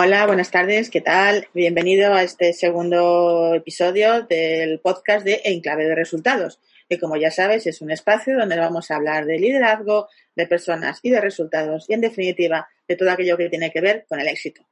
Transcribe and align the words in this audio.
Hola, 0.00 0.28
buenas 0.28 0.52
tardes, 0.52 0.90
¿qué 0.90 1.00
tal? 1.00 1.48
Bienvenido 1.54 2.14
a 2.14 2.22
este 2.22 2.52
segundo 2.52 3.52
episodio 3.52 4.22
del 4.22 4.78
podcast 4.78 5.24
de 5.24 5.40
Enclave 5.42 5.86
de 5.86 5.96
Resultados, 5.96 6.60
que 6.88 7.00
como 7.00 7.16
ya 7.16 7.32
sabes 7.32 7.66
es 7.66 7.82
un 7.82 7.90
espacio 7.90 8.38
donde 8.38 8.56
vamos 8.56 8.92
a 8.92 8.94
hablar 8.94 9.26
de 9.26 9.40
liderazgo, 9.40 10.06
de 10.36 10.46
personas 10.46 11.00
y 11.02 11.10
de 11.10 11.20
resultados 11.20 11.90
y 11.90 11.94
en 11.94 12.00
definitiva 12.00 12.68
de 12.86 12.94
todo 12.94 13.10
aquello 13.10 13.36
que 13.36 13.48
tiene 13.48 13.72
que 13.72 13.80
ver 13.80 14.06
con 14.08 14.20
el 14.20 14.28
éxito. 14.28 14.62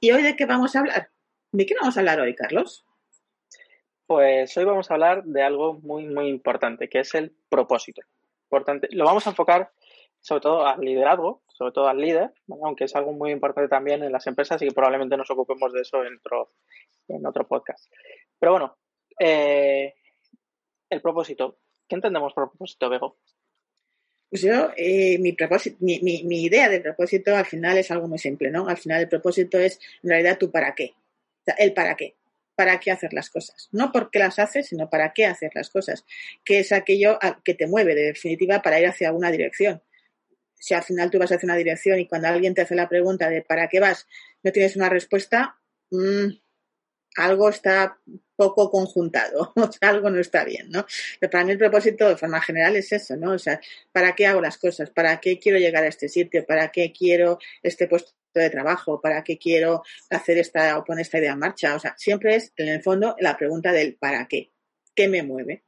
¿Y 0.00 0.12
hoy 0.12 0.22
de 0.22 0.36
qué 0.36 0.46
vamos 0.46 0.74
a 0.74 0.78
hablar? 0.78 1.10
¿De 1.52 1.66
qué 1.66 1.74
vamos 1.78 1.94
a 1.94 2.00
hablar 2.00 2.20
hoy, 2.20 2.34
Carlos? 2.34 2.86
Pues 4.06 4.56
hoy 4.56 4.64
vamos 4.64 4.90
a 4.90 4.94
hablar 4.94 5.22
de 5.24 5.42
algo 5.42 5.74
muy, 5.74 6.06
muy 6.06 6.28
importante, 6.28 6.88
que 6.88 7.00
es 7.00 7.14
el 7.14 7.30
propósito. 7.50 8.00
Importante. 8.44 8.88
Lo 8.92 9.04
vamos 9.04 9.26
a 9.26 9.30
enfocar 9.30 9.70
sobre 10.22 10.40
todo 10.40 10.66
al 10.66 10.80
liderazgo, 10.80 11.42
sobre 11.56 11.72
todo 11.72 11.88
al 11.88 11.98
líder, 11.98 12.32
aunque 12.62 12.84
es 12.84 12.94
algo 12.94 13.12
muy 13.12 13.30
importante 13.30 13.68
también 13.68 14.02
en 14.02 14.12
las 14.12 14.26
empresas 14.26 14.60
y 14.60 14.68
que 14.68 14.74
probablemente 14.74 15.16
nos 15.16 15.30
ocupemos 15.30 15.72
de 15.72 15.80
eso 15.80 16.04
en 16.04 16.18
otro, 16.18 16.52
en 17.08 17.24
otro 17.26 17.48
podcast. 17.48 17.90
Pero 18.38 18.52
bueno, 18.52 18.76
eh, 19.18 19.94
el 20.90 21.00
propósito. 21.00 21.58
¿Qué 21.88 21.94
entendemos 21.94 22.34
por 22.34 22.50
propósito, 22.50 22.90
Bego? 22.90 23.16
Pues 24.28 24.42
yo, 24.42 24.70
eh, 24.76 25.18
mi, 25.18 25.32
propósito, 25.32 25.76
mi, 25.80 26.42
idea 26.42 26.68
de 26.68 26.80
propósito 26.80 27.34
al 27.34 27.46
final 27.46 27.78
es 27.78 27.90
algo 27.90 28.06
muy 28.08 28.18
simple, 28.18 28.50
¿no? 28.50 28.68
Al 28.68 28.76
final 28.76 29.00
el 29.00 29.08
propósito 29.08 29.58
es 29.58 29.80
en 30.02 30.10
realidad 30.10 30.36
tu 30.36 30.50
para 30.50 30.74
qué. 30.74 30.94
El 31.56 31.72
para 31.72 31.96
qué. 31.96 32.16
¿Para 32.54 32.80
qué 32.80 32.90
hacer 32.90 33.12
las 33.12 33.30
cosas? 33.30 33.68
No 33.72 33.92
por 33.92 34.10
qué 34.10 34.18
las 34.18 34.38
haces, 34.38 34.68
sino 34.68 34.90
para 34.90 35.12
qué 35.12 35.26
hacer 35.26 35.52
las 35.54 35.70
cosas. 35.70 36.04
Que 36.44 36.58
es 36.58 36.72
aquello 36.72 37.18
que 37.44 37.54
te 37.54 37.66
mueve, 37.66 37.94
de 37.94 38.02
definitiva, 38.02 38.60
para 38.62 38.80
ir 38.80 38.88
hacia 38.88 39.12
una 39.12 39.30
dirección 39.30 39.80
si 40.58 40.74
al 40.74 40.82
final 40.82 41.10
tú 41.10 41.18
vas 41.18 41.30
hacer 41.30 41.44
una 41.44 41.56
dirección 41.56 41.98
y 41.98 42.08
cuando 42.08 42.28
alguien 42.28 42.54
te 42.54 42.62
hace 42.62 42.74
la 42.74 42.88
pregunta 42.88 43.28
de 43.28 43.42
¿para 43.42 43.68
qué 43.68 43.80
vas? 43.80 44.06
no 44.42 44.52
tienes 44.52 44.76
una 44.76 44.88
respuesta, 44.88 45.58
mmm, 45.90 46.28
algo 47.16 47.48
está 47.48 47.98
poco 48.36 48.70
conjuntado, 48.70 49.52
algo 49.80 50.10
no 50.10 50.20
está 50.20 50.44
bien, 50.44 50.70
¿no? 50.70 50.86
Pero 51.18 51.30
para 51.30 51.44
mí 51.44 51.52
el 51.52 51.58
propósito 51.58 52.08
de 52.08 52.16
forma 52.16 52.40
general 52.40 52.76
es 52.76 52.92
eso, 52.92 53.16
¿no? 53.16 53.32
O 53.32 53.38
sea, 53.38 53.60
¿para 53.90 54.14
qué 54.14 54.26
hago 54.26 54.40
las 54.40 54.58
cosas? 54.58 54.90
¿Para 54.90 55.18
qué 55.20 55.38
quiero 55.38 55.58
llegar 55.58 55.82
a 55.82 55.88
este 55.88 56.08
sitio? 56.08 56.44
¿Para 56.46 56.70
qué 56.70 56.92
quiero 56.92 57.38
este 57.62 57.88
puesto 57.88 58.12
de 58.34 58.50
trabajo? 58.50 59.00
¿Para 59.00 59.24
qué 59.24 59.38
quiero 59.38 59.82
hacer 60.10 60.38
esta 60.38 60.78
o 60.78 60.84
poner 60.84 61.02
esta 61.02 61.18
idea 61.18 61.32
en 61.32 61.38
marcha? 61.38 61.74
O 61.74 61.80
sea, 61.80 61.94
siempre 61.96 62.36
es, 62.36 62.52
en 62.56 62.68
el 62.68 62.82
fondo, 62.82 63.16
la 63.18 63.36
pregunta 63.36 63.72
del 63.72 63.94
¿para 63.94 64.28
qué? 64.28 64.52
¿Qué 64.94 65.08
me 65.08 65.22
mueve? 65.22 65.62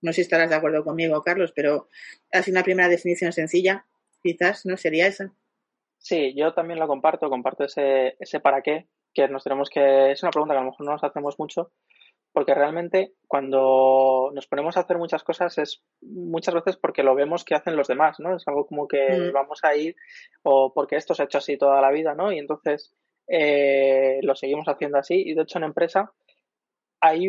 no 0.00 0.12
sé 0.12 0.16
si 0.16 0.20
estarás 0.22 0.48
de 0.48 0.54
acuerdo 0.54 0.84
conmigo, 0.84 1.22
Carlos, 1.22 1.52
pero 1.54 1.88
así 2.32 2.50
una 2.50 2.62
primera 2.62 2.88
definición 2.88 3.32
sencilla 3.32 3.84
quizás, 4.22 4.66
¿no? 4.66 4.76
Sería 4.76 5.06
esa. 5.06 5.32
Sí, 5.98 6.34
yo 6.36 6.54
también 6.54 6.78
lo 6.78 6.86
comparto, 6.86 7.28
comparto 7.28 7.64
ese, 7.64 8.16
ese 8.20 8.40
para 8.40 8.62
qué, 8.62 8.88
que 9.12 9.28
nos 9.28 9.44
tenemos 9.44 9.68
que, 9.68 10.12
es 10.12 10.22
una 10.22 10.30
pregunta 10.30 10.54
que 10.54 10.58
a 10.58 10.62
lo 10.62 10.70
mejor 10.70 10.86
no 10.86 10.92
nos 10.92 11.04
hacemos 11.04 11.38
mucho, 11.38 11.72
porque 12.32 12.54
realmente 12.54 13.14
cuando 13.26 14.30
nos 14.32 14.46
ponemos 14.46 14.76
a 14.76 14.80
hacer 14.80 14.98
muchas 14.98 15.24
cosas 15.24 15.58
es 15.58 15.82
muchas 16.00 16.54
veces 16.54 16.76
porque 16.76 17.02
lo 17.02 17.14
vemos 17.14 17.44
que 17.44 17.54
hacen 17.54 17.76
los 17.76 17.88
demás, 17.88 18.20
¿no? 18.20 18.36
Es 18.36 18.46
algo 18.46 18.66
como 18.66 18.86
que 18.86 19.08
mm. 19.10 19.32
vamos 19.32 19.64
a 19.64 19.74
ir 19.74 19.96
o 20.42 20.72
porque 20.72 20.96
esto 20.96 21.14
se 21.14 21.22
ha 21.22 21.24
hecho 21.24 21.38
así 21.38 21.56
toda 21.56 21.80
la 21.80 21.90
vida, 21.90 22.14
¿no? 22.14 22.30
Y 22.30 22.38
entonces 22.38 22.94
eh, 23.26 24.20
lo 24.22 24.36
seguimos 24.36 24.68
haciendo 24.68 24.98
así 24.98 25.22
y 25.26 25.34
de 25.34 25.42
hecho 25.42 25.58
en 25.58 25.64
empresa 25.64 26.12
hay, 27.00 27.28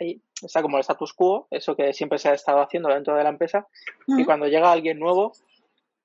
hay 0.00 0.22
está 0.42 0.62
como 0.62 0.76
el 0.76 0.82
status 0.82 1.12
quo, 1.12 1.48
eso 1.50 1.76
que 1.76 1.92
siempre 1.92 2.18
se 2.18 2.28
ha 2.28 2.34
estado 2.34 2.60
haciendo 2.60 2.88
dentro 2.88 3.14
de 3.14 3.24
la 3.24 3.30
empresa 3.30 3.66
y 4.06 4.24
cuando 4.24 4.46
llega 4.46 4.72
alguien 4.72 4.98
nuevo 4.98 5.32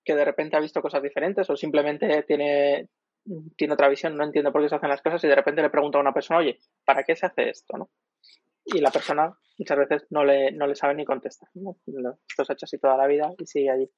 que 0.03 0.15
de 0.15 0.25
repente 0.25 0.57
ha 0.57 0.59
visto 0.59 0.81
cosas 0.81 1.03
diferentes 1.03 1.49
o 1.49 1.55
simplemente 1.55 2.23
tiene, 2.23 2.89
tiene 3.55 3.73
otra 3.73 3.89
visión, 3.89 4.17
no 4.17 4.23
entiende 4.23 4.51
por 4.51 4.61
qué 4.61 4.69
se 4.69 4.75
hacen 4.75 4.89
las 4.89 5.01
cosas 5.01 5.23
y 5.23 5.27
de 5.27 5.35
repente 5.35 5.61
le 5.61 5.69
pregunta 5.69 5.97
a 5.97 6.01
una 6.01 6.13
persona, 6.13 6.39
oye, 6.39 6.59
¿para 6.85 7.03
qué 7.03 7.15
se 7.15 7.25
hace 7.25 7.49
esto? 7.49 7.77
¿no? 7.77 7.89
Y 8.65 8.79
la 8.79 8.91
persona 8.91 9.37
muchas 9.57 9.77
veces 9.77 10.07
no 10.09 10.23
le, 10.23 10.51
no 10.51 10.67
le 10.67 10.75
sabe 10.75 10.95
ni 10.95 11.05
contesta. 11.05 11.47
Esto 11.53 12.45
se 12.45 12.51
ha 12.51 12.55
hecho 12.55 12.65
así 12.65 12.77
toda 12.77 12.97
la 12.97 13.07
vida 13.07 13.31
y 13.37 13.45
sigue 13.45 13.69
allí. 13.69 13.89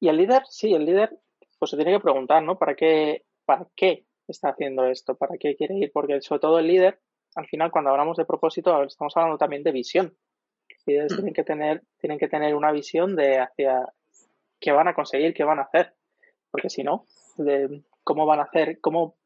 Y 0.00 0.08
el 0.08 0.16
líder, 0.16 0.42
sí, 0.48 0.74
el 0.74 0.84
líder 0.84 1.18
pues 1.58 1.70
se 1.70 1.76
tiene 1.76 1.92
que 1.92 2.00
preguntar, 2.00 2.42
¿no? 2.42 2.58
¿Para 2.58 2.74
qué, 2.74 3.24
¿Para 3.44 3.68
qué 3.76 4.04
está 4.26 4.50
haciendo 4.50 4.84
esto? 4.86 5.16
¿Para 5.16 5.36
qué 5.38 5.54
quiere 5.54 5.76
ir? 5.76 5.92
Porque 5.92 6.20
sobre 6.20 6.40
todo 6.40 6.58
el 6.58 6.66
líder, 6.66 7.00
al 7.36 7.46
final 7.46 7.70
cuando 7.70 7.90
hablamos 7.90 8.16
de 8.16 8.24
propósito, 8.24 8.82
estamos 8.82 9.16
hablando 9.16 9.38
también 9.38 9.62
de 9.62 9.72
visión. 9.72 10.16
Los 10.68 10.86
líderes 10.86 11.14
tienen 11.14 11.34
que 11.34 11.44
tener, 11.44 11.82
tienen 11.98 12.18
que 12.18 12.28
tener 12.28 12.54
una 12.54 12.72
visión 12.72 13.14
de 13.14 13.38
hacia 13.38 13.86
qué 14.62 14.72
van 14.72 14.88
a 14.88 14.94
conseguir, 14.94 15.34
qué 15.34 15.44
van 15.44 15.58
a 15.58 15.62
hacer. 15.62 15.94
Porque 16.50 16.70
si 16.70 16.82
no, 16.82 17.06
cómo 18.04 18.24
van 18.24 18.40
a 18.40 18.44
hacer, 18.44 18.80
cómo, 18.80 19.16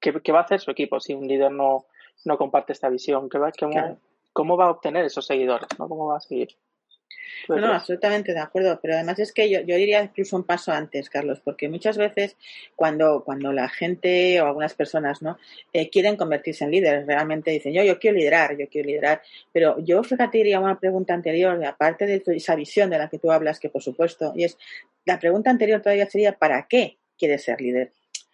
qué, 0.00 0.32
va 0.32 0.40
a 0.40 0.42
hacer 0.42 0.60
su 0.60 0.70
equipo 0.70 1.00
si 1.00 1.14
un 1.14 1.26
líder 1.26 1.50
no, 1.50 1.86
no 2.24 2.38
comparte 2.38 2.72
esta 2.72 2.88
visión, 2.88 3.28
¿Qué 3.28 3.38
va, 3.38 3.50
cómo, 3.58 3.98
cómo 4.32 4.56
va 4.56 4.66
a 4.66 4.70
obtener 4.70 5.04
esos 5.04 5.26
seguidores, 5.26 5.68
¿no? 5.78 5.88
cómo 5.88 6.06
va 6.06 6.18
a 6.18 6.20
seguir. 6.20 6.56
No, 7.48 7.56
no, 7.58 7.72
absolutamente 7.72 8.32
de 8.32 8.40
acuerdo, 8.40 8.78
pero 8.82 8.94
además 8.94 9.18
es 9.18 9.32
que 9.32 9.48
yo, 9.48 9.60
yo 9.60 9.76
diría 9.76 10.02
incluso 10.02 10.36
un 10.36 10.44
paso 10.44 10.72
antes, 10.72 11.08
Carlos, 11.10 11.40
porque 11.44 11.68
muchas 11.68 11.96
veces 11.96 12.36
cuando, 12.74 13.22
cuando 13.24 13.52
la 13.52 13.68
gente 13.68 14.40
o 14.40 14.46
algunas 14.46 14.74
personas 14.74 15.22
no 15.22 15.38
eh, 15.72 15.88
quieren 15.90 16.16
convertirse 16.16 16.64
en 16.64 16.72
líderes, 16.72 17.06
realmente 17.06 17.50
dicen 17.50 17.72
yo, 17.72 17.84
yo 17.84 17.98
quiero 17.98 18.16
liderar, 18.16 18.56
yo 18.58 18.68
quiero 18.68 18.88
liderar, 18.88 19.22
pero 19.52 19.78
yo 19.78 20.02
fíjate 20.02 20.38
diría 20.38 20.60
una 20.60 20.80
pregunta 20.80 21.14
anterior, 21.14 21.62
aparte 21.64 22.06
de 22.06 22.22
esa 22.34 22.56
visión 22.56 22.90
de 22.90 22.98
la 22.98 23.08
que 23.08 23.18
tú 23.18 23.30
hablas, 23.30 23.60
que 23.60 23.68
por 23.68 23.82
supuesto, 23.82 24.32
y 24.34 24.44
es 24.44 24.58
la 25.04 25.18
pregunta 25.18 25.50
anterior 25.50 25.80
todavía 25.80 26.06
sería 26.06 26.32
¿para 26.32 26.66
qué 26.68 26.98
quieres 27.16 27.44
ser 27.44 27.60
líder? 27.60 27.92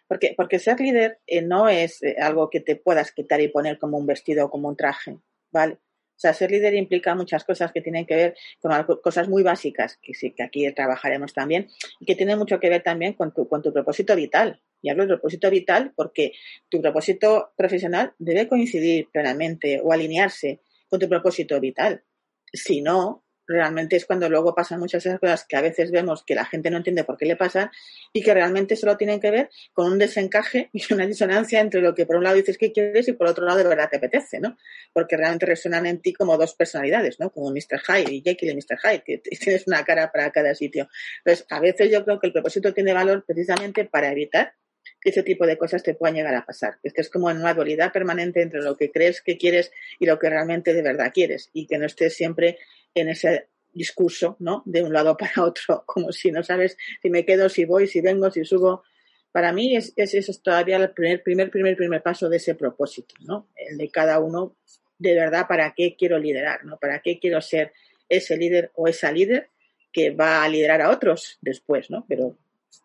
Porque, 0.08 0.34
porque 0.36 0.58
ser 0.58 0.80
líder 0.80 1.18
eh, 1.26 1.42
no 1.42 1.68
es 1.68 2.02
eh, 2.02 2.16
algo 2.20 2.50
que 2.50 2.60
te 2.60 2.76
puedas 2.76 3.12
quitar 3.12 3.40
y 3.40 3.48
poner 3.48 3.78
como 3.78 3.98
un 3.98 4.06
vestido 4.06 4.46
o 4.46 4.50
como 4.50 4.68
un 4.68 4.76
traje, 4.76 5.18
¿vale? 5.50 5.78
Sea, 6.22 6.32
ser 6.34 6.52
líder 6.52 6.74
implica 6.74 7.16
muchas 7.16 7.42
cosas 7.42 7.72
que 7.72 7.80
tienen 7.80 8.06
que 8.06 8.14
ver 8.14 8.36
con 8.60 8.70
cosas 9.02 9.28
muy 9.28 9.42
básicas, 9.42 9.98
que 10.00 10.14
sí, 10.14 10.30
que 10.30 10.44
aquí 10.44 10.70
trabajaremos 10.72 11.32
también, 11.32 11.66
y 11.98 12.06
que 12.06 12.14
tienen 12.14 12.38
mucho 12.38 12.60
que 12.60 12.70
ver 12.70 12.84
también 12.84 13.14
con 13.14 13.34
tu, 13.34 13.48
con 13.48 13.60
tu 13.60 13.72
propósito 13.72 14.14
vital. 14.14 14.62
Y 14.80 14.88
hablo 14.88 15.02
de 15.02 15.08
propósito 15.08 15.50
vital 15.50 15.92
porque 15.96 16.30
tu 16.68 16.80
propósito 16.80 17.50
profesional 17.56 18.14
debe 18.20 18.46
coincidir 18.46 19.08
plenamente 19.10 19.80
o 19.82 19.92
alinearse 19.92 20.60
con 20.88 21.00
tu 21.00 21.08
propósito 21.08 21.58
vital. 21.58 22.04
Si 22.52 22.82
no, 22.82 23.24
realmente 23.46 23.96
es 23.96 24.06
cuando 24.06 24.28
luego 24.28 24.54
pasan 24.54 24.80
muchas 24.80 25.04
esas 25.04 25.18
cosas 25.18 25.44
que 25.48 25.56
a 25.56 25.60
veces 25.60 25.90
vemos 25.90 26.24
que 26.24 26.34
la 26.34 26.44
gente 26.44 26.70
no 26.70 26.78
entiende 26.78 27.04
por 27.04 27.16
qué 27.16 27.26
le 27.26 27.36
pasan 27.36 27.70
y 28.12 28.22
que 28.22 28.34
realmente 28.34 28.76
solo 28.76 28.96
tienen 28.96 29.20
que 29.20 29.30
ver 29.30 29.50
con 29.72 29.90
un 29.90 29.98
desencaje 29.98 30.70
y 30.72 30.92
una 30.92 31.06
disonancia 31.06 31.60
entre 31.60 31.80
lo 31.80 31.94
que 31.94 32.06
por 32.06 32.16
un 32.16 32.24
lado 32.24 32.36
dices 32.36 32.58
que 32.58 32.72
quieres 32.72 33.08
y 33.08 33.12
por 33.12 33.26
otro 33.26 33.44
lado 33.44 33.58
de 33.58 33.64
verdad 33.64 33.88
te 33.90 33.96
apetece, 33.96 34.40
¿no? 34.40 34.56
Porque 34.92 35.16
realmente 35.16 35.46
resuenan 35.46 35.86
en 35.86 36.00
ti 36.00 36.12
como 36.12 36.36
dos 36.36 36.54
personalidades, 36.54 37.18
¿no? 37.20 37.30
Como 37.30 37.50
Mr. 37.50 37.80
Hyde 37.86 38.12
y 38.12 38.22
Jekyll 38.22 38.50
y 38.50 38.54
Mr. 38.54 38.78
Hyde, 38.82 39.02
que 39.04 39.18
tienes 39.38 39.66
una 39.66 39.84
cara 39.84 40.10
para 40.12 40.30
cada 40.30 40.54
sitio. 40.54 40.88
Entonces, 41.18 41.46
a 41.50 41.60
veces 41.60 41.90
yo 41.90 42.04
creo 42.04 42.20
que 42.20 42.28
el 42.28 42.32
propósito 42.32 42.72
tiene 42.72 42.92
valor 42.92 43.24
precisamente 43.26 43.84
para 43.84 44.10
evitar 44.12 44.54
que 45.00 45.10
ese 45.10 45.22
tipo 45.22 45.46
de 45.46 45.58
cosas 45.58 45.82
te 45.82 45.94
puedan 45.94 46.14
llegar 46.14 46.34
a 46.34 46.46
pasar. 46.46 46.78
Que 46.80 46.88
estés 46.88 47.10
como 47.10 47.30
en 47.30 47.38
una 47.38 47.54
dualidad 47.54 47.92
permanente 47.92 48.42
entre 48.42 48.62
lo 48.62 48.76
que 48.76 48.90
crees 48.90 49.20
que 49.20 49.36
quieres 49.36 49.72
y 49.98 50.06
lo 50.06 50.18
que 50.18 50.30
realmente 50.30 50.74
de 50.74 50.82
verdad 50.82 51.12
quieres 51.12 51.50
y 51.52 51.66
que 51.66 51.78
no 51.78 51.86
estés 51.86 52.14
siempre 52.14 52.58
en 52.94 53.08
ese 53.08 53.48
discurso, 53.72 54.36
¿no? 54.38 54.62
De 54.66 54.82
un 54.82 54.92
lado 54.92 55.16
para 55.16 55.32
otro, 55.44 55.84
como 55.86 56.12
si 56.12 56.30
no 56.30 56.42
sabes 56.42 56.76
si 57.00 57.10
me 57.10 57.24
quedo, 57.24 57.48
si 57.48 57.64
voy, 57.64 57.86
si 57.86 58.00
vengo, 58.00 58.30
si 58.30 58.44
subo. 58.44 58.84
Para 59.30 59.52
mí 59.52 59.76
es, 59.76 59.92
es 59.96 60.14
es 60.14 60.42
todavía 60.42 60.76
el 60.76 60.90
primer, 60.90 61.22
primer, 61.22 61.50
primer, 61.50 61.76
primer 61.76 62.02
paso 62.02 62.28
de 62.28 62.36
ese 62.36 62.54
propósito, 62.54 63.14
¿no? 63.20 63.48
El 63.56 63.78
de 63.78 63.90
cada 63.90 64.20
uno, 64.20 64.56
de 64.98 65.14
verdad, 65.14 65.46
para 65.48 65.72
qué 65.74 65.96
quiero 65.96 66.18
liderar, 66.18 66.64
¿no? 66.64 66.76
Para 66.78 67.00
qué 67.00 67.18
quiero 67.18 67.40
ser 67.40 67.72
ese 68.08 68.36
líder 68.36 68.70
o 68.74 68.88
esa 68.88 69.10
líder 69.10 69.48
que 69.90 70.10
va 70.10 70.42
a 70.42 70.48
liderar 70.48 70.82
a 70.82 70.90
otros 70.90 71.38
después, 71.40 71.90
¿no? 71.90 72.04
Pero 72.06 72.36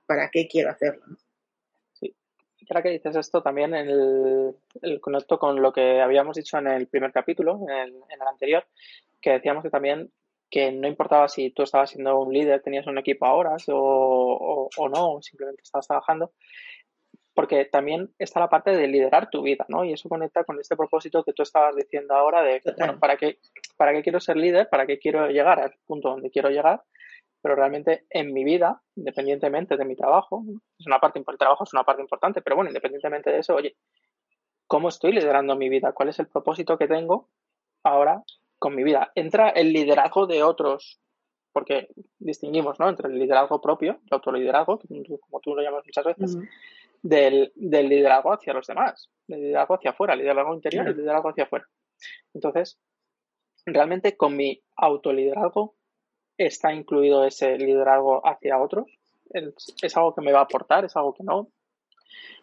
¿para 0.06 0.30
qué 0.30 0.48
quiero 0.48 0.70
hacerlo? 0.70 1.04
¿no? 1.06 1.18
Sí. 1.94 2.16
Ahora 2.70 2.82
que 2.82 2.90
dices 2.90 3.16
esto, 3.16 3.42
también 3.42 3.74
el, 3.74 4.56
el 4.82 5.02
conecto 5.02 5.38
con 5.38 5.62
lo 5.62 5.74
que 5.74 6.02
habíamos 6.02 6.38
dicho 6.38 6.58
en 6.58 6.68
el 6.68 6.88
primer 6.88 7.12
capítulo, 7.12 7.60
en 7.70 7.96
en 7.96 8.22
el 8.22 8.28
anterior, 8.28 8.66
que 9.22 9.32
decíamos 9.32 9.64
que 9.64 9.70
también 9.70 10.12
que 10.50 10.72
no 10.72 10.88
importaba 10.88 11.28
si 11.28 11.52
tú 11.52 11.64
estabas 11.64 11.90
siendo 11.90 12.20
un 12.20 12.34
líder, 12.34 12.62
tenías 12.62 12.88
un 12.88 12.98
equipo 12.98 13.26
ahora 13.26 13.58
o, 13.70 14.70
o, 14.78 14.90
no, 14.90 15.22
simplemente 15.22 15.64
estabas 15.64 15.88
trabajando, 15.88 16.32
porque 17.34 17.66
también 17.66 18.14
está 18.18 18.40
la 18.40 18.50
parte 18.50 18.72
de 18.72 18.88
liderar 18.88 19.30
tu 19.30 19.42
vida, 19.42 19.66
¿no? 19.68 19.84
Y 19.84 19.94
eso 19.94 20.10
conecta 20.10 20.44
con 20.44 20.60
este 20.60 20.76
propósito 20.76 21.24
que 21.24 21.34
tú 21.34 21.44
estabas 21.44 21.76
diciendo 21.76 22.16
ahora 22.16 22.42
de, 22.42 22.62
bueno, 22.78 23.00
¿para 23.00 23.18
qué, 23.18 23.40
¿para 23.76 23.94
qué 23.94 24.02
quiero 24.02 24.20
ser 24.20 24.38
líder? 24.38 24.70
¿Para 24.70 24.88
qué 24.88 24.98
quiero 24.98 25.28
llegar 25.28 25.60
al 25.60 25.74
punto 25.86 26.10
donde 26.10 26.32
quiero 26.32 26.50
llegar? 26.50 26.82
Pero 27.42 27.56
realmente 27.56 28.06
en 28.10 28.34
mi 28.34 28.44
vida, 28.44 28.82
independientemente 28.96 29.78
de 29.78 29.86
mi 29.86 29.96
trabajo, 29.96 30.44
es 30.80 30.88
una 30.88 31.00
parte, 31.00 31.20
el 31.20 31.38
trabajo 31.38 31.64
es 31.64 31.74
una 31.74 31.84
parte 31.84 32.02
importante, 32.02 32.42
pero 32.42 32.56
bueno, 32.56 32.72
independientemente 32.72 33.30
de 33.30 33.40
eso, 33.40 33.54
oye, 33.54 33.76
¿cómo 34.66 34.90
estoy 34.90 35.12
liderando 35.12 35.56
mi 35.56 35.70
vida? 35.70 35.92
¿Cuál 35.92 36.10
es 36.10 36.20
el 36.20 36.28
propósito 36.28 36.78
que 36.78 36.88
tengo 36.88 37.30
ahora 37.84 38.24
con 38.60 38.76
mi 38.76 38.84
vida. 38.84 39.12
Entra 39.16 39.50
el 39.50 39.74
liderazgo 39.74 40.28
de 40.28 40.44
otros, 40.44 41.00
porque 41.52 41.90
distinguimos 42.20 42.80
¿no? 42.80 42.90
entre 42.90 43.10
el 43.10 43.18
liderazgo 43.18 43.62
propio, 43.62 44.00
el 44.06 44.14
autoliderazgo, 44.14 44.80
como 45.20 45.40
tú 45.42 45.56
lo 45.56 45.62
llamas 45.62 45.84
muchas 45.86 46.06
veces, 46.06 46.38
del, 47.02 47.52
liderazgo 47.56 48.34
hacia 48.34 48.54
los 48.54 48.68
demás, 48.68 49.10
del 49.28 49.42
liderazgo 49.42 49.76
hacia 49.76 49.92
afuera, 49.92 50.14
el 50.14 50.20
liderazgo 50.20 50.54
interior 50.54 50.86
y 50.88 50.92
el 50.92 50.98
liderazgo 50.98 51.30
hacia 51.30 51.46
afuera. 51.46 51.68
Entonces, 52.34 52.80
realmente 53.66 54.16
con 54.16 54.36
mi 54.36 54.62
autoliderazgo 54.76 55.76
está 56.38 56.74
incluido 56.74 57.26
ese 57.26 57.58
liderazgo 57.58 58.26
hacia 58.26 58.60
otros. 58.60 58.86
Es 59.82 59.98
algo 59.98 60.16
que 60.16 60.22
me 60.22 60.32
va 60.32 60.40
a 60.40 60.44
aportar, 60.44 60.86
es 60.86 60.96
algo 60.96 61.14
que 61.14 61.24
no. 61.24 61.50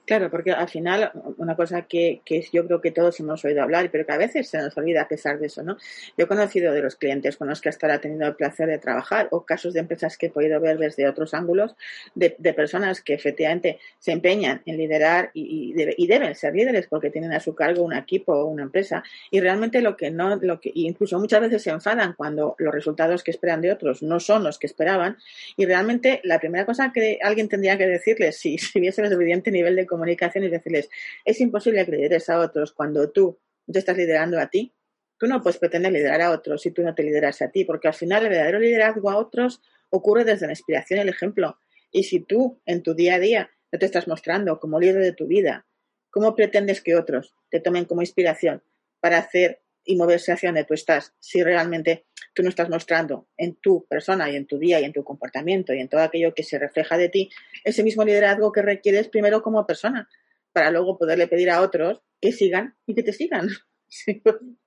Claro, 0.07 0.31
porque 0.31 0.53
al 0.53 0.69
final, 0.69 1.13
una 1.39 1.57
cosa 1.57 1.83
que, 1.83 2.21
que, 2.27 2.47
yo 2.53 2.67
creo 2.67 2.83
que 2.83 2.91
todos 2.91 3.19
hemos 3.21 3.43
oído 3.43 3.63
hablar, 3.63 3.91
pero 3.91 4.05
que 4.05 4.13
a 4.13 4.19
veces 4.19 4.51
se 4.51 4.59
nos 4.59 4.77
olvida 4.77 5.01
a 5.01 5.09
pesar 5.09 5.39
de 5.39 5.47
eso, 5.47 5.63
¿no? 5.63 5.79
Yo 6.19 6.27
he 6.27 6.29
conocido 6.29 6.75
de 6.75 6.83
los 6.83 6.97
clientes 6.97 7.39
con 7.39 7.49
los 7.49 7.63
que 7.63 7.71
hasta 7.71 7.87
ahora 7.87 7.97
he 7.97 8.01
tenido 8.01 8.27
el 8.27 8.35
placer 8.35 8.69
de 8.69 8.79
trabajar, 8.79 9.29
o 9.31 9.47
casos 9.47 9.73
de 9.73 9.81
empresas 9.81 10.19
que 10.19 10.27
he 10.27 10.31
podido 10.31 10.61
ver 10.61 10.77
desde 10.77 11.09
otros 11.09 11.33
ángulos, 11.33 11.75
de, 12.15 12.31
personas 12.55 13.01
que 13.01 13.15
efectivamente 13.15 13.79
se 13.99 14.13
empeñan 14.13 14.61
en 14.67 14.77
liderar 14.77 15.31
y, 15.33 15.75
y, 15.75 16.07
deben 16.07 16.35
ser 16.35 16.55
líderes 16.55 16.87
porque 16.87 17.11
tienen 17.11 17.33
a 17.33 17.41
su 17.41 17.55
cargo 17.55 17.83
un 17.83 17.95
equipo 17.95 18.35
o 18.35 18.45
una 18.45 18.65
empresa, 18.65 19.03
y 19.31 19.41
realmente 19.41 19.81
lo 19.81 19.97
que 19.97 20.11
no, 20.11 20.37
lo 20.37 20.61
que, 20.61 20.71
incluso 20.75 21.19
muchas 21.19 21.41
veces 21.41 21.63
se 21.63 21.71
enfadan 21.71 22.13
cuando 22.13 22.57
los 22.59 22.75
resultados 22.75 23.25
que 23.25 23.31
esperan 23.31 23.63
de 23.63 23.73
otros 23.73 24.03
no 24.03 24.21
son 24.21 24.45
los 24.45 24.59
que 24.59 24.67
esperaban, 24.67 25.17
y 25.57 25.65
realmente 25.65 26.21
la 26.25 26.39
primera 26.39 26.67
cosa 26.67 26.93
que 26.93 27.19
alguien 27.23 27.49
tendría 27.49 27.79
que 27.79 27.87
decirles, 27.87 28.37
si, 28.37 28.59
si 28.59 28.79
hubiese 28.79 29.01
el 29.01 29.11
suficiente 29.11 29.51
nivel 29.51 29.77
de 29.77 29.87
comunicación 29.95 30.45
y 30.45 30.49
decirles, 30.49 30.91
es 31.25 31.41
imposible 31.41 31.85
que 31.85 31.93
lideres 31.93 32.29
a 32.29 32.41
otros 32.41 32.73
cuando 32.73 33.11
tú 33.11 33.39
te 33.71 33.79
estás 33.79 33.97
liderando 33.97 34.39
a 34.41 34.49
ti. 34.49 34.75
Tú 35.19 35.27
no 35.27 35.41
puedes 35.43 35.59
pretender 35.59 35.93
liderar 35.93 36.21
a 36.21 36.31
otros 36.33 36.63
si 36.63 36.73
tú 36.73 36.83
no 36.83 36.95
te 36.95 37.03
lideras 37.03 37.41
a 37.43 37.51
ti, 37.51 37.65
porque 37.65 37.89
al 37.89 37.95
final 37.95 38.25
el 38.25 38.31
verdadero 38.31 38.59
liderazgo 38.59 39.11
a 39.11 39.17
otros 39.17 39.63
ocurre 39.91 40.25
desde 40.25 40.47
la 40.47 40.53
inspiración 40.53 40.99
y 40.99 41.03
el 41.03 41.09
ejemplo. 41.09 41.59
Y 41.93 42.05
si 42.05 42.21
tú 42.21 42.61
en 42.67 42.83
tu 42.83 42.95
día 42.95 43.15
a 43.15 43.19
día 43.21 43.51
no 43.71 43.79
te 43.79 43.87
estás 43.87 44.09
mostrando 44.09 44.59
como 44.59 44.81
líder 44.81 45.03
de 45.03 45.13
tu 45.13 45.27
vida, 45.27 45.67
¿cómo 46.11 46.35
pretendes 46.35 46.81
que 46.81 46.97
otros 46.97 47.35
te 47.51 47.61
tomen 47.61 47.85
como 47.85 48.03
inspiración 48.03 48.63
para 49.01 49.19
hacer 49.19 49.63
y 49.85 49.97
moverse 49.97 50.33
hacia 50.33 50.49
donde 50.49 50.65
tú 50.65 50.75
estás 50.75 51.15
si 51.21 51.43
realmente 51.43 52.07
tú 52.35 52.43
no 52.43 52.49
estás 52.49 52.69
mostrando 52.69 53.29
en 53.37 53.55
tu 53.55 53.87
persona 53.87 54.31
y 54.31 54.37
en 54.37 54.47
tu 54.47 54.59
día 54.59 54.81
y 54.81 54.85
en 54.85 54.93
tu 54.93 55.05
comportamiento 55.05 55.73
y 55.73 55.81
en 55.81 55.89
todo 55.89 56.03
aquello 56.03 56.35
que 56.35 56.43
se 56.43 56.59
refleja 56.59 56.99
de 56.99 57.09
ti 57.09 57.31
ese 57.65 57.83
mismo 57.83 58.05
liderazgo 58.05 58.53
que 58.53 58.63
requieres 58.63 59.09
primero 59.09 59.43
como 59.43 59.67
persona 59.67 60.09
para 60.53 60.71
luego 60.71 60.99
poderle 60.99 61.29
pedir 61.29 61.51
a 61.51 61.63
otros 61.63 62.03
que 62.21 62.33
sigan 62.33 62.77
y 62.87 62.95
que 62.95 63.03
te 63.03 63.13
sigan. 63.13 63.49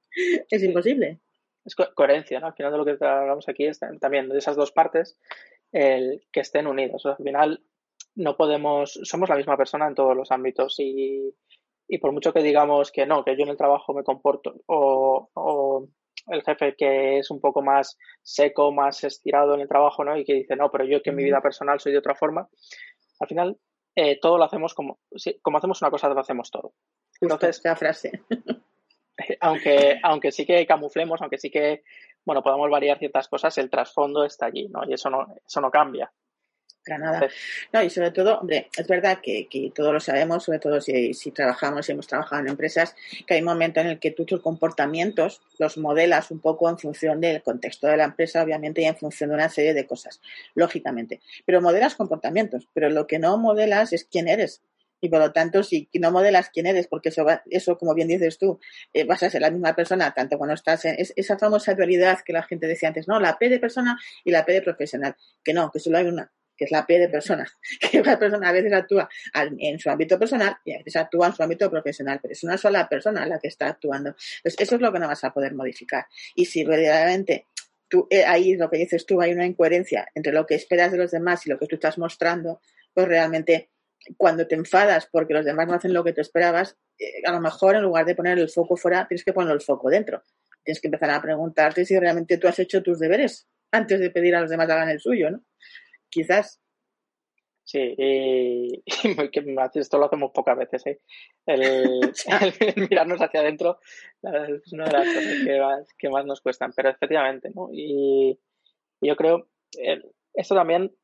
es 0.49 0.63
imposible. 0.63 1.19
Es 1.65 1.75
coherencia, 1.75 2.39
¿no? 2.39 2.47
Al 2.47 2.53
final 2.53 2.71
de 2.71 2.77
lo 2.77 2.85
que 2.85 2.97
hablamos 3.03 3.47
aquí 3.49 3.65
es 3.65 3.79
también 3.99 4.29
de 4.29 4.37
esas 4.37 4.55
dos 4.55 4.71
partes, 4.71 5.19
el 5.71 6.23
que 6.31 6.39
estén 6.39 6.67
unidos. 6.67 7.05
al 7.05 7.17
final 7.17 7.61
no 8.15 8.37
podemos, 8.37 8.99
somos 9.03 9.29
la 9.29 9.35
misma 9.35 9.57
persona 9.57 9.87
en 9.87 9.95
todos 9.95 10.15
los 10.15 10.31
ámbitos 10.31 10.79
y, 10.79 11.35
y 11.87 11.97
por 11.99 12.13
mucho 12.13 12.33
que 12.33 12.41
digamos 12.41 12.91
que 12.91 13.05
no, 13.05 13.23
que 13.23 13.35
yo 13.35 13.43
en 13.43 13.49
el 13.49 13.57
trabajo 13.57 13.93
me 13.93 14.03
comporto 14.03 14.55
o 14.65 15.89
el 16.27 16.43
jefe 16.43 16.75
que 16.75 17.19
es 17.19 17.31
un 17.31 17.39
poco 17.39 17.61
más 17.61 17.97
seco, 18.21 18.71
más 18.71 19.03
estirado 19.03 19.53
en 19.53 19.61
el 19.61 19.67
trabajo, 19.67 20.03
¿no? 20.03 20.17
Y 20.17 20.25
que 20.25 20.33
dice, 20.33 20.55
no, 20.55 20.69
pero 20.71 20.85
yo 20.85 21.01
que 21.01 21.11
en 21.11 21.15
mi 21.15 21.23
vida 21.23 21.41
personal 21.41 21.79
soy 21.79 21.91
de 21.91 21.99
otra 21.99 22.15
forma. 22.15 22.47
Al 23.19 23.27
final, 23.27 23.57
eh, 23.95 24.19
todo 24.19 24.37
lo 24.37 24.43
hacemos 24.43 24.73
como, 24.73 24.99
como 25.41 25.57
hacemos 25.57 25.81
una 25.81 25.91
cosa, 25.91 26.09
lo 26.09 26.19
hacemos 26.19 26.51
todo. 26.51 26.73
Entonces, 27.19 27.57
esta 27.57 27.75
frase. 27.75 28.11
aunque, 29.41 29.99
aunque 30.03 30.31
sí 30.31 30.45
que 30.45 30.65
camuflemos, 30.65 31.21
aunque 31.21 31.37
sí 31.37 31.49
que, 31.49 31.83
bueno, 32.25 32.43
podamos 32.43 32.69
variar 32.69 32.99
ciertas 32.99 33.27
cosas, 33.27 33.57
el 33.57 33.69
trasfondo 33.69 34.23
está 34.23 34.47
allí, 34.47 34.67
¿no? 34.69 34.81
Y 34.87 34.93
eso 34.93 35.09
no, 35.09 35.27
eso 35.45 35.61
no 35.61 35.71
cambia 35.71 36.11
nada. 36.97 37.27
No, 37.73 37.81
y 37.83 37.89
sobre 37.89 38.11
todo, 38.11 38.39
hombre, 38.39 38.69
es 38.77 38.87
verdad 38.87 39.19
que, 39.21 39.47
que 39.47 39.71
todos 39.73 39.93
lo 39.93 39.99
sabemos, 39.99 40.43
sobre 40.43 40.59
todo 40.59 40.79
si, 40.79 41.13
si 41.13 41.31
trabajamos 41.31 41.87
y 41.87 41.91
hemos 41.91 42.07
trabajado 42.07 42.41
en 42.41 42.49
empresas, 42.49 42.95
que 43.25 43.33
hay 43.33 43.39
un 43.41 43.47
momento 43.47 43.79
en 43.79 43.87
el 43.87 43.99
que 43.99 44.11
tú 44.11 44.25
tus 44.25 44.41
comportamientos 44.41 45.41
los 45.57 45.77
modelas 45.77 46.31
un 46.31 46.39
poco 46.39 46.69
en 46.69 46.77
función 46.77 47.19
del 47.19 47.41
contexto 47.41 47.87
de 47.87 47.97
la 47.97 48.05
empresa, 48.05 48.43
obviamente, 48.43 48.81
y 48.81 48.85
en 48.85 48.95
función 48.95 49.29
de 49.29 49.35
una 49.35 49.49
serie 49.49 49.73
de 49.73 49.87
cosas, 49.87 50.21
lógicamente. 50.55 51.21
Pero 51.45 51.61
modelas 51.61 51.95
comportamientos, 51.95 52.67
pero 52.73 52.89
lo 52.89 53.07
que 53.07 53.19
no 53.19 53.37
modelas 53.37 53.93
es 53.93 54.05
quién 54.05 54.27
eres. 54.27 54.61
Y 54.99 55.09
por 55.09 55.19
lo 55.19 55.31
tanto, 55.31 55.61
si 55.63 55.89
no 55.93 56.11
modelas 56.11 56.49
quién 56.49 56.65
eres, 56.65 56.87
porque 56.87 57.09
eso, 57.09 57.25
eso 57.49 57.77
como 57.77 57.93
bien 57.93 58.07
dices 58.07 58.37
tú, 58.37 58.59
eh, 58.93 59.03
vas 59.03 59.21
a 59.23 59.29
ser 59.29 59.41
la 59.41 59.51
misma 59.51 59.75
persona, 59.75 60.11
tanto 60.13 60.37
cuando 60.37 60.55
estás 60.55 60.85
en 60.85 60.95
esa 60.97 61.37
famosa 61.37 61.75
dualidad 61.75 62.19
que 62.25 62.33
la 62.33 62.43
gente 62.43 62.67
decía 62.67 62.89
antes, 62.89 63.07
no, 63.07 63.19
la 63.19 63.37
P 63.37 63.49
de 63.49 63.59
persona 63.59 63.99
y 64.23 64.31
la 64.31 64.45
P 64.45 64.53
de 64.53 64.61
profesional. 64.61 65.15
Que 65.43 65.53
no, 65.53 65.71
que 65.71 65.79
solo 65.79 65.99
hay 65.99 66.05
una 66.05 66.31
que 66.57 66.65
es 66.65 66.71
la 66.71 66.85
P 66.85 66.97
de 66.97 67.09
persona, 67.09 67.47
que 67.91 68.01
una 68.01 68.17
persona 68.17 68.49
a 68.49 68.51
veces 68.51 68.73
actúa 68.73 69.07
en 69.33 69.79
su 69.79 69.89
ámbito 69.89 70.17
personal 70.19 70.57
y 70.65 70.73
a 70.73 70.77
veces 70.79 70.95
actúa 70.95 71.27
en 71.27 71.33
su 71.33 71.43
ámbito 71.43 71.69
profesional, 71.69 72.19
pero 72.21 72.33
es 72.33 72.43
una 72.43 72.57
sola 72.57 72.89
persona 72.89 73.25
la 73.25 73.39
que 73.39 73.47
está 73.47 73.67
actuando. 73.67 74.09
Entonces, 74.09 74.55
eso 74.59 74.75
es 74.75 74.81
lo 74.81 74.91
que 74.91 74.99
no 74.99 75.07
vas 75.07 75.23
a 75.23 75.33
poder 75.33 75.53
modificar. 75.53 76.05
Y 76.35 76.45
si 76.45 76.63
verdaderamente 76.63 77.47
tú, 77.87 78.07
eh, 78.09 78.25
ahí 78.25 78.55
lo 78.55 78.69
que 78.69 78.77
dices 78.77 79.05
tú, 79.05 79.21
hay 79.21 79.31
una 79.31 79.45
incoherencia 79.45 80.07
entre 80.15 80.33
lo 80.33 80.45
que 80.45 80.55
esperas 80.55 80.91
de 80.91 80.97
los 80.97 81.11
demás 81.11 81.45
y 81.45 81.49
lo 81.49 81.59
que 81.59 81.67
tú 81.67 81.75
estás 81.75 81.97
mostrando, 81.97 82.61
pues 82.93 83.07
realmente 83.07 83.69
cuando 84.15 84.47
te 84.47 84.55
enfadas 84.55 85.07
porque 85.11 85.33
los 85.33 85.45
demás 85.45 85.67
no 85.67 85.73
hacen 85.73 85.93
lo 85.93 86.03
que 86.03 86.13
tú 86.13 86.21
esperabas, 86.21 86.77
eh, 86.97 87.21
a 87.25 87.31
lo 87.31 87.41
mejor 87.41 87.75
en 87.75 87.83
lugar 87.83 88.05
de 88.05 88.15
poner 88.15 88.39
el 88.39 88.49
foco 88.49 88.77
fuera, 88.77 89.07
tienes 89.07 89.23
que 89.23 89.33
poner 89.33 89.53
el 89.53 89.61
foco 89.61 89.89
dentro. 89.89 90.23
Tienes 90.63 90.81
que 90.81 90.87
empezar 90.87 91.09
a 91.11 91.21
preguntarte 91.21 91.85
si 91.85 91.97
realmente 91.97 92.37
tú 92.37 92.47
has 92.47 92.59
hecho 92.59 92.83
tus 92.83 92.99
deberes 92.99 93.47
antes 93.71 93.99
de 93.99 94.09
pedir 94.09 94.35
a 94.35 94.41
los 94.41 94.49
demás 94.49 94.67
que 94.67 94.73
hagan 94.73 94.89
el 94.89 94.99
suyo, 94.99 95.31
¿no? 95.31 95.43
Quizás. 96.09 96.61
Sí, 97.67 97.95
y, 97.97 98.83
esto 99.75 99.97
lo 99.97 100.05
hacemos 100.05 100.31
pocas 100.31 100.57
veces, 100.57 100.87
¿eh? 100.87 101.01
El, 101.45 102.13
mirarnos 102.89 103.21
hacia 103.21 103.41
adentro 103.41 103.79
es 104.23 104.71
una 104.71 104.85
de 104.85 104.91
las 104.93 105.07
cosas 105.07 105.93
que 105.97 106.09
más, 106.09 106.25
nos 106.25 106.39
cuestan, 106.39 106.71
pero 106.73 106.89
efectivamente, 106.89 107.51
¿no? 107.53 107.69
Y, 107.73 108.39
yo 109.01 109.15
creo, 109.17 109.49
esto 110.33 110.55
también 110.55 110.95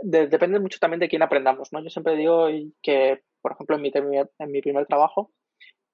depende 0.00 0.60
mucho 0.60 0.78
también 0.78 1.00
de 1.00 1.08
quién 1.08 1.22
aprendamos, 1.22 1.72
¿no? 1.72 1.82
Yo 1.82 1.88
siempre 1.88 2.14
digo 2.14 2.48
que, 2.82 3.22
por 3.40 3.52
ejemplo, 3.52 3.76
en 3.76 3.82
mi, 3.82 3.90
en 3.94 4.52
mi 4.52 4.60
primer 4.60 4.86
trabajo, 4.86 5.32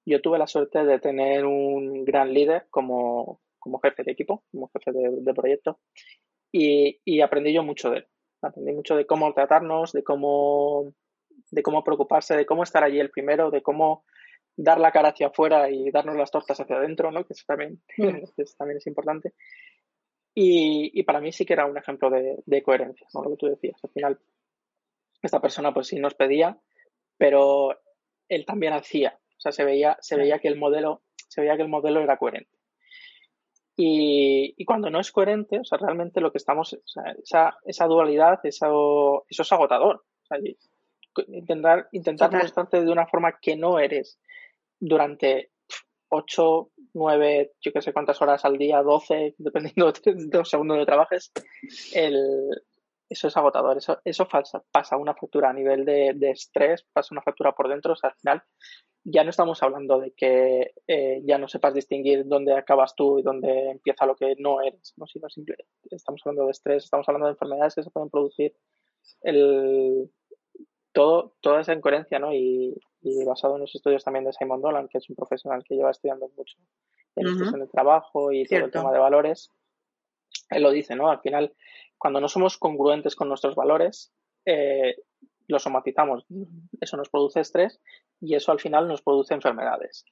yo 0.05 0.21
tuve 0.21 0.37
la 0.37 0.47
suerte 0.47 0.83
de 0.83 0.99
tener 0.99 1.45
un 1.45 2.03
gran 2.03 2.33
líder 2.33 2.67
como, 2.69 3.41
como 3.57 3.79
jefe 3.79 4.03
de 4.03 4.11
equipo, 4.11 4.43
como 4.51 4.69
jefe 4.73 4.91
de, 4.91 5.33
proyecto, 5.33 5.79
y, 6.51 6.99
y 7.05 7.21
aprendí 7.21 7.53
yo 7.53 7.63
mucho 7.63 7.89
de 7.89 7.99
él 7.99 8.07
aprendí 8.43 8.73
mucho 8.73 8.95
de 8.95 9.05
cómo 9.05 9.33
tratarnos, 9.33 9.91
de 9.91 10.03
cómo, 10.03 10.93
de 11.51 11.63
cómo 11.63 11.83
preocuparse, 11.83 12.35
de 12.35 12.45
cómo 12.45 12.63
estar 12.63 12.83
allí 12.83 12.99
el 12.99 13.09
primero, 13.09 13.51
de 13.51 13.61
cómo 13.61 14.03
dar 14.55 14.79
la 14.79 14.91
cara 14.91 15.09
hacia 15.09 15.27
afuera 15.27 15.69
y 15.69 15.89
darnos 15.91 16.15
las 16.15 16.31
tortas 16.31 16.59
hacia 16.59 16.75
adentro, 16.75 17.11
¿no? 17.11 17.25
que 17.25 17.33
eso 17.33 17.43
también, 17.47 17.81
mm. 17.97 18.23
también 18.57 18.77
es 18.77 18.87
importante. 18.87 19.33
Y, 20.35 20.91
y, 20.99 21.03
para 21.03 21.21
mí 21.21 21.31
sí 21.31 21.45
que 21.45 21.53
era 21.53 21.67
un 21.67 21.77
ejemplo 21.77 22.09
de, 22.09 22.37
de, 22.45 22.63
coherencia, 22.63 23.07
¿no? 23.13 23.23
lo 23.23 23.29
que 23.31 23.37
tú 23.37 23.47
decías. 23.47 23.79
Al 23.83 23.91
final, 23.91 24.19
esta 25.21 25.39
persona 25.39 25.71
pues 25.73 25.87
sí 25.87 25.99
nos 25.99 26.15
pedía, 26.15 26.57
pero 27.17 27.79
él 28.29 28.45
también 28.45 28.73
hacía. 28.73 29.19
O 29.37 29.39
sea, 29.39 29.51
se 29.51 29.63
veía, 29.63 29.97
se 30.01 30.17
veía 30.17 30.39
que 30.39 30.47
el 30.47 30.57
modelo, 30.57 31.03
se 31.27 31.41
veía 31.41 31.55
que 31.55 31.61
el 31.61 31.69
modelo 31.69 32.01
era 32.01 32.17
coherente. 32.17 32.57
Y, 33.75 34.63
cuando 34.65 34.89
no 34.89 34.99
es 34.99 35.11
coherente, 35.11 35.59
o 35.59 35.63
sea, 35.63 35.77
realmente 35.79 36.21
lo 36.21 36.31
que 36.31 36.37
estamos, 36.37 36.73
o 36.73 36.87
sea, 36.87 37.11
esa, 37.23 37.57
esa 37.65 37.85
dualidad, 37.85 38.39
eso, 38.43 39.25
eso 39.27 39.41
es 39.41 39.51
agotador. 39.51 39.95
O 39.95 40.25
sea, 40.25 40.37
intentar 41.27 41.87
intentar 41.91 42.31
mostrarte 42.31 42.83
de 42.83 42.91
una 42.91 43.07
forma 43.07 43.37
que 43.39 43.55
no 43.55 43.79
eres 43.79 44.19
durante 44.79 45.51
8, 46.09 46.69
9, 46.93 47.53
yo 47.59 47.73
qué 47.73 47.81
sé 47.81 47.93
cuántas 47.93 48.21
horas 48.21 48.45
al 48.45 48.57
día, 48.57 48.83
12, 48.83 49.35
dependiendo 49.37 49.91
de 49.91 50.15
los 50.37 50.49
segundos 50.49 50.77
de 50.77 50.85
trabajes, 50.85 51.31
el, 51.93 52.49
eso 53.09 53.27
es 53.27 53.37
agotador. 53.37 53.77
Eso, 53.77 53.99
eso 54.03 54.27
pasa, 54.27 54.63
pasa 54.71 54.97
una 54.97 55.15
factura 55.15 55.49
a 55.49 55.53
nivel 55.53 55.85
de, 55.85 56.13
de, 56.15 56.31
estrés, 56.31 56.85
pasa 56.93 57.09
una 57.11 57.21
factura 57.21 57.53
por 57.53 57.69
dentro. 57.69 57.93
O 57.93 57.95
sea, 57.95 58.11
al 58.11 58.15
final 58.15 58.43
ya 59.03 59.23
no 59.23 59.29
estamos 59.29 59.61
hablando 59.61 59.99
de 59.99 60.11
que 60.11 60.73
eh, 60.87 61.21
ya 61.25 61.37
no 61.37 61.47
sepas 61.47 61.73
distinguir 61.73 62.25
dónde 62.25 62.53
acabas 62.53 62.95
tú 62.95 63.19
y 63.19 63.21
dónde 63.21 63.71
empieza 63.71 64.05
lo 64.05 64.15
que 64.15 64.35
no 64.39 64.61
eres, 64.61 64.93
¿no? 64.97 65.05
sino 65.07 65.29
simple, 65.29 65.57
estamos 65.91 66.21
hablando 66.25 66.45
de 66.45 66.51
estrés, 66.51 66.85
estamos 66.85 67.07
hablando 67.09 67.27
de 67.27 67.33
enfermedades 67.33 67.75
que 67.75 67.83
se 67.83 67.91
pueden 67.91 68.09
producir, 68.09 68.55
el, 69.21 70.09
todo, 70.93 71.35
toda 71.41 71.61
esa 71.61 71.73
incoherencia, 71.73 72.19
¿no? 72.19 72.33
Y, 72.33 72.79
basado 73.25 73.55
en 73.55 73.61
los 73.61 73.75
estudios 73.75 74.03
también 74.03 74.23
de 74.23 74.31
Simon 74.31 74.61
Dolan, 74.61 74.87
que 74.87 74.97
es 74.97 75.09
un 75.09 75.15
profesional 75.15 75.61
que 75.67 75.75
lleva 75.75 75.91
estudiando 75.91 76.29
mucho 76.37 76.57
en 77.15 77.27
uh 77.27 77.57
de 77.57 77.67
trabajo 77.67 78.31
y 78.31 78.45
todo 78.45 78.59
el 78.59 78.71
tema 78.71 78.93
de 78.93 78.99
valores, 78.99 79.51
él 80.49 80.63
lo 80.63 80.71
dice, 80.71 80.95
¿no? 80.95 81.09
Al 81.09 81.19
final, 81.19 81.53
cuando 81.97 82.21
no 82.21 82.29
somos 82.29 82.57
congruentes 82.57 83.15
con 83.15 83.27
nuestros 83.27 83.55
valores, 83.55 84.13
eh, 84.45 84.95
lo 85.47 85.59
somatizamos. 85.59 86.25
Eso 86.79 86.97
nos 86.97 87.09
produce 87.09 87.39
estrés 87.39 87.81
y 88.19 88.35
eso 88.35 88.51
al 88.51 88.59
final 88.59 88.87
nos 88.87 89.01
produce 89.01 89.33
enfermedades. 89.33 90.05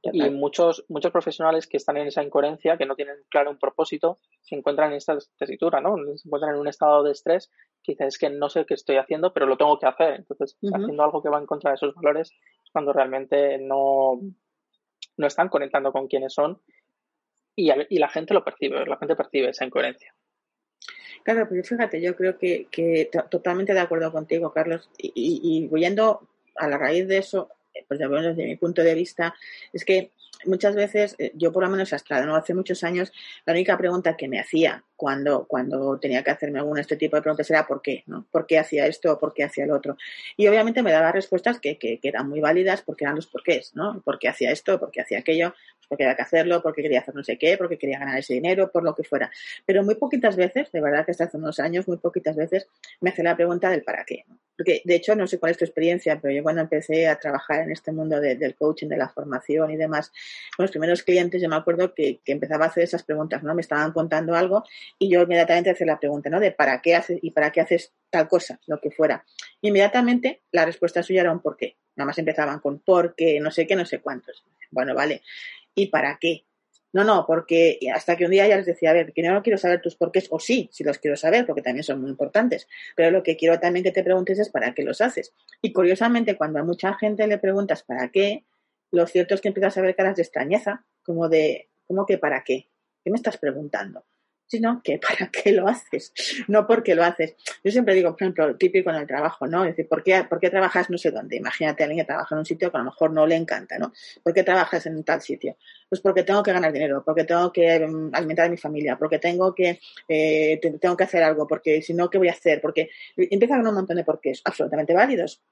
Y 0.00 0.30
muchos, 0.30 0.84
muchos 0.88 1.10
profesionales 1.10 1.66
que 1.66 1.76
están 1.76 1.96
en 1.96 2.06
esa 2.06 2.22
incoherencia, 2.22 2.76
que 2.76 2.86
no 2.86 2.94
tienen 2.94 3.16
claro 3.28 3.50
un 3.50 3.58
propósito, 3.58 4.20
se 4.42 4.54
encuentran 4.54 4.90
en 4.90 4.98
esta 4.98 5.18
tesitura, 5.36 5.80
¿no? 5.80 5.96
Se 6.16 6.28
encuentran 6.28 6.54
en 6.54 6.60
un 6.60 6.68
estado 6.68 7.02
de 7.02 7.10
estrés 7.10 7.50
que 7.82 7.96
es 7.98 8.16
que 8.16 8.30
no 8.30 8.48
sé 8.48 8.64
qué 8.64 8.74
estoy 8.74 8.96
haciendo, 8.96 9.32
pero 9.32 9.46
lo 9.46 9.56
tengo 9.56 9.78
que 9.78 9.86
hacer. 9.86 10.14
Entonces, 10.14 10.56
haciendo 10.72 11.02
algo 11.02 11.20
que 11.22 11.28
va 11.28 11.38
en 11.38 11.46
contra 11.46 11.70
de 11.70 11.76
esos 11.76 11.94
valores 11.94 12.30
es 12.30 12.70
cuando 12.72 12.92
realmente 12.92 13.58
no, 13.58 14.20
no 15.16 15.26
están 15.26 15.48
conectando 15.48 15.90
con 15.90 16.06
quienes 16.06 16.32
son 16.32 16.60
y, 17.56 17.70
y 17.88 17.98
la 17.98 18.08
gente 18.08 18.34
lo 18.34 18.44
percibe, 18.44 18.86
la 18.86 18.98
gente 18.98 19.16
percibe 19.16 19.50
esa 19.50 19.64
incoherencia. 19.64 20.14
Claro, 21.28 21.46
pues 21.46 21.68
fíjate, 21.68 22.00
yo 22.00 22.16
creo 22.16 22.38
que, 22.38 22.68
que 22.70 23.10
totalmente 23.30 23.74
de 23.74 23.80
acuerdo 23.80 24.10
contigo, 24.10 24.50
Carlos, 24.50 24.88
y, 24.96 25.12
y, 25.14 25.84
a 26.56 26.68
la 26.68 26.78
raíz 26.78 27.06
de 27.06 27.18
eso, 27.18 27.50
pues 27.86 28.00
ya 28.00 28.08
desde 28.08 28.46
mi 28.46 28.56
punto 28.56 28.82
de 28.82 28.94
vista, 28.94 29.34
es 29.74 29.84
que 29.84 30.10
muchas 30.46 30.74
veces, 30.74 31.16
eh, 31.18 31.32
yo 31.34 31.52
por 31.52 31.64
lo 31.64 31.68
menos 31.68 31.92
hasta 31.92 32.24
¿no? 32.24 32.34
hace 32.34 32.54
muchos 32.54 32.82
años, 32.82 33.12
la 33.44 33.52
única 33.52 33.76
pregunta 33.76 34.16
que 34.16 34.26
me 34.26 34.40
hacía 34.40 34.82
cuando, 34.96 35.46
cuando 35.46 35.98
tenía 35.98 36.24
que 36.24 36.30
hacerme 36.30 36.60
algún 36.60 36.78
este 36.78 36.96
tipo 36.96 37.16
de 37.16 37.22
preguntas 37.22 37.50
era 37.50 37.66
¿por 37.66 37.82
qué? 37.82 38.04
¿no? 38.06 38.26
¿Por 38.32 38.46
qué 38.46 38.58
hacía 38.58 38.86
esto 38.86 39.12
o 39.12 39.18
por 39.18 39.34
qué 39.34 39.44
hacía 39.44 39.64
el 39.64 39.72
otro? 39.72 39.98
Y 40.36 40.46
obviamente 40.48 40.82
me 40.82 40.92
daba 40.92 41.12
respuestas 41.12 41.60
que, 41.60 41.76
que, 41.76 42.00
eran 42.02 42.28
muy 42.28 42.40
válidas 42.40 42.80
porque 42.80 43.04
eran 43.04 43.16
los 43.16 43.26
porqués, 43.26 43.74
¿no? 43.74 44.00
¿Por 44.00 44.18
qué 44.18 44.28
hacía 44.28 44.50
esto? 44.50 44.80
¿Por 44.80 44.90
qué 44.90 45.02
hacía 45.02 45.18
aquello? 45.18 45.52
Porque 45.88 46.04
había 46.04 46.16
que 46.16 46.22
hacerlo, 46.22 46.62
porque 46.62 46.82
quería 46.82 47.00
hacer 47.00 47.14
no 47.14 47.24
sé 47.24 47.38
qué, 47.38 47.56
porque 47.56 47.78
quería 47.78 47.98
ganar 47.98 48.18
ese 48.18 48.34
dinero, 48.34 48.70
por 48.70 48.84
lo 48.84 48.94
que 48.94 49.04
fuera. 49.04 49.30
Pero 49.64 49.82
muy 49.82 49.94
poquitas 49.94 50.36
veces, 50.36 50.70
de 50.70 50.80
verdad 50.80 51.04
que 51.04 51.12
hasta 51.12 51.24
hace 51.24 51.36
unos 51.36 51.58
años, 51.60 51.88
muy 51.88 51.96
poquitas 51.96 52.36
veces 52.36 52.68
me 53.00 53.10
hacía 53.10 53.24
la 53.24 53.36
pregunta 53.36 53.70
del 53.70 53.82
para 53.82 54.04
qué. 54.04 54.24
Porque 54.58 54.82
de 54.84 54.96
hecho, 54.96 55.14
no 55.14 55.28
sé 55.28 55.38
cuál 55.38 55.52
es 55.52 55.58
tu 55.58 55.64
experiencia, 55.64 56.18
pero 56.20 56.34
yo 56.34 56.42
cuando 56.42 56.60
empecé 56.60 57.06
a 57.06 57.16
trabajar 57.16 57.62
en 57.62 57.70
este 57.70 57.92
mundo 57.92 58.20
del 58.20 58.56
coaching, 58.56 58.88
de 58.88 58.96
la 58.96 59.08
formación 59.08 59.70
y 59.70 59.76
demás, 59.76 60.10
con 60.56 60.64
los 60.64 60.72
primeros 60.72 61.04
clientes 61.04 61.40
yo 61.40 61.48
me 61.48 61.54
acuerdo 61.54 61.94
que, 61.94 62.20
empezaba 62.26 62.64
a 62.64 62.68
hacer 62.68 62.82
esas 62.82 63.04
preguntas, 63.04 63.42
¿no? 63.44 63.54
Me 63.54 63.60
estaban 63.60 63.92
contando 63.92 64.34
algo 64.34 64.64
y 64.98 65.08
yo 65.08 65.22
inmediatamente 65.22 65.70
hacía 65.70 65.86
la 65.86 66.00
pregunta, 66.00 66.28
¿no? 66.28 66.40
De 66.40 66.50
para 66.50 66.82
qué 66.82 66.96
haces 66.96 67.20
y 67.22 67.30
para 67.30 67.52
qué 67.52 67.60
haces 67.60 67.92
tal 68.10 68.28
cosa, 68.28 68.58
lo 68.66 68.80
que 68.80 68.90
fuera. 68.90 69.24
inmediatamente 69.60 70.42
la 70.50 70.64
respuesta 70.64 71.04
suya 71.04 71.20
era 71.20 71.32
un 71.32 71.40
por 71.40 71.56
qué. 71.56 71.76
Nada 71.94 72.06
más 72.06 72.18
empezaban 72.18 72.58
con 72.58 72.80
por 72.80 73.14
qué, 73.14 73.38
no 73.38 73.52
sé 73.52 73.66
qué, 73.66 73.76
no 73.76 73.86
sé 73.86 74.00
cuántos. 74.00 74.44
Bueno, 74.70 74.94
vale. 74.94 75.22
¿Y 75.78 75.86
para 75.86 76.18
qué? 76.20 76.44
No, 76.92 77.04
no, 77.04 77.24
porque 77.24 77.78
hasta 77.94 78.16
que 78.16 78.24
un 78.24 78.30
día 78.30 78.48
ya 78.48 78.56
les 78.56 78.66
decía, 78.66 78.90
a 78.90 78.94
ver, 78.94 79.12
que 79.12 79.22
no 79.22 79.42
quiero 79.42 79.58
saber 79.58 79.80
tus 79.80 79.94
porqués, 79.94 80.26
o 80.30 80.40
sí, 80.40 80.68
si 80.72 80.82
los 80.82 80.98
quiero 80.98 81.16
saber, 81.16 81.46
porque 81.46 81.62
también 81.62 81.84
son 81.84 82.00
muy 82.00 82.10
importantes, 82.10 82.66
pero 82.96 83.10
lo 83.10 83.22
que 83.22 83.36
quiero 83.36 83.60
también 83.60 83.84
que 83.84 83.92
te 83.92 84.02
preguntes 84.02 84.38
es 84.38 84.48
para 84.48 84.74
qué 84.74 84.82
los 84.82 85.00
haces. 85.00 85.32
Y 85.62 85.72
curiosamente, 85.72 86.36
cuando 86.36 86.58
a 86.58 86.64
mucha 86.64 86.94
gente 86.94 87.26
le 87.26 87.38
preguntas 87.38 87.84
para 87.84 88.08
qué, 88.08 88.44
lo 88.90 89.06
cierto 89.06 89.34
es 89.34 89.40
que 89.40 89.48
empiezas 89.48 89.76
a 89.76 89.82
ver 89.82 89.94
caras 89.94 90.16
de 90.16 90.22
extrañeza, 90.22 90.84
como 91.04 91.28
de, 91.28 91.68
¿cómo 91.86 92.06
que 92.06 92.18
para 92.18 92.42
qué? 92.42 92.68
¿Qué 93.04 93.10
me 93.10 93.16
estás 93.16 93.36
preguntando? 93.36 94.04
Sino 94.48 94.82
que 94.82 94.98
para 95.08 95.30
qué 95.30 95.52
lo 95.52 95.68
haces, 95.68 96.12
no 96.48 96.66
porque 96.66 96.94
lo 96.94 97.04
haces. 97.04 97.36
Yo 97.62 97.70
siempre 97.70 97.94
digo, 97.94 98.10
por 98.10 98.22
ejemplo, 98.22 98.56
típico 98.56 98.90
en 98.90 98.96
el 98.96 99.06
trabajo, 99.06 99.46
¿no? 99.46 99.64
Es 99.64 99.70
decir, 99.70 99.88
¿por 99.88 100.02
qué, 100.02 100.24
¿por 100.24 100.40
qué 100.40 100.50
trabajas 100.50 100.90
no 100.90 100.98
sé 100.98 101.10
dónde? 101.10 101.36
Imagínate 101.36 101.82
a 101.82 101.86
alguien 101.86 102.04
que 102.04 102.06
trabaja 102.06 102.34
en 102.34 102.40
un 102.40 102.46
sitio 102.46 102.70
que 102.70 102.76
a 102.76 102.80
lo 102.80 102.86
mejor 102.86 103.12
no 103.12 103.26
le 103.26 103.36
encanta, 103.36 103.78
¿no? 103.78 103.92
¿Por 104.22 104.34
qué 104.34 104.42
trabajas 104.42 104.84
en 104.86 105.04
tal 105.04 105.20
sitio? 105.22 105.56
Pues 105.88 106.00
porque 106.00 106.24
tengo 106.24 106.42
que 106.42 106.52
ganar 106.52 106.72
dinero, 106.72 107.02
porque 107.04 107.24
tengo 107.24 107.52
que 107.52 107.86
mm, 107.86 108.10
alimentar 108.12 108.46
a 108.46 108.50
mi 108.50 108.56
familia, 108.56 108.96
porque 108.96 109.18
tengo 109.18 109.54
que, 109.54 109.80
eh, 110.08 110.58
tengo 110.80 110.96
que 110.96 111.04
hacer 111.04 111.22
algo, 111.22 111.46
porque 111.46 111.82
si 111.82 111.94
no, 111.94 112.10
¿qué 112.10 112.18
voy 112.18 112.28
a 112.28 112.32
hacer? 112.32 112.60
Porque 112.60 112.90
empieza 113.16 113.56
con 113.56 113.66
un 113.66 113.74
montón 113.74 113.96
de 113.96 114.04
porqués 114.04 114.40
absolutamente 114.44 114.94
válidos. 114.94 115.42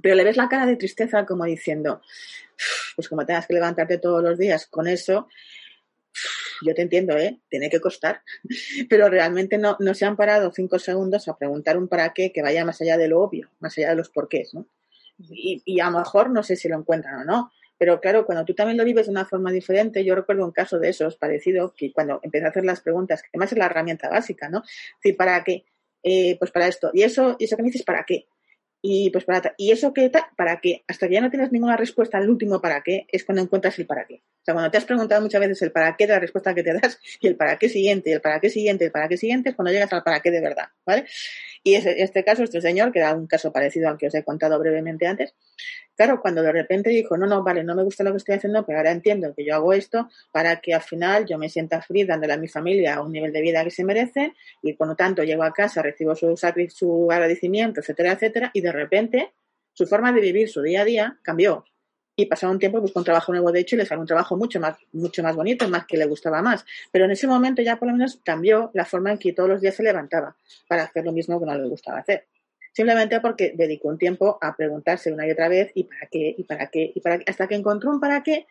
Pero 0.00 0.14
le 0.14 0.24
ves 0.24 0.36
la 0.36 0.48
cara 0.48 0.66
de 0.66 0.76
tristeza 0.76 1.24
como 1.26 1.44
diciendo, 1.44 2.00
pues 2.96 3.08
como 3.08 3.24
tengas 3.24 3.46
que 3.46 3.54
levantarte 3.54 3.98
todos 3.98 4.22
los 4.22 4.38
días 4.38 4.66
con 4.66 4.88
eso, 4.88 5.28
yo 6.64 6.74
te 6.74 6.82
entiendo, 6.82 7.16
¿eh? 7.16 7.40
Tiene 7.48 7.70
que 7.70 7.80
costar. 7.80 8.22
Pero 8.88 9.08
realmente 9.08 9.58
no, 9.58 9.76
no 9.80 9.94
se 9.94 10.04
han 10.04 10.16
parado 10.16 10.52
cinco 10.52 10.78
segundos 10.78 11.28
a 11.28 11.36
preguntar 11.36 11.76
un 11.76 11.88
para 11.88 12.12
qué 12.12 12.32
que 12.32 12.42
vaya 12.42 12.64
más 12.64 12.80
allá 12.80 12.96
de 12.96 13.08
lo 13.08 13.20
obvio, 13.20 13.50
más 13.60 13.76
allá 13.78 13.90
de 13.90 13.96
los 13.96 14.10
porqués, 14.10 14.54
¿no? 14.54 14.66
Y, 15.30 15.80
a 15.80 15.90
lo 15.90 15.98
mejor 15.98 16.30
no 16.30 16.42
sé 16.42 16.56
si 16.56 16.68
lo 16.68 16.76
encuentran 16.76 17.20
o 17.20 17.24
no, 17.24 17.52
pero 17.78 18.00
claro, 18.00 18.24
cuando 18.26 18.44
tú 18.44 18.54
también 18.54 18.76
lo 18.76 18.84
vives 18.84 19.06
de 19.06 19.12
una 19.12 19.24
forma 19.24 19.52
diferente, 19.52 20.04
yo 20.04 20.14
recuerdo 20.14 20.44
un 20.44 20.52
caso 20.52 20.78
de 20.78 20.88
esos 20.88 21.16
parecido, 21.16 21.74
que 21.76 21.92
cuando 21.92 22.20
empecé 22.22 22.46
a 22.46 22.48
hacer 22.48 22.64
las 22.64 22.80
preguntas, 22.80 23.22
que 23.22 23.28
además 23.32 23.52
es 23.52 23.58
la 23.58 23.66
herramienta 23.66 24.08
básica, 24.08 24.48
¿no? 24.48 24.62
Sí, 25.02 25.12
¿para 25.12 25.42
qué? 25.44 25.64
Eh, 26.02 26.36
pues 26.38 26.50
para 26.50 26.66
esto. 26.66 26.90
¿Y 26.92 27.02
eso, 27.02 27.36
¿Y 27.38 27.44
eso 27.44 27.56
que 27.56 27.62
me 27.62 27.68
dices 27.68 27.84
para 27.84 28.04
qué? 28.04 28.26
Y 28.84 29.10
pues 29.10 29.24
para 29.24 29.54
y 29.56 29.70
eso 29.70 29.94
qué 29.94 30.10
para 30.36 30.60
qué, 30.60 30.84
hasta 30.88 31.06
que 31.06 31.14
ya 31.14 31.20
no 31.20 31.30
tienes 31.30 31.52
ninguna 31.52 31.76
respuesta 31.76 32.18
al 32.18 32.28
último 32.28 32.60
para 32.60 32.82
qué, 32.82 33.06
es 33.08 33.24
cuando 33.24 33.40
encuentras 33.40 33.78
el 33.78 33.86
para 33.86 34.06
qué. 34.06 34.16
O 34.16 34.44
sea, 34.44 34.54
cuando 34.54 34.72
te 34.72 34.78
has 34.78 34.84
preguntado 34.84 35.22
muchas 35.22 35.40
veces 35.40 35.62
el 35.62 35.70
para 35.70 35.96
qué 35.96 36.08
de 36.08 36.14
la 36.14 36.18
respuesta 36.18 36.52
que 36.52 36.64
te 36.64 36.72
das 36.74 36.98
y 37.20 37.28
el 37.28 37.36
para 37.36 37.58
qué 37.58 37.68
siguiente, 37.68 38.10
y 38.10 38.14
el 38.14 38.20
para 38.20 38.40
qué 38.40 38.50
siguiente, 38.50 38.86
el 38.86 38.90
para 38.90 39.06
qué 39.06 39.16
siguiente, 39.16 39.50
es 39.50 39.54
cuando 39.54 39.70
llegas 39.70 39.92
al 39.92 40.02
para 40.02 40.18
qué 40.18 40.32
de 40.32 40.40
verdad, 40.40 40.66
¿vale? 40.84 41.06
Y 41.62 41.74
este 41.74 42.24
caso, 42.24 42.42
este 42.42 42.60
señor, 42.60 42.90
que 42.90 42.98
era 42.98 43.14
un 43.14 43.28
caso 43.28 43.52
parecido 43.52 43.88
al 43.88 43.98
que 43.98 44.08
os 44.08 44.14
he 44.16 44.24
contado 44.24 44.58
brevemente 44.58 45.06
antes, 45.06 45.32
claro, 45.96 46.20
cuando 46.20 46.42
de 46.42 46.52
repente 46.52 46.90
dijo, 46.90 47.16
no, 47.16 47.26
no, 47.26 47.42
vale, 47.42 47.64
no 47.64 47.74
me 47.74 47.82
gusta 47.82 48.04
lo 48.04 48.10
que 48.12 48.18
estoy 48.18 48.36
haciendo, 48.36 48.64
pero 48.64 48.78
ahora 48.78 48.92
entiendo 48.92 49.34
que 49.34 49.44
yo 49.44 49.54
hago 49.54 49.72
esto 49.72 50.08
para 50.30 50.60
que 50.60 50.74
al 50.74 50.82
final 50.82 51.26
yo 51.26 51.38
me 51.38 51.48
sienta 51.48 51.80
feliz 51.82 52.06
dándole 52.06 52.32
a 52.32 52.36
mi 52.36 52.48
familia 52.48 53.00
un 53.00 53.12
nivel 53.12 53.32
de 53.32 53.40
vida 53.40 53.64
que 53.64 53.70
se 53.70 53.84
merece 53.84 54.34
y 54.62 54.74
por 54.74 54.88
lo 54.88 54.96
tanto 54.96 55.22
llego 55.22 55.42
a 55.42 55.52
casa, 55.52 55.82
recibo 55.82 56.14
su, 56.14 56.36
su 56.68 57.08
agradecimiento, 57.10 57.80
etcétera, 57.80 58.12
etcétera, 58.12 58.50
y 58.54 58.60
de 58.60 58.72
repente 58.72 59.32
su 59.72 59.86
forma 59.86 60.12
de 60.12 60.20
vivir 60.20 60.48
su 60.48 60.62
día 60.62 60.82
a 60.82 60.84
día 60.84 61.18
cambió. 61.22 61.64
Y 62.14 62.26
pasado 62.26 62.52
un 62.52 62.58
tiempo 62.58 62.78
buscó 62.78 62.98
un 62.98 63.06
trabajo 63.06 63.32
nuevo 63.32 63.50
de 63.50 63.60
hecho 63.60 63.74
y 63.74 63.78
le 63.78 63.86
salió 63.86 64.02
un 64.02 64.06
trabajo 64.06 64.36
mucho 64.36 64.60
más 64.60 64.76
mucho 64.92 65.22
más 65.22 65.34
bonito 65.34 65.66
más 65.70 65.86
que 65.86 65.96
le 65.96 66.04
gustaba 66.04 66.42
más. 66.42 66.64
Pero 66.90 67.06
en 67.06 67.10
ese 67.10 67.26
momento 67.26 67.62
ya 67.62 67.76
por 67.76 67.88
lo 67.88 67.94
menos 67.94 68.20
cambió 68.22 68.70
la 68.74 68.84
forma 68.84 69.12
en 69.12 69.18
que 69.18 69.32
todos 69.32 69.48
los 69.48 69.60
días 69.62 69.74
se 69.74 69.82
levantaba 69.82 70.36
para 70.68 70.82
hacer 70.82 71.04
lo 71.06 71.12
mismo 71.12 71.40
que 71.40 71.46
no 71.46 71.56
le 71.56 71.68
gustaba 71.68 72.00
hacer 72.00 72.26
simplemente 72.72 73.20
porque 73.20 73.52
dedicó 73.54 73.88
un 73.88 73.98
tiempo 73.98 74.38
a 74.40 74.56
preguntarse 74.56 75.12
una 75.12 75.26
y 75.26 75.30
otra 75.30 75.48
vez 75.48 75.70
y 75.74 75.84
para 75.84 76.06
qué 76.10 76.34
y 76.36 76.44
para 76.44 76.70
qué 76.70 76.92
y 76.94 77.00
para 77.00 77.18
qué 77.18 77.24
hasta 77.26 77.46
que 77.46 77.54
encontró 77.54 77.90
un 77.90 78.00
para 78.00 78.22
qué 78.22 78.46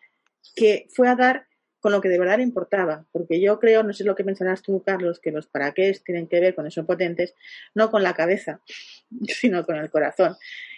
que 0.54 0.86
fue 0.90 1.08
a 1.08 1.16
dar 1.16 1.46
con 1.82 1.90
lo 1.90 2.00
que 2.00 2.08
de 2.08 2.18
verdad 2.18 2.38
importaba, 2.38 3.06
porque 3.10 3.40
yo 3.40 3.58
creo, 3.58 3.82
no 3.82 3.92
sé 3.92 4.04
lo 4.04 4.14
que 4.14 4.22
pensarás 4.22 4.62
tú, 4.62 4.84
Carlos, 4.84 5.18
que 5.18 5.32
los 5.32 5.48
para 5.48 5.72
qué 5.72 5.92
tienen 6.04 6.28
que 6.28 6.38
ver 6.38 6.54
con 6.54 6.64
esos 6.64 6.86
potentes, 6.86 7.34
no 7.74 7.90
con 7.90 8.04
la 8.04 8.14
cabeza, 8.14 8.60
sino 9.26 9.66
con 9.66 9.76
el 9.76 9.90
corazón. 9.90 10.36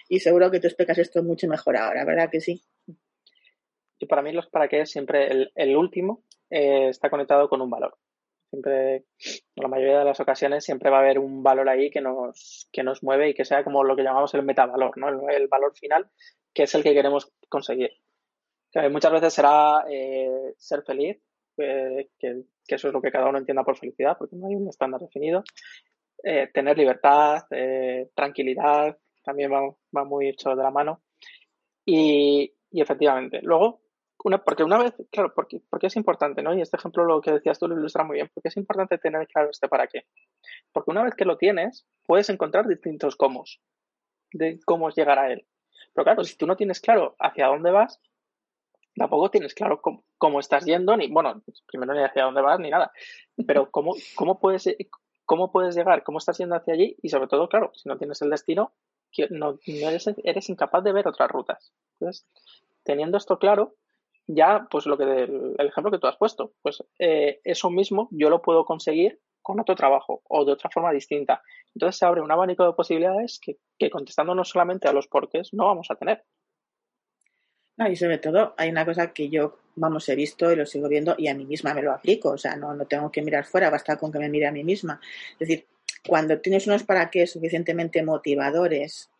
Y 0.09 0.21
seguro 0.21 0.51
que 0.51 0.61
tú 0.61 0.67
explicas 0.67 0.97
esto 0.97 1.23
mucho 1.23 1.47
mejor 1.47 1.77
ahora, 1.77 2.07
¿verdad 2.07 2.31
que 2.31 2.41
sí? 2.41 2.65
Y 3.99 4.07
para 4.07 4.23
mí 4.23 4.33
los 4.33 4.47
para 4.47 4.69
qué 4.69 4.87
siempre 4.87 5.51
el, 5.55 5.77
último 5.77 6.25
eh, 6.49 6.89
está 6.89 7.11
conectado 7.11 7.51
con 7.51 7.61
un 7.61 7.69
valor. 7.69 7.99
Siempre, 8.55 8.97
en 8.97 9.63
la 9.63 9.69
mayoría 9.69 9.99
de 9.99 10.05
las 10.05 10.21
ocasiones, 10.21 10.65
siempre 10.65 10.89
va 10.89 10.99
a 10.99 11.01
haber 11.01 11.19
un 11.19 11.43
valor 11.43 11.69
ahí 11.69 11.91
que 11.91 12.01
nos, 12.01 12.69
que 12.71 12.85
nos 12.85 13.03
mueve 13.03 13.31
y 13.31 13.35
que 13.35 13.45
sea 13.45 13.65
como 13.65 13.83
lo 13.83 13.97
que 13.97 14.05
llamamos 14.05 14.33
el 14.35 14.45
metavalor, 14.45 14.97
¿no? 14.97 15.09
El, 15.29 15.49
valor 15.49 15.77
final, 15.77 16.09
que 16.53 16.63
es 16.63 16.75
el 16.77 16.85
que 16.85 16.95
queremos 16.95 17.33
conseguir. 17.49 17.91
muchas 18.93 19.11
veces 19.11 19.35
será 19.35 19.85
eh, 19.91 20.55
ser 20.57 20.85
feliz, 20.85 21.21
eh, 21.57 22.11
que, 22.17 22.45
eso 22.69 22.89
es 22.89 22.95
lo 22.95 23.03
que 23.03 23.11
cada 23.11 23.29
uno 23.29 23.39
entienda 23.39 23.65
por 23.65 23.77
felicidad, 23.77 24.17
porque 24.17 24.37
no 24.37 24.47
hay 24.47 24.55
un 24.55 24.69
estándar 24.69 25.01
definido. 25.01 25.43
tener 26.23 26.79
libertad, 26.79 27.43
tranquilidad, 28.15 28.97
también 29.25 29.51
va, 29.51 30.05
muy 30.05 30.29
hecho 30.29 30.51
de 30.51 30.63
la 30.63 30.71
mano. 30.71 31.03
Y, 31.85 32.55
y 32.71 32.81
efectivamente, 32.81 33.41
luego 33.43 33.84
una, 34.25 34.43
porque 34.43 34.65
una 34.65 34.79
vez, 34.79 34.95
claro, 35.13 35.35
porque, 35.35 35.61
porque 35.69 35.89
es 35.89 35.97
importante, 35.97 36.43
¿no? 36.43 36.55
Y 36.55 36.63
este 36.63 36.79
ejemplo 36.79 37.05
lo 37.05 37.21
que 37.21 37.31
decías 37.31 37.59
tú 37.59 37.69
lo 37.69 37.77
ilustra 37.79 38.05
muy 38.05 38.17
bien, 38.17 38.31
porque 38.33 38.49
es 38.49 38.57
importante 38.57 38.97
tener 38.97 39.29
claro 39.29 39.51
este 39.51 39.69
para 39.69 39.87
qué. 39.87 40.07
Porque 40.73 40.91
una 40.91 41.05
vez 41.05 41.15
que 41.15 41.27
lo 41.27 41.37
tienes, 41.37 41.87
puedes 42.07 42.31
encontrar 42.31 42.67
distintos 42.67 43.17
cómo, 43.17 43.45
de 44.33 44.59
cómo 44.65 44.89
llegar 44.89 45.19
a 45.19 45.31
él. 45.31 45.47
Pero 45.93 46.05
claro, 46.05 46.25
si 46.25 46.39
tú 46.39 46.47
no 46.47 46.57
tienes 46.57 46.81
claro 46.81 47.15
hacia 47.19 47.49
dónde 47.49 47.71
vas, 47.71 48.01
tampoco 48.97 49.31
tienes 49.31 49.53
claro 49.53 49.83
cómo, 49.83 50.41
estás 50.41 50.65
yendo, 50.65 50.97
ni, 50.97 51.13
bueno, 51.13 51.43
primero 51.67 51.93
ni 51.93 52.03
hacia 52.03 52.25
dónde 52.25 52.41
vas, 52.41 52.59
ni 52.59 52.71
nada. 52.71 52.93
Pero 53.47 53.71
cómo, 53.71 53.95
cómo, 54.15 54.41
puedes, 54.41 54.65
cómo 55.27 55.53
puedes 55.53 55.77
llegar, 55.77 56.03
cómo 56.03 56.17
estás 56.17 56.39
yendo 56.39 56.57
hacia 56.57 56.73
allí, 56.73 56.97
y 57.03 57.11
sobre 57.11 57.29
todo, 57.29 57.47
claro, 57.51 57.73
si 57.75 57.91
no 57.91 57.99
tienes 57.99 58.23
el 58.23 58.31
destino, 58.31 58.73
no, 59.29 59.59
eres, 59.67 60.11
eres 60.25 60.49
incapaz 60.49 60.83
de 60.83 60.93
ver 60.93 61.07
otras 61.07 61.31
rutas. 61.31 61.75
Entonces, 62.01 62.27
teniendo 62.85 63.19
esto 63.19 63.39
claro, 63.39 63.77
ya, 64.27 64.67
pues 64.71 64.87
lo 64.87 64.97
que 64.97 65.05
el, 65.05 65.57
ejemplo 65.59 65.91
que 65.91 65.99
tú 65.99 66.07
has 66.07 66.17
puesto, 66.17 66.53
pues 66.63 66.83
eh, 66.99 67.41
eso 67.45 67.71
mismo 67.71 68.09
yo 68.11 68.31
lo 68.31 68.43
puedo 68.43 68.65
conseguir 68.65 69.21
con 69.43 69.61
otro 69.61 69.75
trabajo 69.75 70.23
o 70.29 70.45
de 70.45 70.53
otra 70.53 70.71
forma 70.71 70.93
distinta. 70.93 71.43
Entonces 71.75 71.99
se 71.99 72.07
abre 72.07 72.23
un 72.23 72.33
abanico 72.33 72.65
de 72.65 72.73
posibilidades 72.73 73.39
que, 73.41 73.59
que 73.79 73.91
contestando 73.91 74.35
no 74.35 74.45
solamente 74.45 74.89
a 74.89 74.93
los 74.93 75.07
porqués 75.07 75.53
no 75.53 75.67
vamos 75.67 75.91
a 75.91 75.97
tener. 75.97 76.25
No, 77.77 77.89
y 77.89 77.97
sobre 77.97 78.19
todo 78.19 78.55
hay 78.57 78.71
una 78.71 78.85
cosa 78.85 79.13
que 79.13 79.29
yo, 79.29 79.59
vamos, 79.75 80.09
he 80.09 80.15
visto 80.15 80.51
y 80.51 80.57
lo 80.57 80.65
sigo 80.65 80.89
viendo 80.89 81.17
y 81.19 81.27
a 81.27 81.35
mí 81.35 81.45
misma 81.45 81.75
me 81.75 81.83
lo 81.83 81.93
aplico, 81.93 82.31
o 82.31 82.39
sea, 82.39 82.55
no, 82.55 82.73
no 82.73 82.87
tengo 82.87 83.11
que 83.11 83.21
mirar 83.21 83.45
fuera, 83.45 83.69
basta 83.69 83.97
con 83.97 84.13
que 84.13 84.21
me 84.21 84.29
mire 84.29 84.47
a 84.47 84.53
mí 84.53 84.63
misma. 84.63 85.01
Es 85.33 85.41
decir, 85.41 85.67
cuando 86.07 86.41
tienes 86.41 86.67
unos 86.67 86.85
para 86.85 87.11
qué 87.11 87.27
suficientemente 87.27 88.03
motivadores, 88.05 89.11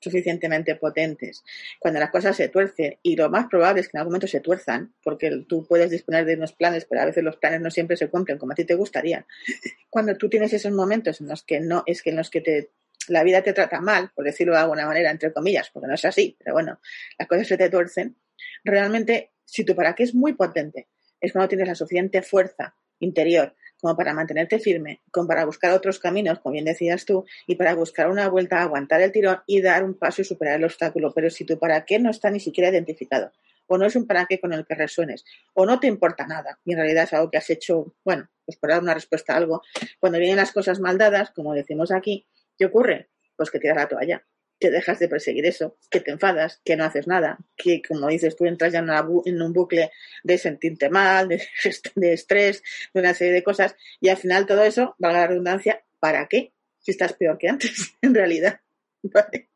suficientemente 0.00 0.74
potentes, 0.76 1.44
cuando 1.78 2.00
las 2.00 2.10
cosas 2.10 2.36
se 2.36 2.48
tuercen, 2.48 2.98
y 3.02 3.16
lo 3.16 3.28
más 3.30 3.46
probable 3.46 3.80
es 3.80 3.88
que 3.88 3.96
en 3.96 4.00
algún 4.00 4.12
momento 4.12 4.26
se 4.26 4.40
tuerzan, 4.40 4.94
porque 5.02 5.44
tú 5.48 5.66
puedes 5.66 5.90
disponer 5.90 6.24
de 6.24 6.34
unos 6.34 6.52
planes, 6.52 6.86
pero 6.86 7.02
a 7.02 7.04
veces 7.04 7.22
los 7.22 7.36
planes 7.36 7.60
no 7.60 7.70
siempre 7.70 7.96
se 7.96 8.08
cumplen 8.08 8.38
como 8.38 8.52
a 8.52 8.54
ti 8.54 8.64
te 8.64 8.74
gustaría. 8.74 9.26
Cuando 9.90 10.16
tú 10.16 10.28
tienes 10.28 10.52
esos 10.52 10.72
momentos 10.72 11.20
en 11.20 11.28
los 11.28 11.42
que 11.42 11.60
no, 11.60 11.82
es 11.86 12.02
que 12.02 12.10
en 12.10 12.16
los 12.16 12.30
que 12.30 12.40
te 12.40 12.70
la 13.08 13.24
vida 13.24 13.42
te 13.42 13.52
trata 13.52 13.80
mal, 13.80 14.10
por 14.14 14.24
decirlo 14.24 14.52
de 14.52 14.60
alguna 14.60 14.86
manera, 14.86 15.10
entre 15.10 15.32
comillas, 15.32 15.70
porque 15.70 15.88
no 15.88 15.94
es 15.94 16.04
así, 16.04 16.36
pero 16.38 16.54
bueno, 16.54 16.80
las 17.18 17.26
cosas 17.26 17.48
se 17.48 17.56
te 17.56 17.68
tuercen, 17.68 18.16
realmente, 18.62 19.32
si 19.44 19.64
tu 19.64 19.74
para 19.74 19.94
qué 19.94 20.04
es 20.04 20.14
muy 20.14 20.34
potente, 20.34 20.88
es 21.20 21.32
cuando 21.32 21.48
tienes 21.48 21.66
la 21.66 21.74
suficiente 21.74 22.22
fuerza 22.22 22.76
interior 23.00 23.54
como 23.80 23.96
para 23.96 24.14
mantenerte 24.14 24.58
firme, 24.58 25.00
como 25.10 25.28
para 25.28 25.44
buscar 25.44 25.72
otros 25.72 25.98
caminos, 25.98 26.38
como 26.40 26.52
bien 26.54 26.64
decías 26.64 27.04
tú, 27.04 27.24
y 27.46 27.56
para 27.56 27.74
buscar 27.74 28.10
una 28.10 28.28
vuelta, 28.28 28.62
aguantar 28.62 29.00
el 29.00 29.12
tirón 29.12 29.40
y 29.46 29.60
dar 29.60 29.84
un 29.84 29.94
paso 29.94 30.22
y 30.22 30.24
superar 30.24 30.56
el 30.56 30.64
obstáculo. 30.64 31.12
Pero 31.14 31.30
si 31.30 31.44
tu 31.44 31.58
para 31.58 31.84
qué 31.84 31.98
no 31.98 32.10
está 32.10 32.30
ni 32.30 32.40
siquiera 32.40 32.70
identificado, 32.70 33.32
o 33.66 33.78
no 33.78 33.86
es 33.86 33.96
un 33.96 34.06
para 34.06 34.26
qué 34.26 34.40
con 34.40 34.52
el 34.52 34.66
que 34.66 34.74
resuenes, 34.74 35.24
o 35.54 35.64
no 35.64 35.78
te 35.78 35.86
importa 35.86 36.26
nada, 36.26 36.58
y 36.64 36.72
en 36.72 36.78
realidad 36.78 37.04
es 37.04 37.12
algo 37.12 37.30
que 37.30 37.38
has 37.38 37.50
hecho, 37.50 37.94
bueno, 38.04 38.28
pues 38.44 38.58
por 38.58 38.70
dar 38.70 38.82
una 38.82 38.94
respuesta 38.94 39.34
a 39.34 39.36
algo, 39.36 39.62
cuando 39.98 40.18
vienen 40.18 40.36
las 40.36 40.52
cosas 40.52 40.80
mal 40.80 40.98
dadas, 40.98 41.30
como 41.30 41.54
decimos 41.54 41.92
aquí, 41.92 42.26
¿Qué 42.60 42.66
ocurre? 42.66 43.08
Pues 43.36 43.50
que 43.50 43.58
tiras 43.58 43.78
la 43.78 43.88
toalla, 43.88 44.22
que 44.60 44.70
dejas 44.70 44.98
de 44.98 45.08
perseguir 45.08 45.46
eso, 45.46 45.76
que 45.90 46.00
te 46.00 46.10
enfadas, 46.10 46.60
que 46.64 46.76
no 46.76 46.84
haces 46.84 47.06
nada, 47.06 47.38
que 47.56 47.80
como 47.80 48.08
dices 48.08 48.36
tú 48.36 48.44
entras 48.44 48.72
ya 48.72 48.80
en, 48.80 49.42
un 49.42 49.52
bucle 49.54 49.90
de 50.22 50.38
sentirte 50.38 50.90
mal, 50.90 51.28
de, 51.28 51.42
de, 51.96 52.12
estrés, 52.12 52.62
de 52.92 53.00
una 53.00 53.14
serie 53.14 53.32
de 53.32 53.42
cosas 53.42 53.74
y 54.00 54.10
al 54.10 54.18
final 54.18 54.46
todo 54.46 54.62
eso, 54.62 54.94
valga 54.98 55.20
la 55.20 55.26
redundancia, 55.28 55.82
¿para 55.98 56.26
qué? 56.28 56.52
Si 56.78 56.90
estás 56.90 57.14
peor 57.14 57.38
que 57.38 57.48
antes, 57.48 57.96
en 58.02 58.14
realidad. 58.14 58.60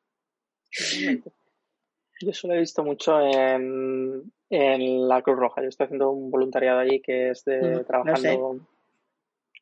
Yo 2.20 2.30
eso 2.30 2.48
lo 2.48 2.54
he 2.54 2.60
visto 2.60 2.82
mucho 2.82 3.20
en, 3.20 4.32
la 4.48 5.20
Cruz 5.20 5.36
Roja. 5.36 5.60
Yo 5.62 5.68
estoy 5.68 5.84
haciendo 5.84 6.10
un 6.10 6.30
voluntariado 6.30 6.78
allí 6.78 7.00
que 7.00 7.30
es 7.30 7.44
de 7.44 7.80
mm, 7.80 7.84
trabajando, 7.84 8.60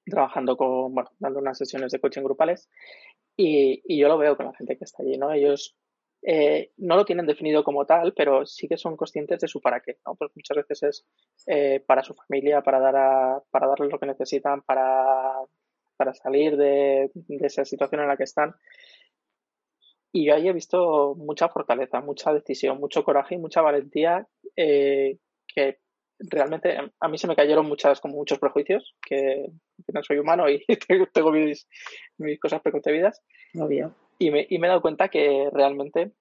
trabajando 0.05 0.57
con, 0.57 0.95
bueno, 0.95 1.11
dando 1.19 1.41
unas 1.41 1.59
sesiones 1.59 1.91
de 1.91 1.99
coaching 1.99 2.23
grupales 2.23 2.69
y, 3.37 3.99
yo 3.99 4.09
lo 4.09 4.19
veo 4.19 4.37
con 4.37 4.47
la 4.47 4.55
gente 4.55 4.77
que 4.77 4.85
está 4.85 5.03
allí, 5.03 5.17
¿no? 5.17 5.33
Ellos 5.33 5.77
eh, 6.23 6.71
no 6.77 6.97
lo 6.97 7.05
tienen 7.05 7.27
definido 7.27 7.65
como 7.65 7.85
tal, 7.85 8.13
pero 8.15 8.47
sí 8.47 8.69
que 8.69 8.77
son 8.77 8.97
conscientes 8.97 9.41
de 9.41 9.49
su 9.49 9.61
para 9.61 9.81
qué, 9.81 9.99
¿no? 10.07 10.15
Pues 10.15 10.31
muchas 10.35 10.57
veces 10.57 10.83
es 10.83 11.05
eh, 11.47 11.81
para 11.87 12.05
su 12.05 12.15
familia, 12.15 12.63
para, 12.63 12.79
dar 12.79 12.97
a, 12.97 13.43
para 13.51 13.67
darles 13.67 13.91
lo 13.91 13.99
que 13.99 14.07
necesitan, 14.07 14.63
para, 14.63 15.35
para 15.97 16.15
salir 16.15 16.57
de, 16.57 17.11
esa 17.41 17.65
situación 17.65 18.03
en 18.03 18.09
la 18.09 18.17
que 18.17 18.25
están. 18.25 18.55
Y 20.13 20.27
yo 20.27 20.35
ahí 20.35 20.47
he 20.47 20.53
visto 20.53 21.15
mucha 21.17 21.49
fortaleza, 21.49 22.01
mucha 22.01 22.33
decisión, 22.35 22.79
mucho 22.79 23.03
coraje 23.03 23.35
y 23.35 23.39
mucha 23.39 23.63
valentía 23.63 24.27
eh, 24.57 25.19
que 25.49 25.79
realmente 26.19 26.77
a 27.01 27.09
mí 27.09 27.19
se 27.19 27.27
me 27.27 27.35
cayeron 27.35 27.67
muchas, 27.67 28.01
como 28.01 28.17
muchos 28.17 28.39
prejuicios, 28.39 28.95
que, 29.03 29.47
no 29.93 30.03
soy 30.03 30.19
humano 30.19 30.49
y 30.49 30.65
tengo 31.13 31.33
mis, 31.33 31.69
mis 32.19 32.39
cosas 32.41 32.61
preconcebidas. 32.61 33.23
Obvio. 33.59 33.95
Y 34.19 34.31
me, 34.31 34.47
y 34.49 34.59
me 34.59 34.67
he 34.67 34.69
dado 34.69 34.83
cuenta 34.83 35.09
que 35.09 35.49
realmente, 35.53 36.13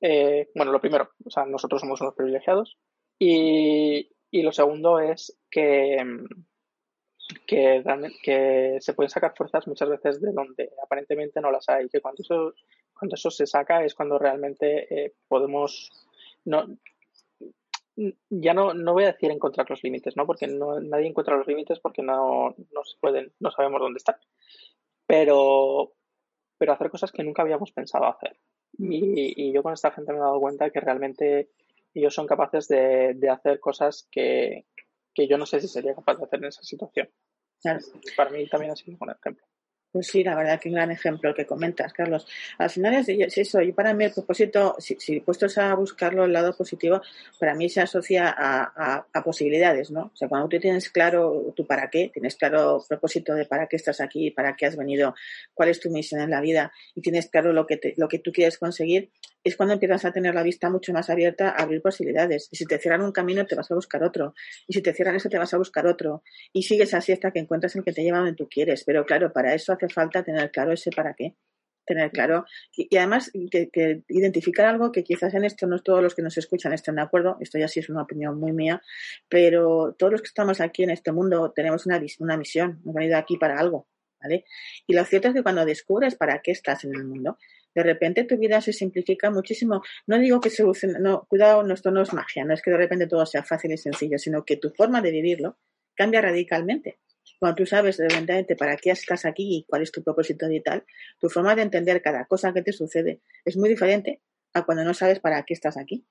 eh, 0.00 0.48
bueno, 0.54 0.72
lo 0.72 0.80
primero, 0.80 1.10
o 1.24 1.30
sea, 1.30 1.44
nosotros 1.46 1.80
somos 1.80 2.00
unos 2.00 2.14
privilegiados. 2.14 2.76
Y, 3.18 4.10
y 4.30 4.42
lo 4.42 4.52
segundo 4.52 4.98
es 4.98 5.38
que, 5.50 5.98
que, 7.46 7.82
que 8.22 8.76
se 8.80 8.94
pueden 8.94 9.10
sacar 9.10 9.34
fuerzas 9.36 9.66
muchas 9.66 9.88
veces 9.88 10.20
de 10.20 10.32
donde 10.32 10.70
aparentemente 10.82 11.40
no 11.40 11.50
las 11.50 11.68
hay. 11.68 11.88
Que 11.88 12.00
cuando 12.00 12.22
eso, 12.22 12.54
cuando 12.98 13.14
eso 13.14 13.30
se 13.30 13.46
saca 13.46 13.84
es 13.84 13.94
cuando 13.94 14.18
realmente 14.18 14.86
eh, 14.92 15.12
podemos. 15.28 15.90
No, 16.44 16.66
ya 18.30 18.54
no, 18.54 18.72
no 18.74 18.92
voy 18.92 19.04
a 19.04 19.12
decir 19.12 19.30
encontrar 19.30 19.68
los 19.68 19.82
límites, 19.82 20.16
¿no? 20.16 20.26
Porque 20.26 20.46
no, 20.46 20.80
nadie 20.80 21.06
encuentra 21.06 21.36
los 21.36 21.46
límites 21.46 21.80
porque 21.80 22.02
no, 22.02 22.54
no 22.72 22.84
se 22.84 22.96
pueden, 22.98 23.32
no 23.40 23.50
sabemos 23.50 23.80
dónde 23.80 23.98
están. 23.98 24.16
Pero, 25.06 25.92
pero 26.56 26.72
hacer 26.72 26.90
cosas 26.90 27.12
que 27.12 27.24
nunca 27.24 27.42
habíamos 27.42 27.72
pensado 27.72 28.06
hacer. 28.06 28.38
Y, 28.78 29.52
yo 29.52 29.62
con 29.62 29.72
esta 29.72 29.90
gente 29.90 30.12
me 30.12 30.18
he 30.18 30.22
dado 30.22 30.40
cuenta 30.40 30.70
que 30.70 30.80
realmente 30.80 31.50
ellos 31.92 32.14
son 32.14 32.26
capaces 32.26 32.68
de, 32.68 33.14
de 33.14 33.28
hacer 33.28 33.60
cosas 33.60 34.08
que, 34.10 34.66
que, 35.12 35.26
yo 35.26 35.36
no 35.36 35.44
sé 35.44 35.60
si 35.60 35.68
sería 35.68 35.94
capaz 35.94 36.16
de 36.16 36.24
hacer 36.24 36.38
en 36.38 36.46
esa 36.46 36.62
situación. 36.62 37.10
Para 38.16 38.30
mí 38.30 38.48
también 38.48 38.72
ha 38.72 38.76
sido 38.76 38.96
un 38.98 39.10
ejemplo. 39.10 39.44
Pues 39.92 40.06
sí, 40.06 40.22
la 40.22 40.36
verdad 40.36 40.60
que 40.60 40.68
un 40.68 40.76
gran 40.76 40.92
ejemplo 40.92 41.30
el 41.30 41.34
que 41.34 41.46
comentas, 41.46 41.92
Carlos. 41.92 42.24
Al 42.58 42.70
final 42.70 42.94
es, 42.94 43.08
eso, 43.08 43.60
y 43.60 43.72
para 43.72 43.92
mí 43.92 44.04
el 44.04 44.12
propósito, 44.12 44.76
si, 44.78 44.94
si 45.00 45.18
puestos 45.18 45.58
a 45.58 45.74
buscarlo 45.74 46.24
el 46.24 46.32
lado 46.32 46.56
positivo, 46.56 47.02
para 47.40 47.56
mí 47.56 47.68
se 47.68 47.80
asocia 47.80 48.32
a, 48.36 49.04
a, 49.12 49.24
posibilidades, 49.24 49.90
¿no? 49.90 50.12
O 50.14 50.16
sea, 50.16 50.28
cuando 50.28 50.48
tú 50.48 50.60
tienes 50.60 50.90
claro 50.90 51.52
tu 51.56 51.66
para 51.66 51.90
qué, 51.90 52.10
tienes 52.14 52.36
claro 52.36 52.84
propósito 52.88 53.34
de 53.34 53.46
para 53.46 53.66
qué 53.66 53.74
estás 53.74 54.00
aquí, 54.00 54.30
para 54.30 54.54
qué 54.54 54.66
has 54.66 54.76
venido, 54.76 55.14
cuál 55.54 55.70
es 55.70 55.80
tu 55.80 55.90
misión 55.90 56.20
en 56.20 56.30
la 56.30 56.40
vida, 56.40 56.72
y 56.94 57.00
tienes 57.00 57.28
claro 57.28 57.52
lo 57.52 57.66
que, 57.66 57.94
lo 57.96 58.06
que 58.06 58.20
tú 58.20 58.30
quieres 58.30 58.58
conseguir, 58.58 59.10
es 59.42 59.56
cuando 59.56 59.74
empiezas 59.74 60.04
a 60.04 60.12
tener 60.12 60.34
la 60.34 60.42
vista 60.42 60.68
mucho 60.68 60.92
más 60.92 61.08
abierta 61.08 61.50
a 61.50 61.62
abrir 61.62 61.80
posibilidades. 61.80 62.48
Y 62.50 62.56
si 62.56 62.66
te 62.66 62.78
cierran 62.78 63.02
un 63.02 63.12
camino, 63.12 63.46
te 63.46 63.54
vas 63.54 63.70
a 63.70 63.74
buscar 63.74 64.02
otro. 64.02 64.34
Y 64.66 64.74
si 64.74 64.82
te 64.82 64.92
cierran 64.92 65.16
eso, 65.16 65.28
te 65.28 65.38
vas 65.38 65.54
a 65.54 65.58
buscar 65.58 65.86
otro. 65.86 66.22
Y 66.52 66.62
sigues 66.64 66.92
así 66.94 67.12
hasta 67.12 67.30
que 67.30 67.38
encuentras 67.38 67.74
el 67.76 67.82
que 67.82 67.92
te 67.92 68.02
lleva 68.02 68.18
donde 68.18 68.34
tú 68.34 68.48
quieres. 68.48 68.84
Pero 68.84 69.04
claro, 69.06 69.32
para 69.32 69.54
eso 69.54 69.72
hace 69.72 69.88
falta 69.88 70.22
tener 70.22 70.50
claro 70.50 70.72
ese 70.72 70.90
para 70.90 71.14
qué. 71.14 71.36
Tener 71.86 72.10
claro. 72.10 72.44
Y, 72.76 72.94
además, 72.96 73.30
que, 73.50 74.02
identificar 74.08 74.66
algo 74.66 74.92
que 74.92 75.02
quizás 75.02 75.32
en 75.34 75.44
esto 75.44 75.66
no 75.66 75.78
todos 75.78 76.02
los 76.02 76.14
que 76.14 76.22
nos 76.22 76.36
escuchan 76.36 76.74
estén 76.74 76.96
de 76.96 77.02
acuerdo. 77.02 77.38
Esto 77.40 77.58
ya 77.58 77.66
sí 77.66 77.80
es 77.80 77.88
una 77.88 78.02
opinión 78.02 78.38
muy 78.38 78.52
mía. 78.52 78.82
Pero 79.28 79.94
todos 79.98 80.12
los 80.12 80.20
que 80.20 80.28
estamos 80.28 80.60
aquí 80.60 80.82
en 80.82 80.90
este 80.90 81.12
mundo 81.12 81.52
tenemos 81.56 81.86
una, 81.86 82.00
una 82.18 82.36
misión. 82.36 82.80
Hemos 82.82 82.94
venido 82.94 83.16
aquí 83.16 83.38
para 83.38 83.58
algo. 83.58 83.88
¿Vale? 84.22 84.44
Y 84.86 84.92
lo 84.92 85.02
cierto 85.06 85.28
es 85.28 85.34
que 85.34 85.42
cuando 85.42 85.64
descubres 85.64 86.14
para 86.14 86.42
qué 86.42 86.50
estás 86.50 86.84
en 86.84 86.94
el 86.94 87.06
mundo, 87.06 87.38
de 87.74 87.82
repente 87.82 88.24
tu 88.24 88.36
vida 88.36 88.60
se 88.60 88.72
simplifica 88.72 89.30
muchísimo. 89.30 89.82
No 90.06 90.18
digo 90.18 90.40
que 90.40 90.50
solucione, 90.50 90.98
no, 90.98 91.24
cuidado, 91.28 91.66
esto 91.72 91.90
no 91.90 92.02
es 92.02 92.12
magia, 92.12 92.44
no 92.44 92.54
es 92.54 92.62
que 92.62 92.70
de 92.70 92.76
repente 92.76 93.06
todo 93.06 93.24
sea 93.26 93.42
fácil 93.42 93.72
y 93.72 93.76
sencillo, 93.76 94.18
sino 94.18 94.44
que 94.44 94.56
tu 94.56 94.70
forma 94.70 95.00
de 95.00 95.10
vivirlo 95.10 95.58
cambia 95.94 96.20
radicalmente. 96.20 96.98
Cuando 97.38 97.56
tú 97.56 97.66
sabes 97.66 97.96
de 97.96 98.08
repente 98.08 98.56
para 98.56 98.76
qué 98.76 98.90
estás 98.90 99.24
aquí 99.24 99.56
y 99.56 99.64
cuál 99.68 99.82
es 99.82 99.92
tu 99.92 100.02
propósito 100.02 100.48
vital, 100.48 100.84
tu 101.18 101.28
forma 101.28 101.54
de 101.54 101.62
entender 101.62 102.02
cada 102.02 102.24
cosa 102.26 102.52
que 102.52 102.62
te 102.62 102.72
sucede 102.72 103.20
es 103.44 103.56
muy 103.56 103.68
diferente 103.68 104.20
a 104.52 104.64
cuando 104.64 104.84
no 104.84 104.94
sabes 104.94 105.20
para 105.20 105.42
qué 105.44 105.54
estás 105.54 105.76
aquí. 105.76 106.04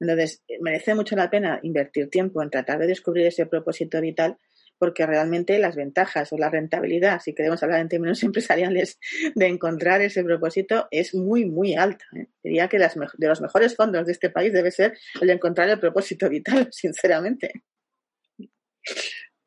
Entonces, 0.00 0.42
merece 0.60 0.94
mucho 0.94 1.14
la 1.16 1.30
pena 1.30 1.60
invertir 1.62 2.10
tiempo 2.10 2.42
en 2.42 2.50
tratar 2.50 2.78
de 2.78 2.86
descubrir 2.86 3.26
ese 3.26 3.46
propósito 3.46 4.00
vital 4.00 4.38
porque 4.84 5.06
realmente 5.06 5.58
las 5.58 5.76
ventajas 5.76 6.30
o 6.34 6.36
la 6.36 6.50
rentabilidad, 6.50 7.18
si 7.18 7.34
queremos 7.34 7.62
hablar 7.62 7.80
en 7.80 7.88
términos 7.88 8.22
empresariales, 8.22 8.98
de 9.34 9.46
encontrar 9.46 10.02
ese 10.02 10.22
propósito 10.22 10.88
es 10.90 11.14
muy, 11.14 11.46
muy 11.46 11.74
alta. 11.74 12.04
¿eh? 12.14 12.26
Diría 12.42 12.68
que 12.68 12.78
las, 12.78 12.94
de 12.94 13.28
los 13.28 13.40
mejores 13.40 13.74
fondos 13.74 14.04
de 14.04 14.12
este 14.12 14.28
país 14.28 14.52
debe 14.52 14.70
ser 14.70 14.98
el 15.22 15.28
de 15.28 15.32
encontrar 15.32 15.70
el 15.70 15.80
propósito 15.80 16.28
vital, 16.28 16.68
sinceramente. 16.70 17.62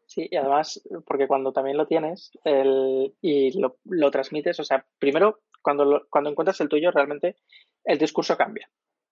Sí, 0.08 0.28
y 0.32 0.36
además, 0.36 0.82
porque 1.06 1.28
cuando 1.28 1.54
también 1.54 1.78
lo 1.78 1.86
tienes 1.86 2.32
el, 2.44 3.14
y 3.22 3.60
lo, 3.60 3.78
lo, 3.86 4.10
transmites, 4.10 4.60
o 4.60 4.64
sea, 4.64 4.88
primero, 4.98 5.42
cuando, 5.62 6.08
cuando 6.10 6.32
encuentras 6.32 6.60
el 6.62 6.68
tuyo, 6.70 6.90
realmente 6.90 7.36
el 7.84 8.00
discurso 8.00 8.36
cambia. 8.36 8.68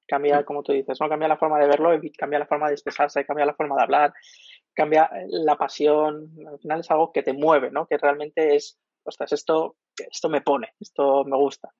Cambia, 0.07 0.43
como 0.43 0.63
tú 0.63 0.71
dices, 0.71 0.99
¿no? 0.99 1.07
Cambia 1.07 1.27
la 1.27 1.37
forma 1.37 1.59
de 1.59 1.67
verlo, 1.67 1.91
cambia 2.17 2.39
la 2.39 2.47
forma 2.47 2.67
de 2.67 2.73
expresarse, 2.73 3.25
cambia 3.25 3.45
la 3.45 3.53
forma 3.53 3.75
de 3.75 3.83
hablar, 3.83 4.13
cambia 4.75 5.09
la 5.27 5.55
pasión, 5.55 6.31
al 6.47 6.59
final 6.59 6.81
es 6.81 6.91
algo 6.91 7.11
que 7.11 7.23
te 7.23 7.33
mueve, 7.33 7.71
¿no? 7.71 7.87
Que 7.87 7.97
realmente 7.97 8.55
es, 8.55 8.77
ostras, 9.03 9.31
esto, 9.31 9.77
esto 9.97 10.29
me 10.29 10.41
pone, 10.41 10.73
esto 10.79 11.23
me 11.25 11.37
gusta. 11.37 11.73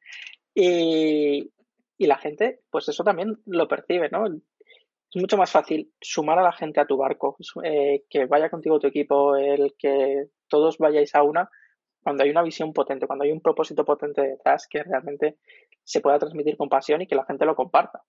Y, 0.53 1.51
y 1.97 2.08
la 2.08 2.17
gente, 2.17 2.62
pues 2.69 2.88
eso 2.89 3.03
también 3.03 3.41
lo 3.45 3.67
percibe, 3.67 4.10
¿no? 4.10 4.25
Es 4.25 5.21
mucho 5.21 5.38
más 5.38 5.51
fácil 5.51 5.93
sumar 6.01 6.39
a 6.39 6.43
la 6.43 6.53
gente 6.53 6.79
a 6.79 6.88
tu 6.88 6.97
barco, 6.97 7.38
eh, 7.63 8.03
que 8.10 8.25
vaya 8.25 8.49
contigo 8.49 8.79
tu 8.79 8.88
equipo, 8.88 9.36
el 9.36 9.75
que 9.77 10.27
todos 10.47 10.77
vayáis 10.77 11.13
a 11.15 11.23
una, 11.23 11.49
cuando 12.01 12.23
hay 12.23 12.29
una 12.29 12.43
visión 12.43 12.73
potente, 12.73 13.08
cuando 13.08 13.25
hay 13.25 13.31
un 13.31 13.41
propósito 13.41 13.84
potente 13.84 14.21
detrás 14.21 14.67
que 14.69 14.84
realmente 14.84 15.38
se 15.84 16.01
pueda 16.01 16.19
transmitir 16.19 16.58
con 16.58 16.69
pasión 16.69 17.01
y 17.01 17.08
que 17.08 17.15
la 17.15 17.25
gente 17.25 17.45
lo 17.45 17.55
comparta. 17.55 18.03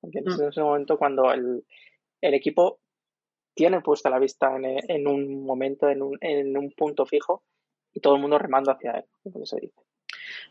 Porque 0.00 0.20
mm. 0.20 0.28
es 0.28 0.40
ese 0.40 0.60
momento 0.60 0.98
cuando 0.98 1.32
el, 1.32 1.64
el 2.20 2.34
equipo 2.34 2.80
tiene 3.54 3.80
puesta 3.80 4.10
la 4.10 4.18
vista 4.18 4.54
en, 4.56 4.64
en 4.90 5.06
un 5.06 5.44
momento, 5.44 5.88
en 5.88 6.02
un, 6.02 6.18
en 6.20 6.56
un 6.56 6.70
punto 6.72 7.06
fijo 7.06 7.42
y 7.92 8.00
todo 8.00 8.16
el 8.16 8.20
mundo 8.20 8.38
remando 8.38 8.70
hacia 8.70 8.92
él, 8.92 9.04
como 9.32 9.46
se 9.46 9.60
dice. 9.60 9.80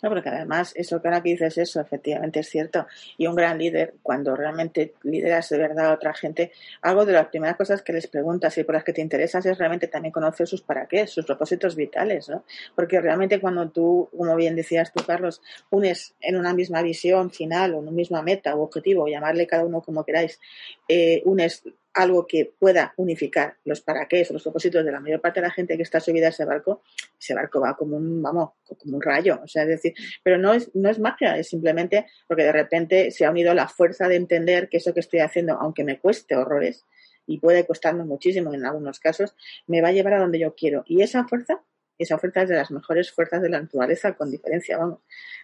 No, 0.01 0.09
porque 0.09 0.29
además, 0.29 0.73
eso 0.75 1.01
que 1.01 1.07
ahora 1.07 1.21
que 1.21 1.29
dices 1.29 1.57
eso, 1.57 1.79
efectivamente 1.81 2.39
es 2.39 2.49
cierto. 2.49 2.87
Y 3.17 3.27
un 3.27 3.35
gran 3.35 3.57
líder, 3.57 3.95
cuando 4.01 4.35
realmente 4.35 4.93
lideras 5.03 5.49
de 5.49 5.57
verdad 5.57 5.87
a 5.87 5.93
otra 5.93 6.13
gente, 6.13 6.51
algo 6.81 7.05
de 7.05 7.13
las 7.13 7.27
primeras 7.27 7.57
cosas 7.57 7.81
que 7.81 7.93
les 7.93 8.07
preguntas 8.07 8.57
y 8.57 8.63
por 8.63 8.75
las 8.75 8.83
que 8.83 8.93
te 8.93 9.01
interesas 9.01 9.45
es 9.45 9.57
realmente 9.57 9.87
también 9.87 10.11
conocer 10.11 10.47
sus 10.47 10.61
para 10.61 10.87
qué, 10.87 11.07
sus 11.07 11.25
propósitos 11.25 11.75
vitales, 11.75 12.29
¿no? 12.29 12.43
Porque 12.75 12.99
realmente 13.01 13.39
cuando 13.39 13.69
tú, 13.69 14.09
como 14.15 14.35
bien 14.35 14.55
decías 14.55 14.91
tú, 14.93 15.03
Carlos, 15.05 15.41
unes 15.69 16.15
en 16.19 16.35
una 16.35 16.53
misma 16.53 16.81
visión 16.81 17.31
final 17.31 17.73
o 17.73 17.77
en 17.77 17.83
una 17.83 17.91
misma 17.91 18.21
meta 18.21 18.55
o 18.55 18.63
objetivo, 18.63 19.07
llamarle 19.07 19.47
cada 19.47 19.65
uno 19.65 19.81
como 19.81 20.03
queráis, 20.03 20.39
eh, 20.87 21.21
unes 21.25 21.63
algo 21.93 22.25
que 22.25 22.53
pueda 22.57 22.93
unificar 22.97 23.57
los 23.65 23.81
para 23.81 24.07
qué 24.07 24.25
los 24.29 24.43
propósitos 24.43 24.83
de 24.83 24.91
la 24.91 24.99
mayor 24.99 25.21
parte 25.21 25.39
de 25.39 25.47
la 25.47 25.53
gente 25.53 25.77
que 25.77 25.83
está 25.83 25.99
subida 25.99 26.27
a 26.27 26.29
ese 26.29 26.45
barco, 26.45 26.81
ese 27.19 27.33
barco 27.33 27.59
va 27.59 27.75
como 27.75 27.97
un, 27.97 28.21
vamos, 28.21 28.51
como 28.79 28.97
un 28.97 29.01
rayo, 29.01 29.39
o 29.43 29.47
sea, 29.47 29.63
es 29.63 29.69
decir, 29.69 29.93
pero 30.23 30.37
no 30.37 30.53
es, 30.53 30.73
no 30.73 30.89
es 30.89 30.99
magia, 30.99 31.37
es 31.37 31.49
simplemente 31.49 32.07
porque 32.27 32.43
de 32.43 32.51
repente 32.51 33.11
se 33.11 33.25
ha 33.25 33.31
unido 33.31 33.53
la 33.53 33.67
fuerza 33.67 34.07
de 34.07 34.15
entender 34.15 34.69
que 34.69 34.77
eso 34.77 34.93
que 34.93 35.01
estoy 35.01 35.19
haciendo, 35.19 35.53
aunque 35.53 35.83
me 35.83 35.99
cueste 35.99 36.35
horrores, 36.35 36.85
y 37.25 37.39
puede 37.39 37.65
costarme 37.65 38.03
muchísimo 38.03 38.53
en 38.53 38.65
algunos 38.65 38.99
casos, 38.99 39.35
me 39.67 39.81
va 39.81 39.89
a 39.89 39.91
llevar 39.91 40.13
a 40.13 40.19
donde 40.19 40.39
yo 40.39 40.55
quiero. 40.55 40.83
Y 40.85 41.01
esa 41.01 41.25
fuerza, 41.25 41.61
esa 41.97 42.17
fuerza 42.17 42.43
es 42.43 42.49
de 42.49 42.55
las 42.55 42.71
mejores 42.71 43.11
fuerzas 43.11 43.41
de 43.41 43.49
la 43.49 43.61
naturaleza, 43.61 44.13
con 44.13 44.29
diferencia, 44.29 44.77
vamos. 44.77 44.99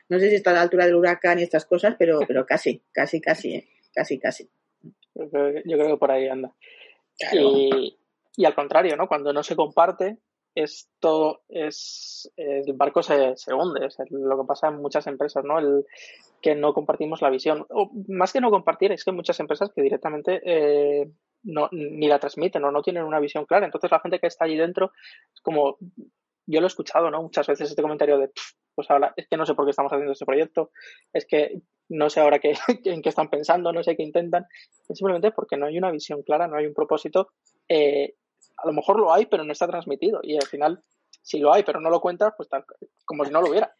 No 0.10 0.20
sé 0.20 0.30
si 0.30 0.36
está 0.36 0.52
a 0.52 0.56
la 0.56 0.62
altura 0.62 0.86
del 0.86 0.96
huracán 0.96 1.40
y 1.40 1.44
estas 1.44 1.66
cosas, 1.66 1.96
pero, 1.98 2.20
pero 2.28 2.46
casi, 2.46 2.82
casi, 2.92 3.22
casi, 3.22 3.56
¿eh? 3.56 3.70
casi, 3.94 4.20
casi. 4.20 4.50
Yo 5.20 5.78
creo, 5.78 5.88
que 5.88 5.98
por 5.98 6.12
ahí 6.12 6.28
anda. 6.28 6.54
Y, 7.34 8.46
al 8.46 8.56
contrario, 8.56 8.96
¿no? 8.96 9.08
Cuando 9.08 9.34
no 9.34 9.44
se 9.44 9.56
comparte, 9.56 10.18
esto 10.56 11.42
es 11.50 12.32
el 12.38 12.74
barco 12.74 13.04
se, 13.04 13.36
se 13.36 13.54
hunde. 13.54 13.86
Es 13.86 13.98
lo 14.10 14.40
que 14.40 14.48
pasa 14.48 14.70
en 14.70 14.82
muchas 14.82 15.08
empresas, 15.08 15.44
¿no? 15.44 15.60
El 15.60 15.86
que 16.42 16.56
no 16.56 16.74
compartimos 16.74 17.22
la 17.22 17.30
visión. 17.30 17.66
O, 17.70 17.92
más 18.08 18.34
que 18.34 18.42
no 18.42 18.52
compartir, 18.52 18.92
es 18.92 19.04
que 19.04 19.12
hay 19.12 19.16
muchas 19.16 19.40
empresas 19.40 19.72
que 19.74 19.82
directamente 19.82 20.42
eh, 20.46 21.12
no, 21.44 21.70
ni 21.72 22.08
la 22.08 22.20
transmiten 22.20 22.64
o 22.64 22.72
no 22.72 22.82
tienen 22.82 23.04
una 23.04 23.20
visión 23.20 23.46
clara. 23.46 23.66
Entonces 23.66 23.92
la 23.92 24.00
gente 24.00 24.20
que 24.20 24.28
está 24.28 24.46
allí 24.46 24.58
dentro 24.58 24.92
es 25.34 25.42
como, 25.42 25.78
yo 26.46 26.62
lo 26.62 26.66
he 26.66 26.68
escuchado, 26.68 27.12
¿no? 27.12 27.22
Muchas 27.22 27.48
veces 27.48 27.70
este 27.70 27.82
comentario 27.82 28.18
de, 28.18 28.32
pues 28.80 28.90
ahora 28.92 29.14
es 29.18 29.28
que 29.28 29.36
no 29.36 29.46
sé 29.46 29.56
por 29.56 29.66
qué 29.66 29.72
estamos 29.72 29.92
haciendo 29.92 30.14
este 30.14 30.26
proyecto, 30.26 30.72
es 31.12 31.26
que 31.26 31.60
no 31.90 32.10
sé 32.10 32.22
ahora 32.22 32.40
qué, 32.40 32.54
en 32.86 33.02
qué 33.02 33.10
están 33.10 33.30
pensando, 33.30 33.74
no 33.74 33.84
sé 33.84 33.98
qué 33.98 34.04
intentan, 34.04 34.48
es 34.88 34.98
simplemente 34.98 35.32
porque 35.32 35.58
no 35.58 35.66
hay 35.66 35.78
una 35.78 35.92
visión 35.92 36.24
clara, 36.24 36.48
no 36.48 36.56
hay 36.56 36.66
un 36.66 36.74
propósito. 36.74 37.28
Eh, 37.68 38.16
a 38.56 38.66
lo 38.66 38.72
mejor 38.72 38.98
lo 38.98 39.12
hay, 39.12 39.26
pero 39.26 39.44
no 39.44 39.52
está 39.52 39.68
transmitido. 39.68 40.22
Y 40.24 40.38
al 40.38 40.48
final, 40.48 40.82
si 41.22 41.40
lo 41.40 41.54
hay, 41.54 41.64
pero 41.64 41.82
no 41.82 41.90
lo 41.90 42.00
cuentas, 42.00 42.34
pues 42.38 42.48
tal, 42.48 42.64
como 43.04 43.26
si 43.26 43.32
no 43.32 43.42
lo 43.42 43.50
hubiera. 43.50 43.76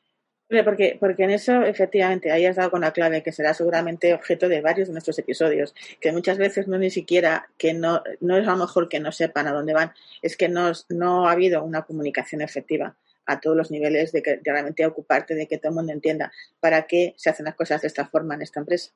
Porque, 0.66 0.98
porque 1.00 1.24
en 1.24 1.30
eso, 1.30 1.62
efectivamente, 1.62 2.30
ahí 2.30 2.46
has 2.46 2.58
dado 2.58 2.72
con 2.72 2.82
la 2.82 2.92
clave 2.92 3.24
que 3.24 3.32
será 3.32 3.54
seguramente 3.54 4.14
objeto 4.14 4.50
de 4.50 4.60
varios 4.60 4.90
de 4.90 4.96
nuestros 4.96 5.18
episodios, 5.18 5.74
que 6.02 6.12
muchas 6.12 6.38
veces 6.38 6.68
no 6.68 6.78
ni 6.78 6.90
siquiera, 6.90 7.48
que 7.58 7.74
no, 7.74 8.04
no 8.20 8.36
es 8.36 8.46
a 8.46 8.52
lo 8.52 8.58
mejor 8.58 8.90
que 8.90 9.00
no 9.00 9.14
sepan 9.14 9.48
a 9.48 9.54
dónde 9.54 9.74
van, 9.74 9.94
es 10.22 10.36
que 10.36 10.50
no, 10.50 10.74
no 10.90 11.30
ha 11.30 11.32
habido 11.32 11.64
una 11.64 11.84
comunicación 11.84 12.42
efectiva 12.42 12.98
a 13.30 13.40
todos 13.40 13.56
los 13.56 13.72
niveles 13.72 14.12
de, 14.12 14.22
que, 14.22 14.40
realmente 14.44 14.86
ocuparte 14.86 15.36
de 15.36 15.48
que 15.48 15.58
todo 15.58 15.70
el 15.70 15.76
mundo 15.76 15.94
entienda 15.94 16.32
para 16.60 16.88
qué 16.88 17.14
se 17.18 17.30
hacen 17.30 17.46
las 17.46 17.56
cosas 17.56 17.82
de 17.82 17.88
esta 17.88 18.08
forma 18.08 18.36
en 18.36 18.42
esta 18.42 18.60
empresa 18.60 18.92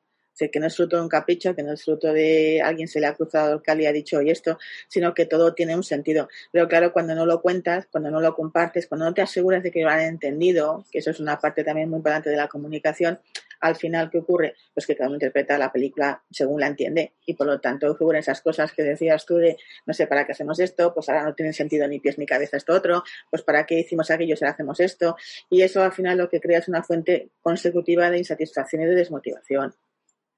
que 0.52 0.60
no 0.60 0.68
es 0.68 0.76
fruto 0.76 0.98
de 0.98 1.04
un 1.04 1.10
capricho, 1.10 1.56
que 1.56 1.64
no 1.64 1.74
es 1.74 1.84
fruto 1.84 2.12
de 2.12 2.62
alguien 2.62 2.88
se 2.88 3.00
le 3.00 3.08
ha 3.08 3.14
cruzado 3.14 3.54
el 3.54 3.62
cal 3.62 3.80
y 3.82 3.86
ha 3.86 3.92
dicho 3.92 4.18
hoy 4.18 4.30
esto, 4.30 4.58
sino 4.88 5.14
que 5.14 5.26
todo 5.26 5.54
tiene 5.54 5.76
un 5.76 5.84
sentido. 5.84 6.28
Pero 6.52 6.68
claro, 6.68 6.92
cuando 6.92 7.16
no 7.16 7.26
lo 7.26 7.42
cuentas, 7.42 7.88
cuando 7.92 8.10
no 8.12 8.20
lo 8.20 8.36
compartes, 8.36 8.88
cuando 8.88 9.06
no 9.06 9.14
te 9.14 9.22
aseguras 9.22 9.64
de 9.64 9.72
que 9.72 9.82
lo 9.82 9.90
han 9.90 10.02
entendido, 10.02 10.86
que 10.92 11.00
eso 11.00 11.12
es 11.12 11.20
una 11.20 11.40
parte 11.40 11.64
también 11.64 11.90
muy 11.90 11.98
importante 11.98 12.30
de 12.30 12.38
la 12.38 12.48
comunicación, 12.48 13.20
al 13.64 13.78
final, 13.78 14.10
¿qué 14.12 14.18
ocurre? 14.18 14.56
Pues 14.74 14.86
que 14.86 14.94
cada 14.94 15.08
uno 15.08 15.16
interpreta 15.16 15.58
la 15.58 15.72
película 15.72 16.22
según 16.30 16.60
la 16.60 16.68
entiende 16.68 17.14
y 17.26 17.34
por 17.34 17.48
lo 17.48 17.62
tanto 17.62 17.90
ocurren 17.90 18.20
esas 18.20 18.42
cosas 18.42 18.74
que 18.74 18.84
decías 18.84 19.26
tú 19.26 19.38
de, 19.38 19.56
no 19.86 19.94
sé, 19.94 20.06
¿para 20.06 20.26
qué 20.26 20.34
hacemos 20.34 20.60
esto? 20.60 20.94
Pues 20.94 21.08
ahora 21.08 21.24
no 21.24 21.34
tiene 21.34 21.54
sentido 21.54 21.88
ni 21.88 22.02
pies 22.02 22.18
ni 22.18 22.26
cabeza 22.26 22.58
esto 22.58 22.74
otro, 22.74 23.04
pues 23.32 23.42
¿para 23.42 23.66
qué 23.66 23.80
hicimos 23.80 24.12
aquello 24.12 24.36
si 24.36 24.44
hacemos 24.44 24.82
esto? 24.82 25.16
Y 25.50 25.62
eso 25.62 25.82
al 25.82 25.94
final 25.94 26.18
lo 26.18 26.28
que 26.28 26.42
crea 26.42 26.60
es 26.60 26.68
una 26.68 26.84
fuente 26.84 27.30
consecutiva 27.42 28.10
de 28.10 28.18
insatisfacción 28.18 28.82
y 28.82 28.86
de 28.86 28.96
desmotivación. 28.96 29.74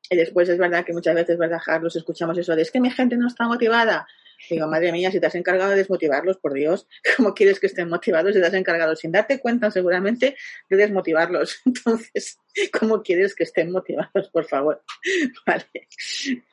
Y 0.07 0.17
después 0.17 0.47
es 0.47 0.59
verdad 0.59 0.85
que 0.85 0.93
muchas 0.93 1.15
veces, 1.15 1.35
¿verdad, 1.39 1.59
Carlos? 1.65 1.95
Escuchamos 1.95 2.37
eso 2.37 2.55
de 2.55 2.61
es 2.61 2.69
que 2.69 2.79
mi 2.79 2.91
gente 2.91 3.17
no 3.17 3.27
está 3.27 3.47
motivada. 3.47 4.05
Digo, 4.49 4.67
madre 4.67 4.91
mía, 4.91 5.11
si 5.11 5.19
te 5.19 5.27
has 5.27 5.35
encargado 5.35 5.71
de 5.71 5.77
desmotivarlos, 5.77 6.37
por 6.37 6.53
Dios, 6.53 6.87
¿cómo 7.17 7.33
quieres 7.33 7.59
que 7.59 7.67
estén 7.67 7.89
motivados 7.89 8.33
si 8.33 8.41
te 8.41 8.47
has 8.47 8.53
encargado 8.53 8.95
sin 8.95 9.11
darte 9.11 9.39
cuenta 9.39 9.71
seguramente 9.71 10.35
de 10.69 10.77
desmotivarlos? 10.77 11.61
Entonces, 11.65 12.39
¿cómo 12.77 13.01
quieres 13.01 13.35
que 13.35 13.43
estén 13.43 13.71
motivados, 13.71 14.29
por 14.31 14.45
favor? 14.45 14.83
Vale. 15.45 15.65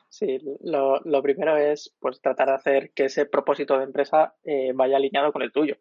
Sí, 0.09 0.39
lo, 0.61 1.01
lo 1.01 1.23
primero 1.23 1.57
es 1.57 1.93
pues 1.99 2.21
tratar 2.21 2.49
de 2.49 2.53
hacer 2.53 2.91
que 2.91 3.05
ese 3.05 3.25
propósito 3.25 3.77
de 3.77 3.85
empresa 3.85 4.35
eh, 4.43 4.71
vaya 4.73 4.97
alineado 4.97 5.31
con 5.31 5.41
el 5.41 5.51
tuyo. 5.51 5.77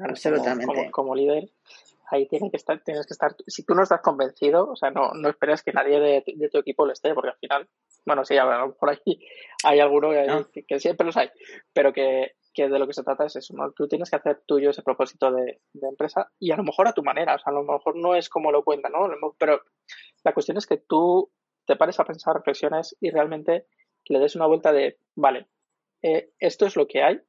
Absolutamente. 0.00 0.90
como 0.90 1.14
líder, 1.14 1.48
ahí 2.10 2.26
tiene 2.28 2.50
que 2.50 2.56
estar, 2.56 2.80
tienes 2.82 3.06
que 3.06 3.12
estar, 3.12 3.34
si 3.46 3.64
tú 3.64 3.74
no 3.74 3.82
estás 3.82 4.00
convencido, 4.00 4.70
o 4.70 4.76
sea, 4.76 4.90
no, 4.90 5.12
no 5.14 5.28
esperes 5.28 5.62
que 5.62 5.72
nadie 5.72 6.00
de, 6.00 6.48
tu 6.50 6.58
equipo 6.58 6.86
lo 6.86 6.92
esté, 6.92 7.14
porque 7.14 7.30
al 7.30 7.38
final, 7.38 7.68
bueno, 8.06 8.24
sí, 8.24 8.36
a 8.36 8.44
lo 8.44 8.68
mejor 8.68 8.90
ahí 8.90 9.20
hay 9.64 9.80
alguno 9.80 10.10
que, 10.52 10.80
siempre 10.80 11.06
los 11.06 11.16
hay, 11.16 11.30
pero 11.72 11.92
que, 11.92 12.32
que, 12.54 12.68
de 12.68 12.78
lo 12.78 12.86
que 12.86 12.94
se 12.94 13.02
trata 13.02 13.26
es 13.26 13.36
eso, 13.36 13.54
¿no? 13.54 13.72
Tú 13.72 13.88
tienes 13.88 14.10
que 14.10 14.16
hacer 14.16 14.42
tuyo 14.46 14.70
ese 14.70 14.82
propósito 14.82 15.30
de, 15.30 15.60
empresa 15.74 16.30
y 16.38 16.50
a 16.52 16.56
lo 16.56 16.64
mejor 16.64 16.88
a 16.88 16.92
tu 16.92 17.02
manera, 17.02 17.34
o 17.34 17.38
sea, 17.38 17.50
a 17.50 17.54
lo 17.54 17.62
mejor 17.62 17.96
no 17.96 18.14
es 18.14 18.28
como 18.28 18.52
lo 18.52 18.64
cuentan, 18.64 18.92
¿no? 18.92 19.08
Pero 19.38 19.60
la 20.24 20.32
cuestión 20.32 20.56
es 20.56 20.66
que 20.66 20.78
tú 20.78 21.30
te 21.66 21.76
pares 21.76 22.00
a 22.00 22.04
pensar 22.04 22.34
reflexiones 22.34 22.96
y 23.00 23.10
realmente 23.10 23.66
le 24.06 24.18
des 24.18 24.36
una 24.36 24.46
vuelta 24.46 24.72
de, 24.72 24.98
vale, 25.14 25.48
eh, 26.02 26.30
esto 26.38 26.66
es 26.66 26.76
lo 26.76 26.86
que 26.86 27.02
hay, 27.02 27.20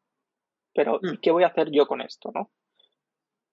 pero 0.73 0.99
mm. 1.01 1.17
¿qué 1.21 1.31
voy 1.31 1.43
a 1.43 1.47
hacer 1.47 1.69
yo 1.71 1.87
con 1.87 2.01
esto, 2.01 2.31
no? 2.33 2.51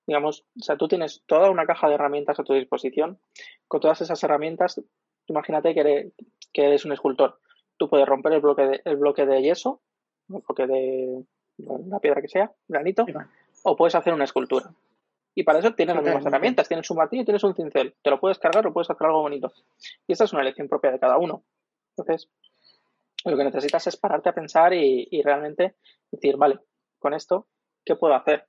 Digamos, 0.06 0.44
o 0.58 0.62
sea, 0.62 0.76
tú 0.76 0.88
tienes 0.88 1.22
toda 1.26 1.50
una 1.50 1.66
caja 1.66 1.88
de 1.88 1.94
herramientas 1.94 2.38
a 2.38 2.44
tu 2.44 2.54
disposición. 2.54 3.18
Con 3.66 3.80
todas 3.80 4.00
esas 4.00 4.22
herramientas, 4.22 4.80
imagínate 5.26 5.74
que 5.74 5.80
eres, 5.80 6.12
que 6.52 6.66
eres 6.66 6.84
un 6.84 6.92
escultor. 6.92 7.40
Tú 7.76 7.88
puedes 7.88 8.06
romper 8.06 8.34
el 8.34 8.40
bloque 8.40 8.62
de, 8.66 8.80
el 8.84 8.96
bloque 8.96 9.26
de 9.26 9.42
yeso, 9.42 9.82
el 10.28 10.42
bloque 10.46 10.66
de 10.66 11.24
una 11.58 11.98
piedra 11.98 12.22
que 12.22 12.28
sea, 12.28 12.52
granito, 12.68 13.04
o 13.64 13.76
puedes 13.76 13.94
hacer 13.94 14.14
una 14.14 14.24
escultura. 14.24 14.70
Y 15.34 15.42
para 15.42 15.58
eso 15.58 15.74
tienes 15.74 15.96
las 15.96 16.04
mismas 16.04 16.24
herramientas. 16.24 16.66
Tienes 16.66 16.90
un 16.90 16.96
martillo 16.96 17.22
y 17.22 17.26
tienes 17.26 17.44
un 17.44 17.54
cincel. 17.54 17.94
Te 18.02 18.08
lo 18.08 18.18
puedes 18.18 18.38
cargar 18.38 18.66
o 18.66 18.72
puedes 18.72 18.88
hacer 18.88 19.06
algo 19.06 19.20
bonito. 19.20 19.52
Y 20.06 20.12
esta 20.12 20.24
es 20.24 20.32
una 20.32 20.40
elección 20.40 20.66
propia 20.66 20.90
de 20.90 20.98
cada 20.98 21.18
uno. 21.18 21.44
Entonces, 21.94 22.30
lo 23.22 23.36
que 23.36 23.44
necesitas 23.44 23.86
es 23.86 23.98
pararte 23.98 24.30
a 24.30 24.34
pensar 24.34 24.72
y, 24.72 25.08
y 25.10 25.22
realmente 25.22 25.74
decir, 26.10 26.38
vale, 26.38 26.60
con 26.98 27.12
esto, 27.12 27.48
¿qué 27.84 27.96
puedo 27.96 28.14
hacer? 28.14 28.46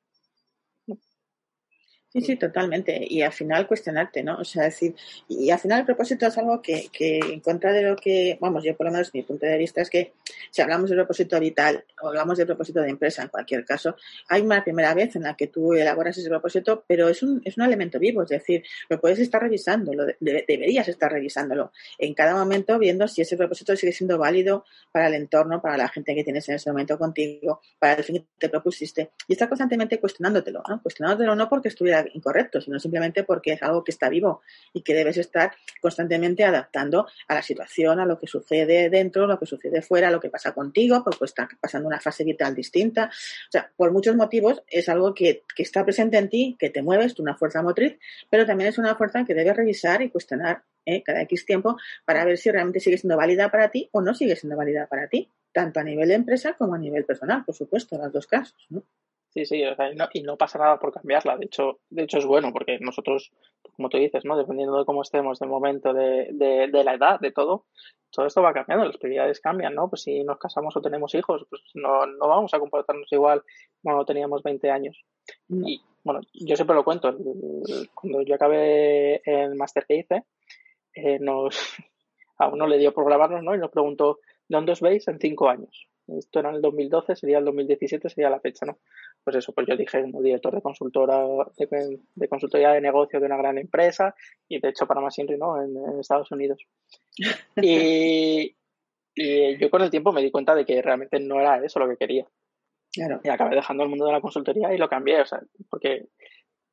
Sí, 2.17 2.25
sí, 2.25 2.35
totalmente. 2.35 2.99
Y 3.07 3.21
al 3.21 3.31
final 3.31 3.67
cuestionarte, 3.67 4.23
¿no? 4.23 4.37
O 4.37 4.43
sea, 4.43 4.63
decir, 4.63 4.95
y 5.29 5.51
al 5.51 5.59
final 5.59 5.81
el 5.81 5.85
propósito 5.85 6.25
es 6.25 6.35
algo 6.39 6.63
que, 6.63 6.87
que 6.91 7.19
en 7.19 7.41
contra 7.41 7.71
de 7.71 7.83
lo 7.83 7.95
que, 7.95 8.39
vamos, 8.41 8.63
yo 8.63 8.75
por 8.75 8.87
lo 8.87 8.91
menos 8.91 9.13
mi 9.13 9.21
punto 9.21 9.45
de 9.45 9.55
vista 9.55 9.81
es 9.81 9.89
que 9.91 10.13
si 10.49 10.63
hablamos 10.63 10.89
de 10.89 10.95
propósito 10.95 11.39
vital 11.39 11.85
o 12.01 12.07
hablamos 12.07 12.39
de 12.39 12.47
propósito 12.47 12.81
de 12.81 12.89
empresa, 12.89 13.21
en 13.21 13.27
cualquier 13.27 13.63
caso, 13.65 13.95
hay 14.29 14.41
una 14.41 14.63
primera 14.63 14.95
vez 14.95 15.15
en 15.15 15.23
la 15.23 15.35
que 15.35 15.45
tú 15.45 15.73
elaboras 15.73 16.17
ese 16.17 16.27
propósito, 16.27 16.83
pero 16.87 17.07
es 17.07 17.21
un, 17.21 17.39
es 17.45 17.55
un 17.55 17.65
elemento 17.65 17.99
vivo, 17.99 18.23
es 18.23 18.29
decir, 18.29 18.63
lo 18.89 18.99
puedes 18.99 19.19
estar 19.19 19.39
revisando, 19.39 19.93
lo 19.93 20.05
deberías 20.19 20.87
estar 20.87 21.11
revisándolo 21.11 21.71
en 21.99 22.15
cada 22.15 22.33
momento, 22.33 22.79
viendo 22.79 23.07
si 23.07 23.21
ese 23.21 23.37
propósito 23.37 23.75
sigue 23.75 23.91
siendo 23.91 24.17
válido 24.17 24.65
para 24.91 25.07
el 25.07 25.13
entorno, 25.13 25.61
para 25.61 25.77
la 25.77 25.87
gente 25.87 26.15
que 26.15 26.23
tienes 26.23 26.49
en 26.49 26.55
ese 26.55 26.71
momento 26.71 26.97
contigo, 26.97 27.61
para 27.77 27.93
el 27.93 28.03
fin 28.03 28.17
que 28.17 28.25
te 28.39 28.49
propusiste, 28.49 29.11
y 29.27 29.33
estar 29.33 29.47
constantemente 29.47 29.99
cuestionándotelo, 29.99 30.63
¿no? 30.67 30.81
Cuestionándotelo 30.81 31.35
no 31.35 31.47
porque 31.47 31.67
estuviera 31.67 32.06
incorrecto, 32.13 32.61
sino 32.61 32.79
simplemente 32.79 33.23
porque 33.23 33.53
es 33.53 33.63
algo 33.63 33.83
que 33.83 33.91
está 33.91 34.09
vivo 34.09 34.41
y 34.73 34.81
que 34.81 34.93
debes 34.93 35.17
estar 35.17 35.51
constantemente 35.81 36.43
adaptando 36.43 37.07
a 37.27 37.35
la 37.35 37.41
situación, 37.41 37.99
a 37.99 38.05
lo 38.05 38.19
que 38.19 38.27
sucede 38.27 38.89
dentro, 38.89 39.27
lo 39.27 39.39
que 39.39 39.45
sucede 39.45 39.81
fuera, 39.81 40.11
lo 40.11 40.19
que 40.19 40.29
pasa 40.29 40.53
contigo, 40.53 41.03
porque 41.03 41.25
está 41.25 41.47
pasando 41.59 41.87
una 41.87 41.99
fase 41.99 42.23
vital 42.23 42.55
distinta. 42.55 43.05
O 43.05 43.51
sea, 43.51 43.71
por 43.75 43.91
muchos 43.91 44.15
motivos 44.15 44.63
es 44.67 44.89
algo 44.89 45.13
que, 45.13 45.43
está 45.57 45.83
presente 45.83 46.17
en 46.17 46.29
ti, 46.29 46.55
que 46.59 46.69
te 46.69 46.81
mueves, 46.81 47.19
una 47.19 47.35
fuerza 47.35 47.61
motriz, 47.61 47.97
pero 48.29 48.45
también 48.45 48.69
es 48.69 48.77
una 48.77 48.95
fuerza 48.95 49.25
que 49.25 49.33
debes 49.33 49.55
revisar 49.55 50.01
y 50.01 50.09
cuestionar 50.09 50.63
¿eh? 50.85 51.03
cada 51.03 51.21
X 51.21 51.45
tiempo 51.45 51.77
para 52.05 52.23
ver 52.25 52.37
si 52.37 52.51
realmente 52.51 52.79
sigue 52.79 52.97
siendo 52.97 53.17
válida 53.17 53.49
para 53.49 53.69
ti 53.69 53.89
o 53.91 54.01
no 54.01 54.13
sigue 54.13 54.35
siendo 54.35 54.55
válida 54.55 54.87
para 54.87 55.07
ti, 55.07 55.29
tanto 55.51 55.79
a 55.79 55.83
nivel 55.83 56.09
de 56.09 56.15
empresa 56.15 56.53
como 56.53 56.75
a 56.75 56.77
nivel 56.77 57.05
personal, 57.05 57.43
por 57.45 57.55
supuesto, 57.55 57.95
en 57.95 58.03
los 58.03 58.13
dos 58.13 58.27
casos. 58.27 58.67
¿no? 58.69 58.83
Sí, 59.37 59.45
sí, 59.45 59.63
y, 60.13 60.23
no, 60.23 60.35
pasa 60.35 60.57
nada 60.57 60.79
por 60.79 60.91
cambiarla. 60.91 61.37
De 61.37 61.45
hecho, 61.45 61.79
de 61.91 62.01
hecho 62.01 62.17
es 62.17 62.25
bueno 62.25 62.51
porque 62.51 62.79
nosotros, 62.79 63.31
como 63.75 63.87
tú 63.87 63.99
dices, 63.99 64.25
¿no? 64.25 64.35
Dependiendo 64.35 64.79
de 64.79 64.85
cómo 64.85 65.03
estemos, 65.03 65.37
del 65.37 65.49
momento, 65.49 65.93
de, 65.93 66.29
de, 66.31 66.83
la 66.83 66.95
edad, 66.95 67.19
de 67.19 67.31
todo, 67.31 67.65
todo 68.09 68.25
esto 68.25 68.41
va 68.41 68.51
cambiando, 68.51 68.85
las 68.85 68.97
prioridades 68.97 69.39
cambian, 69.39 69.75
¿no? 69.75 69.89
Pues 69.91 70.01
si 70.01 70.23
nos 70.23 70.39
casamos 70.39 70.75
o 70.75 70.81
tenemos 70.81 71.13
hijos, 71.13 71.45
pues 71.51 71.61
no, 71.75 72.07
no 72.07 72.27
vamos 72.27 72.51
a 72.55 72.59
comportarnos 72.59 73.11
igual 73.11 73.43
cuando 73.83 74.05
teníamos 74.05 74.41
20 74.41 74.71
años. 74.71 75.05
Y 75.49 75.83
bueno, 76.03 76.21
yo 76.33 76.55
siempre 76.55 76.75
lo 76.75 76.83
cuento, 76.83 77.15
cuando 77.93 78.23
yo 78.23 78.33
acabé 78.33 79.21
el 79.23 79.53
máster 79.53 79.85
que 79.85 79.97
hice, 79.97 80.23
eh, 80.95 81.19
nos, 81.19 81.55
a 82.39 82.47
uno 82.47 82.65
le 82.65 82.79
dio 82.79 82.91
por 82.91 83.05
grabarnos, 83.05 83.43
¿no? 83.43 83.53
Y 83.53 83.59
nos 83.59 83.69
preguntó, 83.69 84.17
¿dónde 84.49 84.71
os 84.71 84.81
veis 84.81 85.07
en 85.07 85.19
cinco 85.19 85.47
años? 85.47 85.87
Esto 86.07 86.39
era 86.39 86.49
en 86.49 86.55
el 86.55 86.61
2012, 86.61 87.15
sería 87.15 87.39
el 87.39 87.45
2017, 87.45 88.09
sería 88.09 88.29
la 88.29 88.39
fecha, 88.39 88.65
¿no? 88.65 88.77
Pues 89.23 89.35
eso, 89.35 89.53
pues 89.53 89.67
yo 89.67 89.75
dije 89.75 90.01
como 90.01 90.21
director 90.21 90.55
de 90.55 90.61
consultora, 90.61 91.25
de, 91.57 92.27
consultoría 92.29 92.71
de 92.71 92.81
negocio 92.81 93.19
de 93.19 93.25
una 93.25 93.37
gran 93.37 93.57
empresa 93.57 94.15
y 94.47 94.59
de 94.59 94.69
hecho 94.69 94.87
para 94.87 95.01
más 95.01 95.13
siempre, 95.13 95.37
¿no? 95.37 95.61
En, 95.61 95.99
Estados 95.99 96.31
Unidos. 96.31 96.65
Y, 97.61 98.55
y, 99.15 99.57
yo 99.57 99.69
con 99.69 99.81
el 99.81 99.89
tiempo 99.89 100.13
me 100.13 100.21
di 100.21 100.31
cuenta 100.31 100.55
de 100.55 100.65
que 100.65 100.81
realmente 100.81 101.19
no 101.19 101.39
era 101.39 101.63
eso 101.63 101.79
lo 101.79 101.89
que 101.89 101.97
quería. 101.97 102.25
Claro. 102.93 103.19
Y 103.23 103.29
acabé 103.29 103.55
dejando 103.55 103.83
el 103.83 103.89
mundo 103.89 104.05
de 104.05 104.13
la 104.13 104.21
consultoría 104.21 104.73
y 104.73 104.77
lo 104.77 104.87
cambié, 104.87 105.21
o 105.21 105.25
sea, 105.25 105.41
porque 105.69 106.07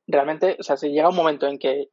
realmente, 0.07 0.57
o 0.59 0.63
sea, 0.63 0.77
si 0.77 0.91
llega 0.91 1.09
un 1.09 1.17
momento 1.17 1.47
en 1.47 1.59
que 1.59 1.89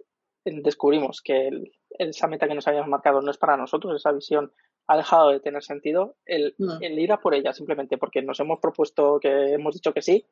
descubrimos 0.46 1.22
que 1.22 1.50
esa 1.90 2.28
meta 2.28 2.48
que 2.48 2.56
nos 2.56 2.68
habíamos 2.68 2.90
marcado 2.90 3.22
no 3.22 3.32
es 3.32 3.38
para 3.38 3.58
nosotros, 3.58 3.96
esa 3.96 4.12
visión 4.12 4.52
ha 4.88 4.98
dejado 4.98 5.30
de 5.30 5.40
tener 5.40 5.64
sentido, 5.64 6.16
el, 6.26 6.56
ir 6.82 7.12
a 7.12 7.22
por 7.22 7.34
ella 7.34 7.54
simplemente 7.54 7.98
porque 7.98 8.22
nos 8.22 8.40
hemos 8.40 8.60
propuesto 8.60 9.20
que 9.20 9.54
hemos 9.54 9.74
dicho 9.74 9.94
que 9.94 10.02
sí, 10.02 10.26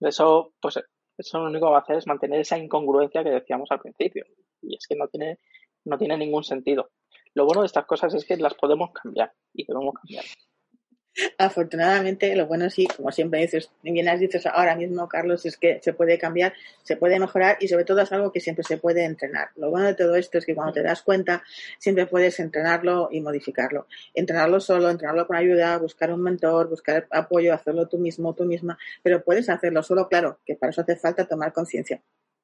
eso, 0.00 0.54
pues 0.60 0.80
eso 1.18 1.38
lo 1.38 1.46
único 1.46 1.66
que 1.66 1.72
va 1.72 1.78
a 1.78 1.82
hacer 1.82 1.96
es 1.96 2.06
mantener 2.06 2.40
esa 2.40 2.58
incongruencia 2.58 3.22
que 3.22 3.30
decíamos 3.30 3.70
al 3.70 3.80
principio. 3.80 4.24
Y 4.62 4.76
es 4.76 4.86
que 4.86 4.96
no 4.96 5.08
tiene, 5.08 5.38
no 5.84 5.98
tiene 5.98 6.16
ningún 6.16 6.44
sentido. 6.44 6.90
Lo 7.34 7.44
bueno 7.44 7.60
de 7.60 7.66
estas 7.66 7.86
cosas 7.86 8.14
es 8.14 8.24
que 8.24 8.36
las 8.36 8.54
podemos 8.54 8.90
cambiar 8.92 9.32
y 9.52 9.66
debemos 9.66 9.94
cambiar. 9.94 10.24
Afortunadamente, 11.38 12.34
lo 12.36 12.46
bueno 12.46 12.70
sí, 12.70 12.86
como 12.86 13.10
siempre 13.12 13.40
dices, 13.40 13.70
bien 13.82 14.08
has 14.08 14.20
dicho 14.20 14.38
ahora 14.52 14.76
mismo, 14.76 15.08
Carlos, 15.08 15.44
es 15.46 15.56
que 15.56 15.80
se 15.82 15.92
puede 15.92 16.18
cambiar, 16.18 16.54
se 16.82 16.96
puede 16.96 17.18
mejorar 17.18 17.56
y 17.60 17.68
sobre 17.68 17.84
todo 17.84 18.00
es 18.00 18.12
algo 18.12 18.32
que 18.32 18.40
siempre 18.40 18.64
se 18.64 18.78
puede 18.78 19.04
entrenar. 19.04 19.50
Lo 19.56 19.70
bueno 19.70 19.86
de 19.86 19.94
todo 19.94 20.16
esto 20.16 20.38
es 20.38 20.46
que 20.46 20.54
cuando 20.54 20.72
te 20.72 20.82
das 20.82 21.02
cuenta, 21.02 21.42
siempre 21.78 22.06
puedes 22.06 22.38
entrenarlo 22.40 23.08
y 23.10 23.20
modificarlo. 23.20 23.86
Entrenarlo 24.14 24.60
solo, 24.60 24.90
entrenarlo 24.90 25.26
con 25.26 25.36
ayuda, 25.36 25.78
buscar 25.78 26.12
un 26.12 26.22
mentor, 26.22 26.68
buscar 26.68 27.06
apoyo, 27.10 27.54
hacerlo 27.54 27.88
tú 27.88 27.98
mismo, 27.98 28.34
tú 28.34 28.44
misma, 28.44 28.78
pero 29.02 29.22
puedes 29.22 29.48
hacerlo 29.48 29.82
solo, 29.82 30.08
claro, 30.08 30.40
que 30.44 30.54
para 30.54 30.70
eso 30.70 30.82
hace 30.82 30.96
falta 30.96 31.26
tomar 31.26 31.52
conciencia 31.52 32.00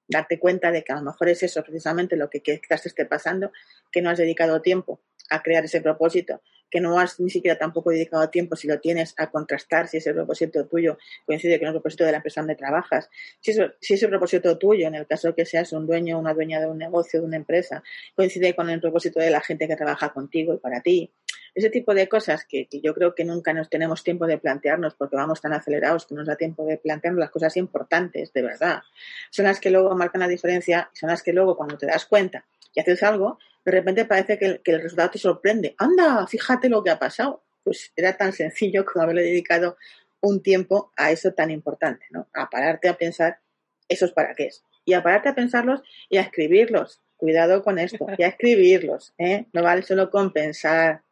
darte 0.09 0.39
cuenta 0.39 0.71
de 0.71 0.85
que 0.85 0.93
a 0.93 0.97
lo 0.97 1.03
mejor 1.03 1.29
es 1.29 1.43
eso 1.43 1.62
precisamente 1.62 2.17
lo 2.17 2.31
que 2.31 2.41
quizás 2.41 2.83
te 2.83 2.89
esté 2.89 3.07
pasando, 3.07 3.51
que 3.91 4.03
no 4.03 4.11
has 4.11 4.19
dedicado 4.19 4.62
tiempo 4.62 5.01
a 5.31 5.43
crear 5.43 5.65
ese 5.65 5.81
propósito, 5.81 6.41
que 6.70 6.81
no 6.81 6.98
has 6.98 7.20
ni 7.20 7.31
siquiera 7.31 7.59
tampoco 7.59 7.90
dedicado 7.90 8.29
tiempo, 8.31 8.57
si 8.57 8.68
lo 8.68 8.81
tienes, 8.81 9.14
a 9.16 9.31
contrastar 9.31 9.88
si 9.88 9.98
ese 9.98 10.12
propósito 10.12 10.66
tuyo 10.66 10.98
coincide 11.24 11.59
con 11.59 11.68
el 11.68 11.74
propósito 11.74 12.05
de 12.05 12.12
la 12.12 12.16
empresa 12.18 12.40
donde 12.40 12.57
trabajas. 12.57 13.09
Si, 13.40 13.52
eso, 13.52 13.72
si 13.81 13.94
ese 13.94 14.09
propósito 14.09 14.59
tuyo, 14.59 14.87
en 14.87 14.94
el 14.94 15.07
caso 15.07 15.35
que 15.35 15.44
seas 15.44 15.72
un 15.72 15.87
dueño 15.87 16.16
o 16.16 16.20
una 16.20 16.35
dueña 16.35 16.61
de 16.61 16.66
un 16.66 16.79
negocio, 16.79 17.20
de 17.20 17.26
una 17.26 17.37
empresa, 17.37 17.83
coincide 18.14 18.55
con 18.55 18.68
el 18.70 18.81
propósito 18.81 19.20
de 19.20 19.31
la 19.31 19.40
gente 19.40 19.68
que 19.68 19.76
trabaja 19.76 20.12
contigo 20.12 20.55
y 20.55 20.59
para 20.59 20.81
ti. 20.81 21.12
Ese 21.55 21.70
tipo 21.70 21.94
de 21.94 22.07
cosas 22.07 22.44
que, 22.44 22.66
que 22.66 22.83
yo 22.83 22.92
creo 22.94 23.14
que 23.14 23.24
nunca 23.24 23.55
nos 23.55 23.70
tenemos 23.70 24.05
tiempo 24.05 24.26
de 24.26 24.37
plantearnos 24.37 24.94
porque 24.94 25.16
vamos 25.16 25.40
tan 25.40 25.55
acelerados 25.55 26.05
que 26.05 26.14
no 26.14 26.20
nos 26.20 26.29
da 26.29 26.37
tiempo 26.37 26.66
de 26.66 26.76
plantearnos 26.76 27.20
las 27.20 27.31
cosas 27.31 27.57
importantes, 27.57 28.31
de 28.35 28.42
verdad. 28.42 28.83
Son 29.31 29.46
las 29.46 29.59
que 29.59 29.70
luego 29.70 29.94
marcan 29.94 30.20
la 30.20 30.29
diferencia 30.29 30.90
y 30.92 30.98
son 30.98 31.09
las 31.09 31.22
que 31.22 31.33
luego 31.33 31.57
cuando 31.57 31.79
te 31.79 31.87
das 31.87 32.05
cuenta 32.05 32.44
y 32.74 32.81
haces 32.81 33.02
algo, 33.02 33.38
de 33.66 33.72
repente 33.72 34.05
parece 34.05 34.38
que 34.38 34.61
el, 34.64 34.81
resultado 34.81 35.11
te 35.11 35.18
sorprende. 35.18 35.74
Anda, 35.76 36.24
fíjate 36.29 36.68
lo 36.68 36.85
que 36.85 36.90
ha 36.90 37.00
pasado. 37.00 37.42
Pues 37.64 37.92
era 37.96 38.16
tan 38.16 38.33
sencillo 38.33 38.85
como 38.85 39.02
haberle 39.02 39.22
dedicado 39.22 39.76
un 40.20 40.40
tiempo 40.40 40.92
a 40.96 41.11
eso 41.11 41.35
tan 41.35 41.50
importante, 41.50 42.07
¿no? 42.11 42.29
A 42.33 42.48
pararte 42.48 42.88
a 42.88 42.96
pensar 42.96 43.40
esos 43.88 44.12
para 44.12 44.37
qué 44.37 44.44
es. 44.46 44.62
Y 44.85 44.92
a 44.92 45.02
pararte 45.02 45.31
a 45.31 45.35
pensarlos 45.35 45.83
y 46.09 46.18
a 46.18 46.20
escribirlos. 46.20 47.02
Cuidado 47.16 47.64
con 47.64 47.81
esto. 47.81 48.07
Y 48.16 48.22
a 48.22 48.29
escribirlos, 48.29 49.14
¿eh? 49.18 49.46
No 49.52 49.64
vale 49.64 49.83
solo 49.83 50.11
compensar. 50.11 51.02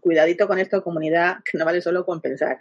Cuidadito 0.00 0.46
con 0.46 0.58
esto, 0.58 0.82
comunidad, 0.82 1.38
que 1.50 1.58
no 1.58 1.64
vale 1.64 1.80
solo 1.80 2.04
compensar. 2.04 2.58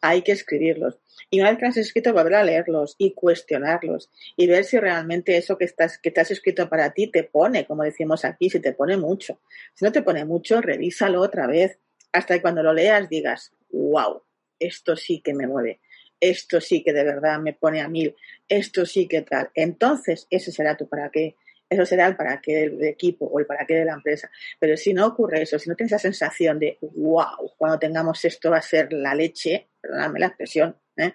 Hay 0.00 0.22
que 0.22 0.32
escribirlos. 0.32 0.98
Y 1.30 1.40
una 1.40 1.50
vez 1.50 1.58
que 1.58 1.66
has 1.66 1.76
escrito, 1.76 2.12
volver 2.12 2.34
a 2.34 2.44
leerlos 2.44 2.94
y 2.98 3.12
cuestionarlos 3.12 4.10
y 4.36 4.46
ver 4.46 4.64
si 4.64 4.78
realmente 4.78 5.36
eso 5.36 5.58
que 5.58 5.64
estás, 5.64 5.98
que 5.98 6.10
te 6.10 6.20
has 6.20 6.30
escrito 6.30 6.68
para 6.68 6.90
ti 6.90 7.08
te 7.08 7.24
pone, 7.24 7.66
como 7.66 7.82
decimos 7.82 8.24
aquí, 8.24 8.50
si 8.50 8.60
te 8.60 8.72
pone 8.72 8.96
mucho. 8.96 9.40
Si 9.74 9.84
no 9.84 9.92
te 9.92 10.02
pone 10.02 10.24
mucho, 10.24 10.60
revísalo 10.60 11.20
otra 11.20 11.46
vez 11.46 11.78
hasta 12.12 12.34
que 12.34 12.42
cuando 12.42 12.62
lo 12.62 12.72
leas 12.72 13.08
digas, 13.08 13.52
wow, 13.70 14.22
esto 14.58 14.96
sí 14.96 15.20
que 15.20 15.34
me 15.34 15.46
mueve, 15.46 15.80
esto 16.20 16.60
sí 16.60 16.82
que 16.82 16.92
de 16.92 17.04
verdad 17.04 17.40
me 17.40 17.52
pone 17.52 17.80
a 17.80 17.88
mil, 17.88 18.14
esto 18.48 18.86
sí 18.86 19.08
que 19.08 19.22
tal. 19.22 19.50
Entonces, 19.54 20.26
ese 20.30 20.52
será 20.52 20.76
tu 20.76 20.88
para 20.88 21.10
qué 21.10 21.36
eso 21.68 21.86
será 21.86 22.06
el 22.06 22.16
para 22.16 22.40
qué 22.40 22.68
del 22.68 22.84
equipo 22.84 23.26
o 23.26 23.40
el 23.40 23.46
para 23.46 23.66
qué 23.66 23.74
de 23.74 23.84
la 23.84 23.94
empresa. 23.94 24.30
Pero 24.58 24.76
si 24.76 24.92
no 24.94 25.06
ocurre 25.06 25.42
eso, 25.42 25.58
si 25.58 25.68
no 25.68 25.76
tienes 25.76 25.92
esa 25.92 25.98
sensación 26.00 26.58
de, 26.58 26.78
wow, 26.80 27.52
cuando 27.56 27.78
tengamos 27.78 28.24
esto 28.24 28.50
va 28.50 28.58
a 28.58 28.62
ser 28.62 28.92
la 28.92 29.14
leche, 29.14 29.68
perdóname 29.80 30.20
la 30.20 30.26
expresión, 30.26 30.76
¿eh? 30.96 31.12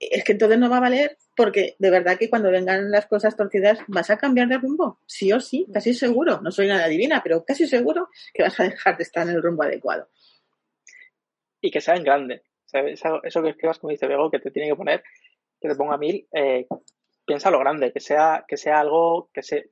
es 0.00 0.24
que 0.24 0.32
entonces 0.32 0.58
no 0.58 0.70
va 0.70 0.78
a 0.78 0.80
valer 0.80 1.18
porque 1.36 1.76
de 1.78 1.90
verdad 1.90 2.18
que 2.18 2.30
cuando 2.30 2.50
vengan 2.50 2.90
las 2.90 3.06
cosas 3.06 3.36
torcidas 3.36 3.78
vas 3.86 4.10
a 4.10 4.16
cambiar 4.16 4.48
de 4.48 4.58
rumbo, 4.58 5.00
sí 5.06 5.32
o 5.32 5.40
sí, 5.40 5.66
casi 5.72 5.94
seguro. 5.94 6.40
No 6.42 6.50
soy 6.50 6.66
nada 6.66 6.88
divina, 6.88 7.20
pero 7.22 7.44
casi 7.44 7.66
seguro 7.66 8.08
que 8.32 8.42
vas 8.42 8.58
a 8.60 8.64
dejar 8.64 8.96
de 8.96 9.02
estar 9.02 9.28
en 9.28 9.34
el 9.34 9.42
rumbo 9.42 9.62
adecuado. 9.62 10.08
Y 11.60 11.70
que 11.70 11.80
sea 11.80 11.96
en 11.96 12.04
grande. 12.04 12.42
Eso, 12.72 13.42
que 13.42 13.50
escribas, 13.50 13.78
como 13.78 13.90
dice 13.90 14.06
Bego, 14.06 14.30
que 14.30 14.38
te 14.38 14.50
tiene 14.50 14.68
que 14.68 14.76
poner, 14.76 15.02
que 15.60 15.68
te 15.68 15.74
ponga 15.74 15.98
mil, 15.98 16.26
eh, 16.32 16.66
piensa 17.30 17.52
lo 17.52 17.60
grande, 17.60 17.92
que 17.92 18.00
sea, 18.00 18.44
que 18.48 18.56
sea 18.56 18.80
algo 18.80 19.30
que 19.32 19.44
se 19.44 19.70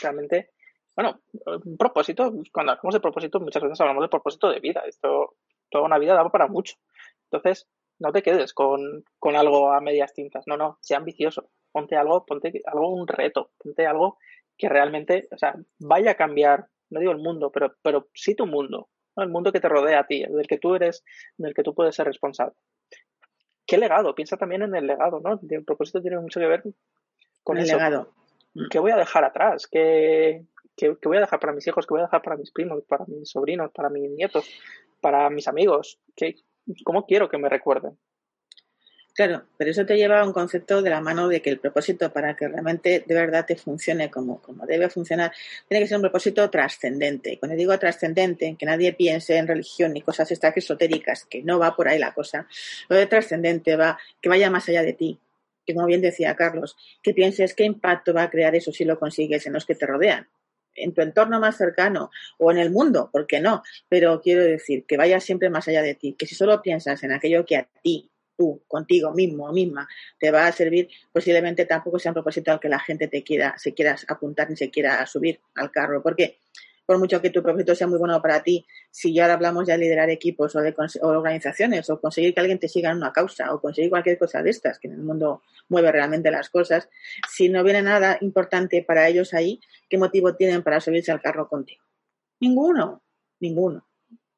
realmente, 0.00 0.50
bueno, 0.94 1.20
un 1.64 1.76
propósito, 1.76 2.32
cuando 2.52 2.70
hablamos 2.70 2.94
de 2.94 3.00
propósito, 3.00 3.40
muchas 3.40 3.64
veces 3.64 3.80
hablamos 3.80 4.04
de 4.04 4.08
propósito 4.08 4.48
de 4.48 4.60
vida. 4.60 4.84
Esto, 4.86 5.34
toda 5.70 5.86
una 5.86 5.98
vida 5.98 6.14
da 6.14 6.28
para 6.28 6.46
mucho. 6.46 6.76
Entonces, 7.24 7.68
no 7.98 8.12
te 8.12 8.22
quedes 8.22 8.54
con, 8.54 9.02
con 9.18 9.34
algo 9.34 9.72
a 9.72 9.80
medias 9.80 10.14
tintas. 10.14 10.44
No, 10.46 10.56
no, 10.56 10.78
sea 10.82 10.98
ambicioso. 10.98 11.50
Ponte 11.72 11.96
algo, 11.96 12.24
ponte 12.24 12.62
algo, 12.64 12.94
un 12.94 13.08
reto, 13.08 13.50
ponte 13.58 13.88
algo 13.88 14.18
que 14.56 14.68
realmente, 14.68 15.26
o 15.32 15.36
sea, 15.36 15.56
vaya 15.80 16.12
a 16.12 16.16
cambiar, 16.16 16.68
no 16.90 17.00
digo 17.00 17.10
el 17.10 17.18
mundo, 17.18 17.50
pero, 17.50 17.74
pero 17.82 18.08
sí 18.14 18.36
tu 18.36 18.46
mundo, 18.46 18.88
el 19.16 19.30
mundo 19.30 19.50
que 19.50 19.58
te 19.58 19.68
rodea 19.68 19.98
a 19.98 20.06
ti, 20.06 20.24
del 20.28 20.46
que 20.46 20.58
tú 20.58 20.76
eres, 20.76 21.02
del 21.38 21.54
que 21.54 21.64
tú 21.64 21.74
puedes 21.74 21.96
ser 21.96 22.06
responsable. 22.06 22.54
¿Qué 23.70 23.78
legado? 23.78 24.16
Piensa 24.16 24.36
también 24.36 24.62
en 24.62 24.74
el 24.74 24.88
legado, 24.88 25.20
¿no? 25.20 25.38
El 25.48 25.64
propósito 25.64 26.02
tiene 26.02 26.18
mucho 26.18 26.40
que 26.40 26.46
ver 26.48 26.64
con 27.42 27.58
el 27.58 27.66
legado. 27.66 28.12
¿Qué 28.70 28.78
voy 28.78 28.90
a 28.90 28.96
dejar 28.96 29.24
atrás? 29.24 29.66
¿Qué, 29.66 30.44
voy 31.04 31.16
a 31.16 31.20
dejar 31.20 31.40
para 31.40 31.52
mis 31.52 31.66
hijos? 31.66 31.86
¿Qué 31.86 31.94
voy 31.94 32.00
a 32.00 32.04
dejar 32.04 32.22
para 32.22 32.36
mis 32.36 32.50
primos, 32.50 32.82
para 32.88 33.04
mis 33.06 33.30
sobrinos, 33.30 33.70
para 33.72 33.88
mis 33.88 34.10
nietos, 34.10 34.48
para 35.00 35.30
mis 35.30 35.46
amigos? 35.48 35.98
¿Qué, 36.16 36.36
¿Cómo 36.84 37.06
quiero 37.06 37.28
que 37.28 37.38
me 37.38 37.48
recuerden? 37.48 37.96
Claro, 39.14 39.42
pero 39.56 39.70
eso 39.70 39.84
te 39.84 39.96
lleva 39.96 40.20
a 40.20 40.24
un 40.24 40.32
concepto 40.32 40.82
de 40.82 40.90
la 40.90 41.00
mano 41.00 41.28
de 41.28 41.42
que 41.42 41.50
el 41.50 41.58
propósito 41.58 42.12
para 42.12 42.36
que 42.36 42.48
realmente 42.48 43.04
de 43.06 43.14
verdad 43.14 43.44
te 43.44 43.56
funcione 43.56 44.10
como, 44.10 44.40
como 44.40 44.64
debe 44.66 44.88
funcionar, 44.88 45.32
tiene 45.68 45.84
que 45.84 45.88
ser 45.88 45.96
un 45.96 46.02
propósito 46.02 46.48
trascendente. 46.48 47.32
Y 47.32 47.36
cuando 47.36 47.56
digo 47.56 47.76
trascendente, 47.78 48.56
que 48.58 48.66
nadie 48.66 48.92
piense 48.92 49.36
en 49.36 49.48
religión 49.48 49.92
ni 49.92 50.00
cosas 50.00 50.30
estas 50.30 50.56
esotéricas, 50.56 51.24
que 51.24 51.42
no 51.42 51.58
va 51.58 51.74
por 51.74 51.88
ahí 51.88 51.98
la 51.98 52.14
cosa. 52.14 52.46
Lo 52.88 52.96
de 52.96 53.06
trascendente 53.06 53.76
va, 53.76 53.98
que 54.20 54.28
vaya 54.28 54.48
más 54.48 54.68
allá 54.68 54.82
de 54.82 54.92
ti, 54.92 55.18
como 55.74 55.86
bien 55.86 56.00
decía 56.00 56.36
Carlos, 56.36 56.76
que 57.02 57.14
pienses 57.14 57.54
qué 57.54 57.64
impacto 57.64 58.14
va 58.14 58.24
a 58.24 58.30
crear 58.30 58.54
eso 58.54 58.72
si 58.72 58.84
lo 58.84 58.98
consigues 58.98 59.46
en 59.46 59.52
los 59.52 59.66
que 59.66 59.74
te 59.74 59.86
rodean, 59.86 60.28
en 60.74 60.94
tu 60.94 61.02
entorno 61.02 61.40
más 61.40 61.56
cercano 61.56 62.10
o 62.38 62.50
en 62.50 62.58
el 62.58 62.70
mundo, 62.70 63.10
¿por 63.12 63.26
qué 63.26 63.40
no? 63.40 63.62
Pero 63.88 64.20
quiero 64.20 64.42
decir 64.42 64.84
que 64.86 64.96
vaya 64.96 65.20
siempre 65.20 65.50
más 65.50 65.68
allá 65.68 65.82
de 65.82 65.94
ti, 65.94 66.14
que 66.18 66.26
si 66.26 66.34
solo 66.34 66.62
piensas 66.62 67.02
en 67.02 67.12
aquello 67.12 67.44
que 67.44 67.56
a 67.56 67.68
ti, 67.82 68.10
tú, 68.36 68.62
contigo 68.66 69.12
mismo 69.12 69.46
o 69.46 69.52
misma, 69.52 69.86
te 70.18 70.30
va 70.30 70.46
a 70.46 70.52
servir, 70.52 70.88
posiblemente 71.12 71.66
tampoco 71.66 71.98
sea 71.98 72.10
un 72.10 72.14
propósito 72.14 72.52
al 72.52 72.60
que 72.60 72.68
la 72.68 72.78
gente 72.78 73.08
te 73.08 73.22
quiera, 73.22 73.54
se 73.58 73.74
quiera 73.74 73.96
apuntar 74.08 74.48
ni 74.48 74.56
se 74.56 74.70
quiera 74.70 75.04
subir 75.06 75.40
al 75.56 75.70
carro, 75.70 76.02
porque 76.02 76.38
por 76.90 76.98
mucho 76.98 77.22
que 77.22 77.30
tu 77.30 77.40
propósito 77.40 77.72
sea 77.76 77.86
muy 77.86 78.00
bueno 78.00 78.20
para 78.20 78.42
ti, 78.42 78.66
si 78.90 79.14
ya 79.14 79.32
hablamos 79.32 79.64
de 79.64 79.78
liderar 79.78 80.10
equipos 80.10 80.56
o 80.56 80.60
de 80.60 80.74
organizaciones 81.02 81.88
o 81.88 82.00
conseguir 82.00 82.34
que 82.34 82.40
alguien 82.40 82.58
te 82.58 82.66
siga 82.66 82.90
en 82.90 82.96
una 82.96 83.12
causa 83.12 83.54
o 83.54 83.60
conseguir 83.60 83.90
cualquier 83.90 84.18
cosa 84.18 84.42
de 84.42 84.50
estas, 84.50 84.80
que 84.80 84.88
en 84.88 84.94
el 84.94 85.02
mundo 85.02 85.40
mueve 85.68 85.92
realmente 85.92 86.32
las 86.32 86.50
cosas, 86.50 86.88
si 87.28 87.48
no 87.48 87.62
viene 87.62 87.82
nada 87.82 88.18
importante 88.22 88.82
para 88.82 89.06
ellos 89.06 89.34
ahí, 89.34 89.60
¿qué 89.88 89.98
motivo 89.98 90.34
tienen 90.34 90.64
para 90.64 90.80
subirse 90.80 91.12
al 91.12 91.22
carro 91.22 91.48
contigo? 91.48 91.84
Ninguno, 92.40 93.04
ninguno. 93.38 93.86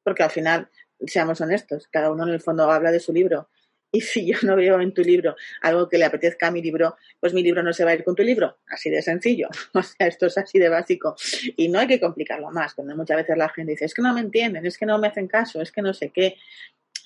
Porque 0.03 0.21
al 0.21 0.29
final, 0.29 0.69
seamos 1.07 1.41
honestos, 1.41 1.87
cada 1.87 2.11
uno 2.11 2.21
en 2.21 2.35
el 2.35 2.39
fondo 2.39 2.69
habla 2.69 2.91
de 2.91 2.99
su 2.99 3.11
libro 3.11 3.49
Y 3.95 4.01
si 4.01 4.25
yo 4.25 4.39
no 4.41 4.55
veo 4.55 4.81
en 4.81 4.91
tu 4.91 5.03
libro 5.03 5.35
algo 5.61 5.87
que 5.87 5.99
le 5.99 6.05
apetezca 6.05 6.47
a 6.47 6.51
mi 6.51 6.63
libro, 6.63 6.97
pues 7.19 7.31
mi 7.31 7.43
libro 7.43 7.61
no 7.61 7.73
se 7.73 7.85
va 7.85 7.91
a 7.91 7.93
ir 7.93 8.03
con 8.03 8.15
tu 8.15 8.23
libro. 8.23 8.57
Así 8.67 8.89
de 8.89 9.03
sencillo. 9.03 9.49
O 9.75 9.83
sea, 9.83 10.07
esto 10.07 10.25
es 10.25 10.37
así 10.37 10.57
de 10.57 10.67
básico. 10.67 11.15
Y 11.57 11.69
no 11.69 11.77
hay 11.77 11.85
que 11.85 11.99
complicarlo 11.99 12.49
más. 12.49 12.73
Cuando 12.73 12.95
muchas 12.95 13.17
veces 13.17 13.37
la 13.37 13.49
gente 13.49 13.73
dice, 13.73 13.85
es 13.85 13.93
que 13.93 14.01
no 14.01 14.11
me 14.11 14.21
entienden, 14.21 14.65
es 14.65 14.79
que 14.79 14.87
no 14.87 14.97
me 14.97 15.07
hacen 15.07 15.27
caso, 15.27 15.61
es 15.61 15.71
que 15.71 15.83
no 15.83 15.93
sé 15.93 16.09
qué. 16.09 16.37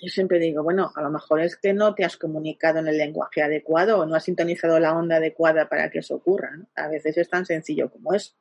Yo 0.02 0.08
siempre 0.08 0.40
digo, 0.40 0.64
bueno, 0.64 0.94
a 0.96 1.02
lo 1.02 1.10
mejor 1.10 1.42
es 1.42 1.58
que 1.58 1.74
no 1.74 1.94
te 1.94 2.06
has 2.06 2.16
comunicado 2.16 2.80
en 2.80 2.88
el 2.88 2.98
lenguaje 2.98 3.42
adecuado 3.42 4.00
o 4.00 4.06
no 4.06 4.16
has 4.16 4.24
sintonizado 4.24 4.80
la 4.80 4.94
onda 4.94 5.18
adecuada 5.18 5.68
para 5.68 5.90
que 5.90 6.00
eso 6.00 6.16
ocurra. 6.16 6.52
A 6.76 6.88
veces 6.88 7.18
es 7.18 7.28
tan 7.28 7.46
sencillo 7.46 7.92
como 7.92 8.14
eso. 8.14 8.34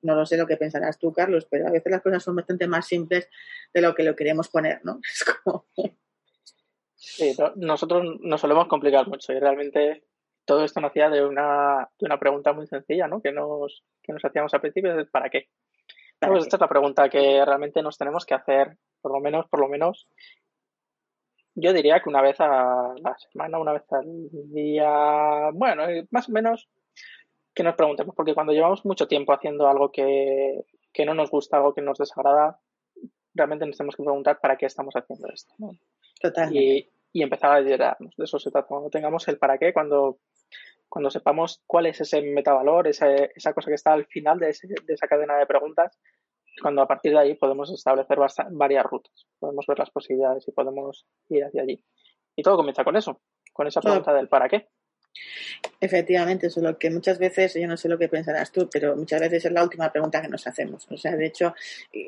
No 0.00 0.14
lo 0.14 0.24
sé 0.24 0.38
lo 0.38 0.46
que 0.46 0.56
pensarás 0.56 0.98
tú, 0.98 1.12
Carlos, 1.12 1.46
pero 1.50 1.68
a 1.68 1.70
veces 1.70 1.92
las 1.92 2.00
cosas 2.00 2.22
son 2.22 2.36
bastante 2.36 2.66
más 2.66 2.86
simples 2.86 3.28
de 3.74 3.82
lo 3.82 3.94
que 3.94 4.04
lo 4.04 4.16
queremos 4.16 4.48
poner, 4.48 4.80
¿no? 4.84 5.00
Es 5.12 5.24
como... 5.24 5.66
Sí, 7.16 7.34
nosotros 7.56 8.18
nos 8.20 8.40
solemos 8.40 8.68
complicar 8.68 9.08
mucho 9.08 9.32
y 9.32 9.38
realmente 9.38 10.04
todo 10.44 10.64
esto 10.64 10.80
nacía 10.80 11.10
de 11.10 11.24
una, 11.24 11.88
de 11.98 12.06
una 12.06 12.18
pregunta 12.18 12.52
muy 12.52 12.66
sencilla, 12.66 13.08
¿no? 13.08 13.20
Que 13.20 13.32
nos, 13.32 13.84
que 14.02 14.12
nos 14.12 14.24
hacíamos 14.24 14.52
al 14.54 14.60
principio, 14.60 14.98
es 14.98 15.08
¿para 15.10 15.28
qué? 15.28 15.48
pues 16.20 16.44
esta 16.44 16.56
es 16.56 16.60
la 16.60 16.68
pregunta 16.68 17.08
que 17.08 17.44
realmente 17.44 17.82
nos 17.82 17.96
tenemos 17.96 18.26
que 18.26 18.34
hacer, 18.34 18.76
por 19.00 19.12
lo 19.12 19.20
menos, 19.20 19.46
por 19.48 19.60
lo 19.60 19.68
menos, 19.68 20.08
yo 21.54 21.72
diría 21.72 22.00
que 22.00 22.08
una 22.08 22.22
vez 22.22 22.40
a 22.40 22.94
la 23.02 23.16
semana, 23.18 23.58
una 23.58 23.72
vez 23.72 23.84
al 23.92 24.04
día, 24.52 25.50
bueno, 25.52 25.88
eh, 25.88 26.06
más 26.10 26.28
o 26.28 26.32
menos 26.32 26.68
que 27.54 27.62
nos 27.62 27.74
preguntemos, 27.74 28.14
porque 28.14 28.34
cuando 28.34 28.52
llevamos 28.52 28.84
mucho 28.84 29.08
tiempo 29.08 29.32
haciendo 29.32 29.68
algo 29.68 29.90
que, 29.90 30.64
no 31.04 31.14
nos 31.14 31.30
gusta, 31.30 31.56
algo 31.56 31.74
que 31.74 31.82
nos 31.82 31.98
desagrada, 31.98 32.60
realmente 33.34 33.66
nos 33.66 33.76
tenemos 33.76 33.96
que 33.96 34.02
preguntar 34.02 34.40
para 34.40 34.56
qué 34.56 34.66
estamos 34.66 34.94
haciendo 34.94 35.28
esto. 35.28 35.54
Y, 36.52 36.88
empezar 37.14 37.52
a 37.52 37.60
liderarnos. 37.60 38.14
De 38.16 38.24
eso 38.24 38.38
se 38.38 38.50
trata. 38.50 38.68
Cuando 38.68 38.90
tengamos 38.90 39.26
el 39.28 39.38
para 39.38 39.58
qué, 39.58 39.72
cuando, 39.72 40.18
cuando 40.88 41.10
sepamos 41.10 41.62
cuál 41.66 41.86
es 41.86 42.00
ese 42.00 42.22
metavalor, 42.22 42.86
esa, 42.86 43.12
esa 43.14 43.52
cosa 43.52 43.70
que 43.70 43.74
está 43.74 43.92
al 43.92 44.06
final 44.06 44.38
de, 44.38 44.46
de 44.46 44.94
esa 44.94 45.08
cadena 45.08 45.36
de 45.36 45.46
preguntas, 45.46 45.98
cuando 46.60 46.82
a 46.82 46.88
partir 46.88 47.12
de 47.12 47.18
ahí 47.18 47.34
podemos 47.34 47.70
establecer 47.70 48.18
varias 48.50 48.84
rutas, 48.84 49.26
podemos 49.38 49.64
ver 49.66 49.78
las 49.78 49.90
posibilidades 49.90 50.46
y 50.48 50.52
podemos 50.52 51.06
ir 51.28 51.44
hacia 51.44 51.62
allí. 51.62 51.82
Y 52.36 52.42
todo 52.42 52.56
comienza 52.56 52.84
con 52.84 52.96
eso, 52.96 53.20
con 53.52 53.66
esa 53.66 53.80
pregunta 53.80 54.12
del 54.12 54.28
para 54.28 54.48
qué. 54.48 54.68
Efectivamente, 55.80 56.48
eso 56.48 56.60
es 56.60 56.64
lo 56.64 56.78
que 56.78 56.90
muchas 56.90 57.18
veces, 57.18 57.54
yo 57.54 57.66
no 57.66 57.76
sé 57.76 57.88
lo 57.88 57.98
que 57.98 58.08
pensarás 58.08 58.52
tú, 58.52 58.68
pero 58.70 58.96
muchas 58.96 59.20
veces 59.20 59.44
es 59.44 59.52
la 59.52 59.62
última 59.62 59.90
pregunta 59.90 60.20
que 60.22 60.28
nos 60.28 60.46
hacemos. 60.46 60.86
O 60.90 60.96
sea, 60.96 61.16
de 61.16 61.26
hecho, 61.26 61.54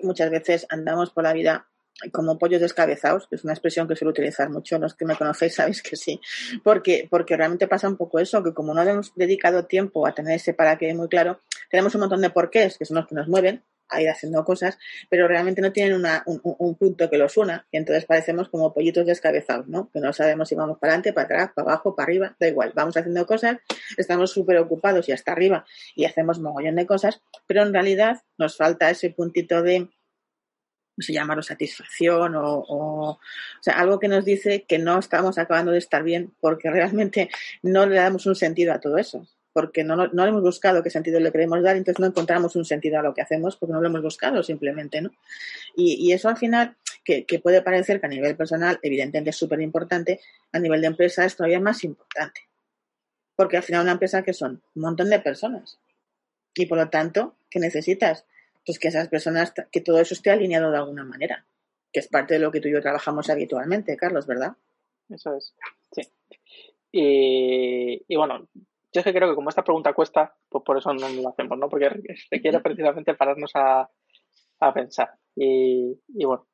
muchas 0.02 0.30
veces 0.30 0.66
andamos 0.68 1.10
por 1.10 1.24
la 1.24 1.32
vida 1.32 1.68
como 2.12 2.38
pollos 2.38 2.60
descabezados, 2.60 3.26
que 3.28 3.36
es 3.36 3.44
una 3.44 3.52
expresión 3.52 3.86
que 3.86 3.96
suelo 3.96 4.10
utilizar 4.10 4.50
mucho, 4.50 4.78
los 4.78 4.94
que 4.94 5.04
me 5.04 5.16
conocéis 5.16 5.54
sabéis 5.54 5.82
que 5.82 5.96
sí, 5.96 6.20
porque, 6.62 7.06
porque 7.10 7.36
realmente 7.36 7.68
pasa 7.68 7.88
un 7.88 7.96
poco 7.96 8.18
eso, 8.18 8.42
que 8.42 8.54
como 8.54 8.74
no 8.74 8.82
hemos 8.82 9.12
dedicado 9.14 9.66
tiempo 9.66 10.06
a 10.06 10.14
tener 10.14 10.36
ese 10.36 10.54
para 10.54 10.78
qué 10.78 10.94
muy 10.94 11.08
claro, 11.08 11.40
tenemos 11.70 11.94
un 11.94 12.02
montón 12.02 12.20
de 12.20 12.30
porqués, 12.30 12.78
que 12.78 12.84
son 12.84 12.96
los 12.96 13.06
que 13.06 13.14
nos 13.14 13.28
mueven, 13.28 13.62
a 13.90 14.00
ir 14.00 14.08
haciendo 14.08 14.44
cosas, 14.44 14.78
pero 15.08 15.28
realmente 15.28 15.60
no 15.60 15.72
tienen 15.72 16.02
un, 16.26 16.74
punto 16.76 17.10
que 17.10 17.18
los 17.18 17.36
una 17.36 17.66
y 17.70 17.76
entonces 17.76 18.06
parecemos 18.06 18.48
como 18.48 18.72
pollitos 18.72 19.04
descabezados, 19.04 19.66
¿no? 19.66 19.90
Que 19.92 20.00
no 20.00 20.12
sabemos 20.12 20.48
si 20.48 20.54
vamos 20.54 20.78
para 20.78 20.92
adelante, 20.92 21.12
para 21.12 21.24
atrás, 21.24 21.50
para 21.54 21.72
abajo, 21.72 21.94
para 21.94 22.04
arriba, 22.04 22.36
da 22.38 22.48
igual, 22.48 22.72
vamos 22.74 22.96
haciendo 22.96 23.26
cosas, 23.26 23.58
estamos 23.96 24.30
súper 24.30 24.58
ocupados 24.58 25.08
y 25.08 25.12
hasta 25.12 25.32
arriba 25.32 25.64
y 25.94 26.04
hacemos 26.04 26.38
mogollón 26.38 26.76
de 26.76 26.86
cosas, 26.86 27.20
pero 27.46 27.62
en 27.62 27.74
realidad 27.74 28.22
nos 28.38 28.56
falta 28.56 28.90
ese 28.90 29.10
puntito 29.10 29.62
de 29.62 29.88
no 31.00 31.02
sé 31.02 31.14
llamarlo 31.14 31.42
satisfacción 31.42 32.34
o, 32.36 32.64
o, 32.68 33.20
sea, 33.60 33.78
algo 33.80 33.98
que 33.98 34.08
nos 34.08 34.24
dice 34.24 34.64
que 34.68 34.78
no 34.78 34.98
estamos 34.98 35.38
acabando 35.38 35.72
de 35.72 35.78
estar 35.78 36.02
bien 36.02 36.32
porque 36.40 36.70
realmente 36.70 37.30
no 37.62 37.86
le 37.86 37.96
damos 37.96 38.26
un 38.26 38.36
sentido 38.36 38.74
a 38.74 38.80
todo 38.80 38.98
eso 38.98 39.26
porque 39.52 39.82
no, 39.82 39.96
no, 39.96 40.26
hemos 40.26 40.42
buscado 40.42 40.82
qué 40.82 40.90
sentido 40.90 41.18
le 41.18 41.32
queremos 41.32 41.62
dar, 41.62 41.76
entonces 41.76 41.98
no 41.98 42.06
encontramos 42.06 42.54
un 42.56 42.64
sentido 42.64 43.00
a 43.00 43.02
lo 43.02 43.14
que 43.14 43.22
hacemos 43.22 43.56
porque 43.56 43.72
no 43.72 43.80
lo 43.80 43.88
hemos 43.88 44.02
buscado 44.02 44.42
simplemente, 44.42 45.00
¿no? 45.00 45.10
Y, 45.74 46.12
eso 46.12 46.28
al 46.28 46.36
final, 46.36 46.76
que, 47.04 47.24
puede 47.42 47.62
parecer 47.62 48.00
que 48.00 48.06
a 48.06 48.10
nivel 48.10 48.36
personal, 48.36 48.78
evidentemente 48.82 49.30
es 49.30 49.36
súper 49.36 49.60
importante, 49.60 50.20
a 50.52 50.58
nivel 50.58 50.80
de 50.80 50.86
empresa 50.86 51.24
es 51.24 51.34
todavía 51.34 51.58
más 51.58 51.82
importante. 51.82 52.42
Porque 53.34 53.56
al 53.56 53.62
final 53.62 53.82
una 53.82 53.92
empresa 53.92 54.22
que 54.22 54.34
son 54.34 54.62
un 54.74 54.82
montón 54.82 55.10
de 55.10 55.18
personas. 55.18 55.78
Y 56.54 56.66
por 56.66 56.78
lo 56.78 56.88
tanto, 56.88 57.36
¿qué 57.48 57.58
necesitas? 57.58 58.24
Pues 58.70 58.78
que 58.78 58.86
esas 58.86 59.08
personas, 59.08 59.52
que 59.72 59.80
todo 59.80 59.98
eso 59.98 60.14
esté 60.14 60.30
alineado 60.30 60.70
de 60.70 60.76
alguna 60.76 61.02
manera, 61.02 61.44
que 61.92 61.98
es 61.98 62.06
parte 62.06 62.34
de 62.34 62.40
lo 62.40 62.52
que 62.52 62.60
tú 62.60 62.68
y 62.68 62.72
yo 62.72 62.80
trabajamos 62.80 63.28
habitualmente, 63.28 63.96
Carlos, 63.96 64.28
¿verdad? 64.28 64.52
Eso 65.08 65.34
es, 65.34 65.56
sí. 65.90 66.02
Y, 66.92 68.00
y 68.06 68.16
bueno, 68.16 68.46
yo 68.54 69.00
es 69.00 69.02
que 69.02 69.12
creo 69.12 69.28
que 69.28 69.34
como 69.34 69.48
esta 69.48 69.64
pregunta 69.64 69.92
cuesta, 69.92 70.36
pues 70.48 70.62
por 70.62 70.78
eso 70.78 70.94
no 70.94 71.08
lo 71.08 71.30
hacemos, 71.30 71.58
¿no? 71.58 71.68
Porque 71.68 71.88
requiere 72.30 72.60
precisamente 72.60 73.14
pararnos 73.14 73.50
a, 73.56 73.90
pensar. 74.72 75.18
Y, 75.34 75.98
bueno, 76.24 76.46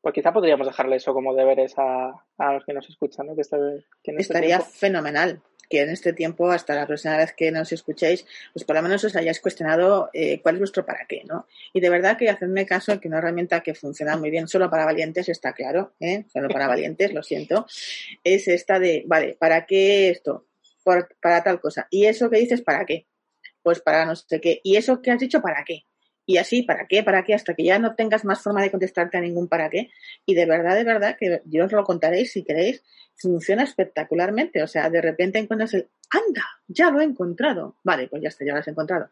pues 0.00 0.14
quizá 0.14 0.32
podríamos 0.32 0.66
dejarle 0.66 0.96
eso 0.96 1.14
como 1.14 1.32
deberes 1.32 1.78
a, 1.78 2.10
a 2.38 2.54
los 2.54 2.64
que 2.64 2.72
nos 2.72 2.90
escuchan, 2.90 3.28
¿no? 3.28 3.36
Que, 3.36 3.42
este, 3.42 3.56
este 4.02 4.20
Estaría 4.20 4.58
fenomenal 4.58 5.40
que 5.72 5.80
en 5.80 5.88
este 5.88 6.12
tiempo, 6.12 6.50
hasta 6.50 6.74
la 6.74 6.86
próxima 6.86 7.16
vez 7.16 7.32
que 7.32 7.50
nos 7.50 7.72
escuchéis, 7.72 8.26
pues 8.52 8.62
por 8.66 8.76
lo 8.76 8.82
menos 8.82 9.02
os 9.04 9.16
hayáis 9.16 9.40
cuestionado 9.40 10.10
eh, 10.12 10.38
cuál 10.42 10.56
es 10.56 10.58
vuestro 10.58 10.84
para 10.84 11.06
qué, 11.06 11.22
¿no? 11.24 11.46
Y 11.72 11.80
de 11.80 11.88
verdad 11.88 12.18
que 12.18 12.28
hacedme 12.28 12.66
caso 12.66 13.00
que 13.00 13.08
una 13.08 13.18
herramienta 13.18 13.62
que 13.62 13.74
funciona 13.74 14.18
muy 14.18 14.28
bien 14.28 14.48
solo 14.48 14.68
para 14.68 14.84
valientes, 14.84 15.30
está 15.30 15.54
claro, 15.54 15.94
¿eh? 15.98 16.26
Solo 16.30 16.50
para 16.50 16.68
valientes, 16.68 17.14
lo 17.14 17.22
siento, 17.22 17.64
es 18.22 18.48
esta 18.48 18.78
de, 18.78 19.04
vale, 19.06 19.34
¿para 19.40 19.64
qué 19.64 20.10
esto? 20.10 20.46
para 20.84 21.42
tal 21.42 21.58
cosa. 21.58 21.86
¿Y 21.90 22.04
eso 22.04 22.28
que 22.28 22.38
dices 22.38 22.60
para 22.60 22.84
qué? 22.84 23.06
Pues 23.62 23.80
para 23.80 24.04
no 24.04 24.14
sé 24.14 24.40
qué. 24.42 24.60
¿Y 24.62 24.76
eso 24.76 25.00
que 25.00 25.10
has 25.10 25.20
dicho 25.20 25.40
para 25.40 25.64
qué? 25.64 25.86
Y 26.24 26.38
así, 26.38 26.62
¿para 26.62 26.86
qué? 26.86 27.02
¿Para 27.02 27.24
qué? 27.24 27.34
Hasta 27.34 27.54
que 27.54 27.64
ya 27.64 27.78
no 27.78 27.94
tengas 27.94 28.24
más 28.24 28.42
forma 28.42 28.62
de 28.62 28.70
contestarte 28.70 29.18
a 29.18 29.20
ningún 29.20 29.48
para 29.48 29.68
qué. 29.70 29.90
Y 30.24 30.34
de 30.34 30.46
verdad, 30.46 30.76
de 30.76 30.84
verdad, 30.84 31.16
que 31.18 31.42
yo 31.46 31.64
os 31.64 31.72
lo 31.72 31.84
contaréis 31.84 32.32
si 32.32 32.44
queréis, 32.44 32.82
funciona 33.14 33.64
espectacularmente. 33.64 34.62
O 34.62 34.66
sea, 34.66 34.88
de 34.88 35.00
repente 35.00 35.38
encuentras 35.38 35.74
el, 35.74 35.88
anda, 36.10 36.44
ya 36.68 36.90
lo 36.90 37.00
he 37.00 37.04
encontrado. 37.04 37.76
Vale, 37.82 38.08
pues 38.08 38.22
ya 38.22 38.28
está, 38.28 38.44
ya 38.44 38.52
lo 38.52 38.60
has 38.60 38.68
encontrado. 38.68 39.08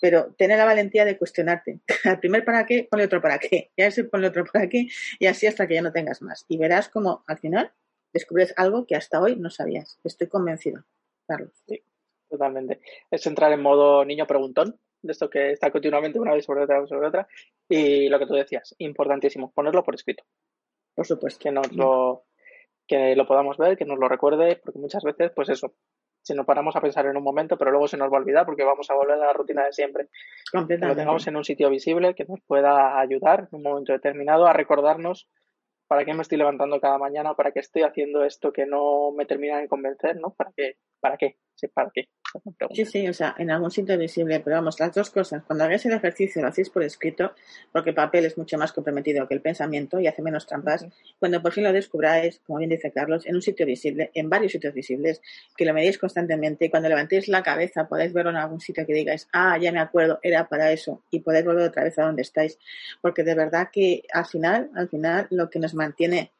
Pero 0.00 0.34
tener 0.38 0.58
la 0.58 0.64
valentía 0.64 1.04
de 1.04 1.18
cuestionarte. 1.18 1.80
Al 2.04 2.20
primer 2.20 2.44
para 2.44 2.64
qué, 2.64 2.86
ponle 2.90 3.04
otro 3.04 3.20
para 3.20 3.38
qué. 3.38 3.70
Y 3.76 3.82
a 3.82 3.88
ese 3.88 4.04
ponle 4.04 4.28
otro 4.28 4.44
para 4.50 4.68
qué. 4.68 4.86
Y 5.18 5.26
así 5.26 5.46
hasta 5.46 5.66
que 5.66 5.74
ya 5.74 5.82
no 5.82 5.92
tengas 5.92 6.22
más. 6.22 6.44
Y 6.48 6.56
verás 6.56 6.88
como 6.88 7.24
al 7.26 7.38
final 7.38 7.72
descubres 8.12 8.54
algo 8.56 8.86
que 8.86 8.96
hasta 8.96 9.20
hoy 9.20 9.36
no 9.36 9.50
sabías. 9.50 9.98
Estoy 10.04 10.28
convencido. 10.28 10.84
Claro. 11.26 11.50
Sí, 11.66 11.82
totalmente. 12.30 12.80
Es 13.10 13.26
entrar 13.26 13.52
en 13.52 13.60
modo 13.60 14.04
niño 14.04 14.26
preguntón, 14.26 14.78
de 15.06 15.12
esto 15.12 15.30
que 15.30 15.52
está 15.52 15.70
continuamente 15.70 16.18
una 16.18 16.34
vez 16.34 16.44
sobre 16.44 16.62
otra, 16.62 16.86
sobre 16.86 17.06
otra. 17.06 17.28
Y 17.68 18.08
lo 18.08 18.18
que 18.18 18.26
tú 18.26 18.34
decías, 18.34 18.74
importantísimo, 18.78 19.52
ponerlo 19.52 19.84
por 19.84 19.94
escrito. 19.94 20.24
Por 20.94 21.06
supuesto. 21.06 21.40
Que 21.42 21.52
nos 21.52 21.72
lo, 21.72 22.24
que 22.86 23.14
lo 23.16 23.26
podamos 23.26 23.58
ver, 23.58 23.76
que 23.76 23.84
nos 23.84 23.98
lo 23.98 24.08
recuerde, 24.08 24.60
porque 24.62 24.78
muchas 24.78 25.02
veces, 25.02 25.32
pues 25.34 25.48
eso, 25.48 25.74
si 26.22 26.34
nos 26.34 26.46
paramos 26.46 26.74
a 26.74 26.80
pensar 26.80 27.06
en 27.06 27.16
un 27.16 27.22
momento, 27.22 27.58
pero 27.58 27.70
luego 27.70 27.86
se 27.86 27.96
nos 27.96 28.10
va 28.10 28.16
a 28.16 28.20
olvidar 28.20 28.46
porque 28.46 28.64
vamos 28.64 28.90
a 28.90 28.94
volver 28.94 29.14
a 29.16 29.26
la 29.26 29.32
rutina 29.32 29.64
de 29.66 29.72
siempre. 29.72 30.08
Que 30.50 30.78
lo 30.78 30.96
tengamos 30.96 31.26
en 31.26 31.36
un 31.36 31.44
sitio 31.44 31.68
visible 31.68 32.14
que 32.14 32.24
nos 32.24 32.40
pueda 32.46 32.98
ayudar 32.98 33.48
en 33.50 33.58
un 33.58 33.62
momento 33.62 33.92
determinado 33.92 34.46
a 34.46 34.52
recordarnos 34.52 35.28
para 35.86 36.04
qué 36.04 36.14
me 36.14 36.22
estoy 36.22 36.38
levantando 36.38 36.80
cada 36.80 36.96
mañana, 36.96 37.34
para 37.34 37.52
qué 37.52 37.60
estoy 37.60 37.82
haciendo 37.82 38.24
esto 38.24 38.52
que 38.52 38.64
no 38.64 39.12
me 39.12 39.26
termina 39.26 39.58
de 39.58 39.68
convencer, 39.68 40.16
¿no? 40.16 40.30
¿Para 40.34 40.50
qué? 40.56 40.78
¿Para 40.98 41.18
qué? 41.18 41.36
Sí, 41.54 41.68
¿para 41.68 41.90
qué? 41.92 42.08
Sí, 42.72 42.84
sí, 42.84 43.08
o 43.08 43.14
sea, 43.14 43.34
en 43.38 43.50
algún 43.50 43.70
sitio 43.70 43.96
visible, 43.96 44.40
pero 44.40 44.56
vamos, 44.56 44.80
las 44.80 44.92
dos 44.92 45.10
cosas. 45.10 45.44
Cuando 45.44 45.64
hagáis 45.64 45.86
el 45.86 45.92
ejercicio 45.92 46.42
lo 46.42 46.48
hacéis 46.48 46.68
por 46.68 46.82
escrito, 46.82 47.32
porque 47.72 47.90
el 47.90 47.96
papel 47.96 48.24
es 48.24 48.36
mucho 48.36 48.58
más 48.58 48.72
comprometido 48.72 49.28
que 49.28 49.34
el 49.34 49.40
pensamiento 49.40 50.00
y 50.00 50.08
hace 50.08 50.20
menos 50.20 50.46
trampas. 50.46 50.86
Cuando 51.18 51.40
por 51.40 51.52
fin 51.52 51.64
lo 51.64 51.72
descubráis, 51.72 52.40
como 52.46 52.58
bien 52.58 52.70
dice 52.70 52.90
Carlos, 52.90 53.24
en 53.26 53.36
un 53.36 53.42
sitio 53.42 53.64
visible, 53.66 54.10
en 54.14 54.28
varios 54.28 54.52
sitios 54.52 54.74
visibles, 54.74 55.22
que 55.56 55.64
lo 55.64 55.72
medéis 55.74 55.98
constantemente 55.98 56.64
y 56.64 56.70
cuando 56.70 56.88
levantéis 56.88 57.28
la 57.28 57.42
cabeza 57.42 57.86
podáis 57.86 58.12
verlo 58.12 58.30
en 58.30 58.36
algún 58.36 58.60
sitio 58.60 58.84
que 58.84 58.94
digáis, 58.94 59.28
ah, 59.32 59.56
ya 59.58 59.70
me 59.70 59.80
acuerdo, 59.80 60.18
era 60.22 60.48
para 60.48 60.72
eso, 60.72 61.02
y 61.10 61.20
podéis 61.20 61.44
volver 61.44 61.68
otra 61.68 61.84
vez 61.84 61.98
a 61.98 62.04
donde 62.04 62.22
estáis. 62.22 62.58
Porque 63.00 63.22
de 63.22 63.34
verdad 63.34 63.68
que 63.72 64.02
al 64.12 64.26
final, 64.26 64.70
al 64.74 64.88
final, 64.88 65.28
lo 65.30 65.50
que 65.50 65.60
nos 65.60 65.74
mantiene 65.74 66.32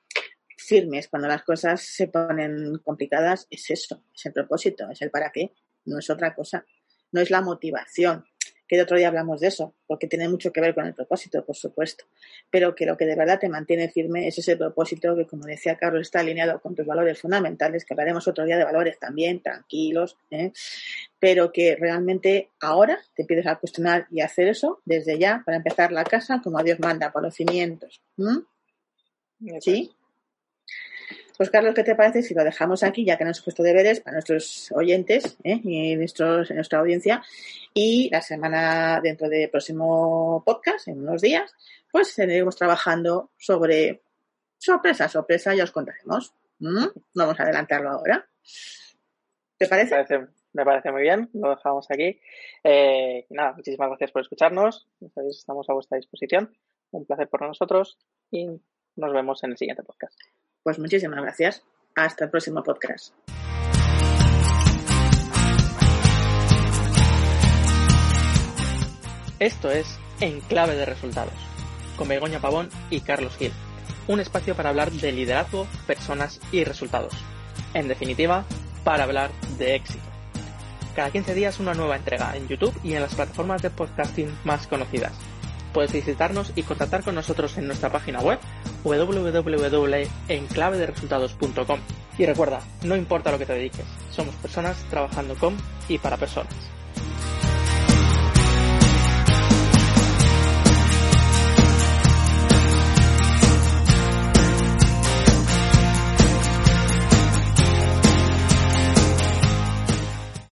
firmes 0.57 1.09
cuando 1.09 1.29
las 1.29 1.43
cosas 1.43 1.83
se 1.83 2.09
ponen 2.09 2.79
complicadas 2.79 3.47
es 3.51 3.71
eso, 3.71 4.03
es 4.15 4.27
el 4.27 4.33
propósito, 4.33 4.89
es 4.91 5.03
el 5.03 5.11
para 5.11 5.31
qué 5.31 5.53
no 5.85 5.99
es 5.99 6.11
otra 6.11 6.35
cosa. 6.35 6.65
No 7.13 7.21
es 7.21 7.31
la 7.31 7.41
motivación, 7.41 8.25
que 8.67 8.77
de 8.77 8.83
otro 8.83 8.97
día 8.97 9.09
hablamos 9.09 9.41
de 9.41 9.49
eso, 9.49 9.75
porque 9.87 10.07
tiene 10.07 10.29
mucho 10.29 10.53
que 10.53 10.61
ver 10.61 10.75
con 10.75 10.87
el 10.87 10.95
propósito, 10.95 11.45
por 11.45 11.55
supuesto, 11.55 12.05
pero 12.51 12.75
que 12.75 12.87
lo 12.87 12.97
que 12.97 13.05
de 13.05 13.15
verdad 13.15 13.39
te 13.39 13.49
mantiene 13.49 13.91
firme 13.91 14.27
es 14.27 14.39
ese 14.39 14.57
propósito 14.57 15.15
que, 15.17 15.27
como 15.27 15.45
decía 15.45 15.77
Carlos, 15.77 16.03
está 16.03 16.21
alineado 16.21 16.61
con 16.61 16.75
tus 16.75 16.87
valores 16.87 17.21
fundamentales, 17.21 17.85
que 17.85 17.93
hablaremos 17.93 18.27
otro 18.27 18.45
día 18.45 18.57
de 18.57 18.65
valores 18.65 18.99
también, 18.99 19.43
tranquilos, 19.43 20.17
¿eh? 20.31 20.53
pero 21.19 21.53
que 21.53 21.77
realmente 21.77 22.51
ahora 22.61 22.99
te 23.15 23.25
pides 23.25 23.47
a 23.47 23.57
cuestionar 23.57 24.07
y 24.11 24.21
hacer 24.21 24.49
eso 24.49 24.81
desde 24.85 25.19
ya 25.19 25.43
para 25.45 25.59
empezar 25.59 25.93
la 25.93 26.05
casa 26.05 26.41
como 26.43 26.63
Dios 26.63 26.81
manda, 26.81 27.13
por 27.13 27.23
los 27.23 27.35
cimientos. 27.35 28.01
¿Sí? 29.61 29.91
Pues 31.37 31.51
Carlos, 31.51 31.75
¿qué 31.75 31.83
te 31.83 31.97
parece 31.97 32.23
si 32.23 32.33
lo 32.33 32.45
dejamos 32.45 32.85
aquí, 32.85 33.05
ya 33.05 33.19
que 33.19 33.25
nos 33.25 33.39
hemos 33.39 33.45
puesto 33.45 33.63
deberes 33.65 34.01
para 34.01 34.15
nuestros 34.15 34.71
oyentes 34.73 35.37
¿eh? 35.43 35.61
y 35.65 35.97
nuestra 35.97 36.79
audiencia? 36.79 37.25
Y 37.73 38.09
la 38.11 38.23
semana 38.23 39.01
dentro 39.03 39.29
del 39.29 39.51
próximo 39.51 40.45
podcast, 40.47 40.87
en 40.87 41.01
unos 41.01 41.21
días, 41.21 41.53
pues 41.91 42.13
seguiremos 42.13 42.55
trabajando 42.55 43.33
sobre 43.37 44.05
sorpresa, 44.59 45.09
sorpresa, 45.09 45.55
ya 45.57 45.65
os 45.65 45.73
contaremos. 45.73 46.33
¿Mm? 46.61 46.87
Vamos 47.15 47.41
a 47.41 47.43
adelantarlo 47.43 47.91
ahora. 47.91 48.29
¿Te 49.59 49.67
parece? 49.67 49.97
Me 49.97 50.05
parece, 50.05 50.33
me 50.53 50.65
parece 50.65 50.93
muy 50.93 51.03
bien, 51.03 51.31
lo 51.33 51.51
dejamos 51.51 51.91
aquí. 51.91 52.21
Eh, 52.63 53.27
nada, 53.31 53.55
muchísimas 53.55 53.89
gracias 53.89 54.13
por 54.13 54.23
escucharnos. 54.23 54.87
Estamos 55.29 55.69
a 55.69 55.73
vuestra 55.73 55.97
disposición. 55.97 56.57
Un 56.93 57.05
placer 57.07 57.29
por 57.29 57.43
nosotros 57.43 57.99
y 58.31 58.47
nos 58.95 59.13
vemos 59.13 59.43
en 59.43 59.51
el 59.51 59.57
siguiente 59.57 59.83
podcast. 59.83 60.17
Pues 60.65 60.79
muchísimas 60.79 61.21
gracias. 61.21 61.63
Hasta 61.95 62.25
el 62.25 62.31
próximo 62.31 62.63
podcast. 62.63 63.15
Esto 69.39 69.71
es 69.71 69.99
En 70.21 70.41
Clave 70.41 70.75
de 70.75 70.87
Resultados, 70.87 71.35
con 71.99 72.09
Begoña 72.09 72.41
Pavón 72.41 72.71
y 72.89 73.03
Carlos 73.03 73.37
Gil. 73.37 73.53
Un 74.09 74.21
espacio 74.21 74.57
para 74.57 74.71
hablar 74.71 74.91
de 74.91 75.13
liderazgo, 75.13 75.67
personas 75.87 76.41
y 76.51 76.65
resultados. 76.65 77.13
En 77.75 77.87
definitiva, 77.87 78.47
para 78.85 79.05
hablar 79.05 79.31
de 79.59 79.75
éxito. 79.75 80.05
Cada 80.97 81.11
15 81.11 81.35
días 81.35 81.61
una 81.61 81.75
nueva 81.75 81.97
entrega 81.97 82.35
en 82.37 82.49
YouTube 82.49 82.75
y 82.83 82.95
en 82.95 83.03
las 83.03 83.15
plataformas 83.15 83.61
de 83.61 83.69
podcasting 83.69 84.35
más 84.45 84.67
conocidas. 84.67 85.13
Puedes 85.75 85.93
visitarnos 85.93 86.53
y 86.55 86.63
contactar 86.63 87.03
con 87.03 87.17
nosotros 87.17 87.59
en 87.59 87.67
nuestra 87.67 87.91
página 87.91 88.21
web 88.21 88.39
www.enclavederesultados.com. 88.85 91.81
Y 92.17 92.27
recuerda, 92.27 92.61
no 92.85 92.95
importa 92.95 93.33
lo 93.33 93.39
que 93.39 93.47
te 93.47 93.55
dediques, 93.55 93.87
somos 94.11 94.37
personas 94.37 94.77
trabajando 94.89 95.35
con 95.35 95.57
y 95.89 95.99
para 95.99 96.17
personas. 96.17 96.55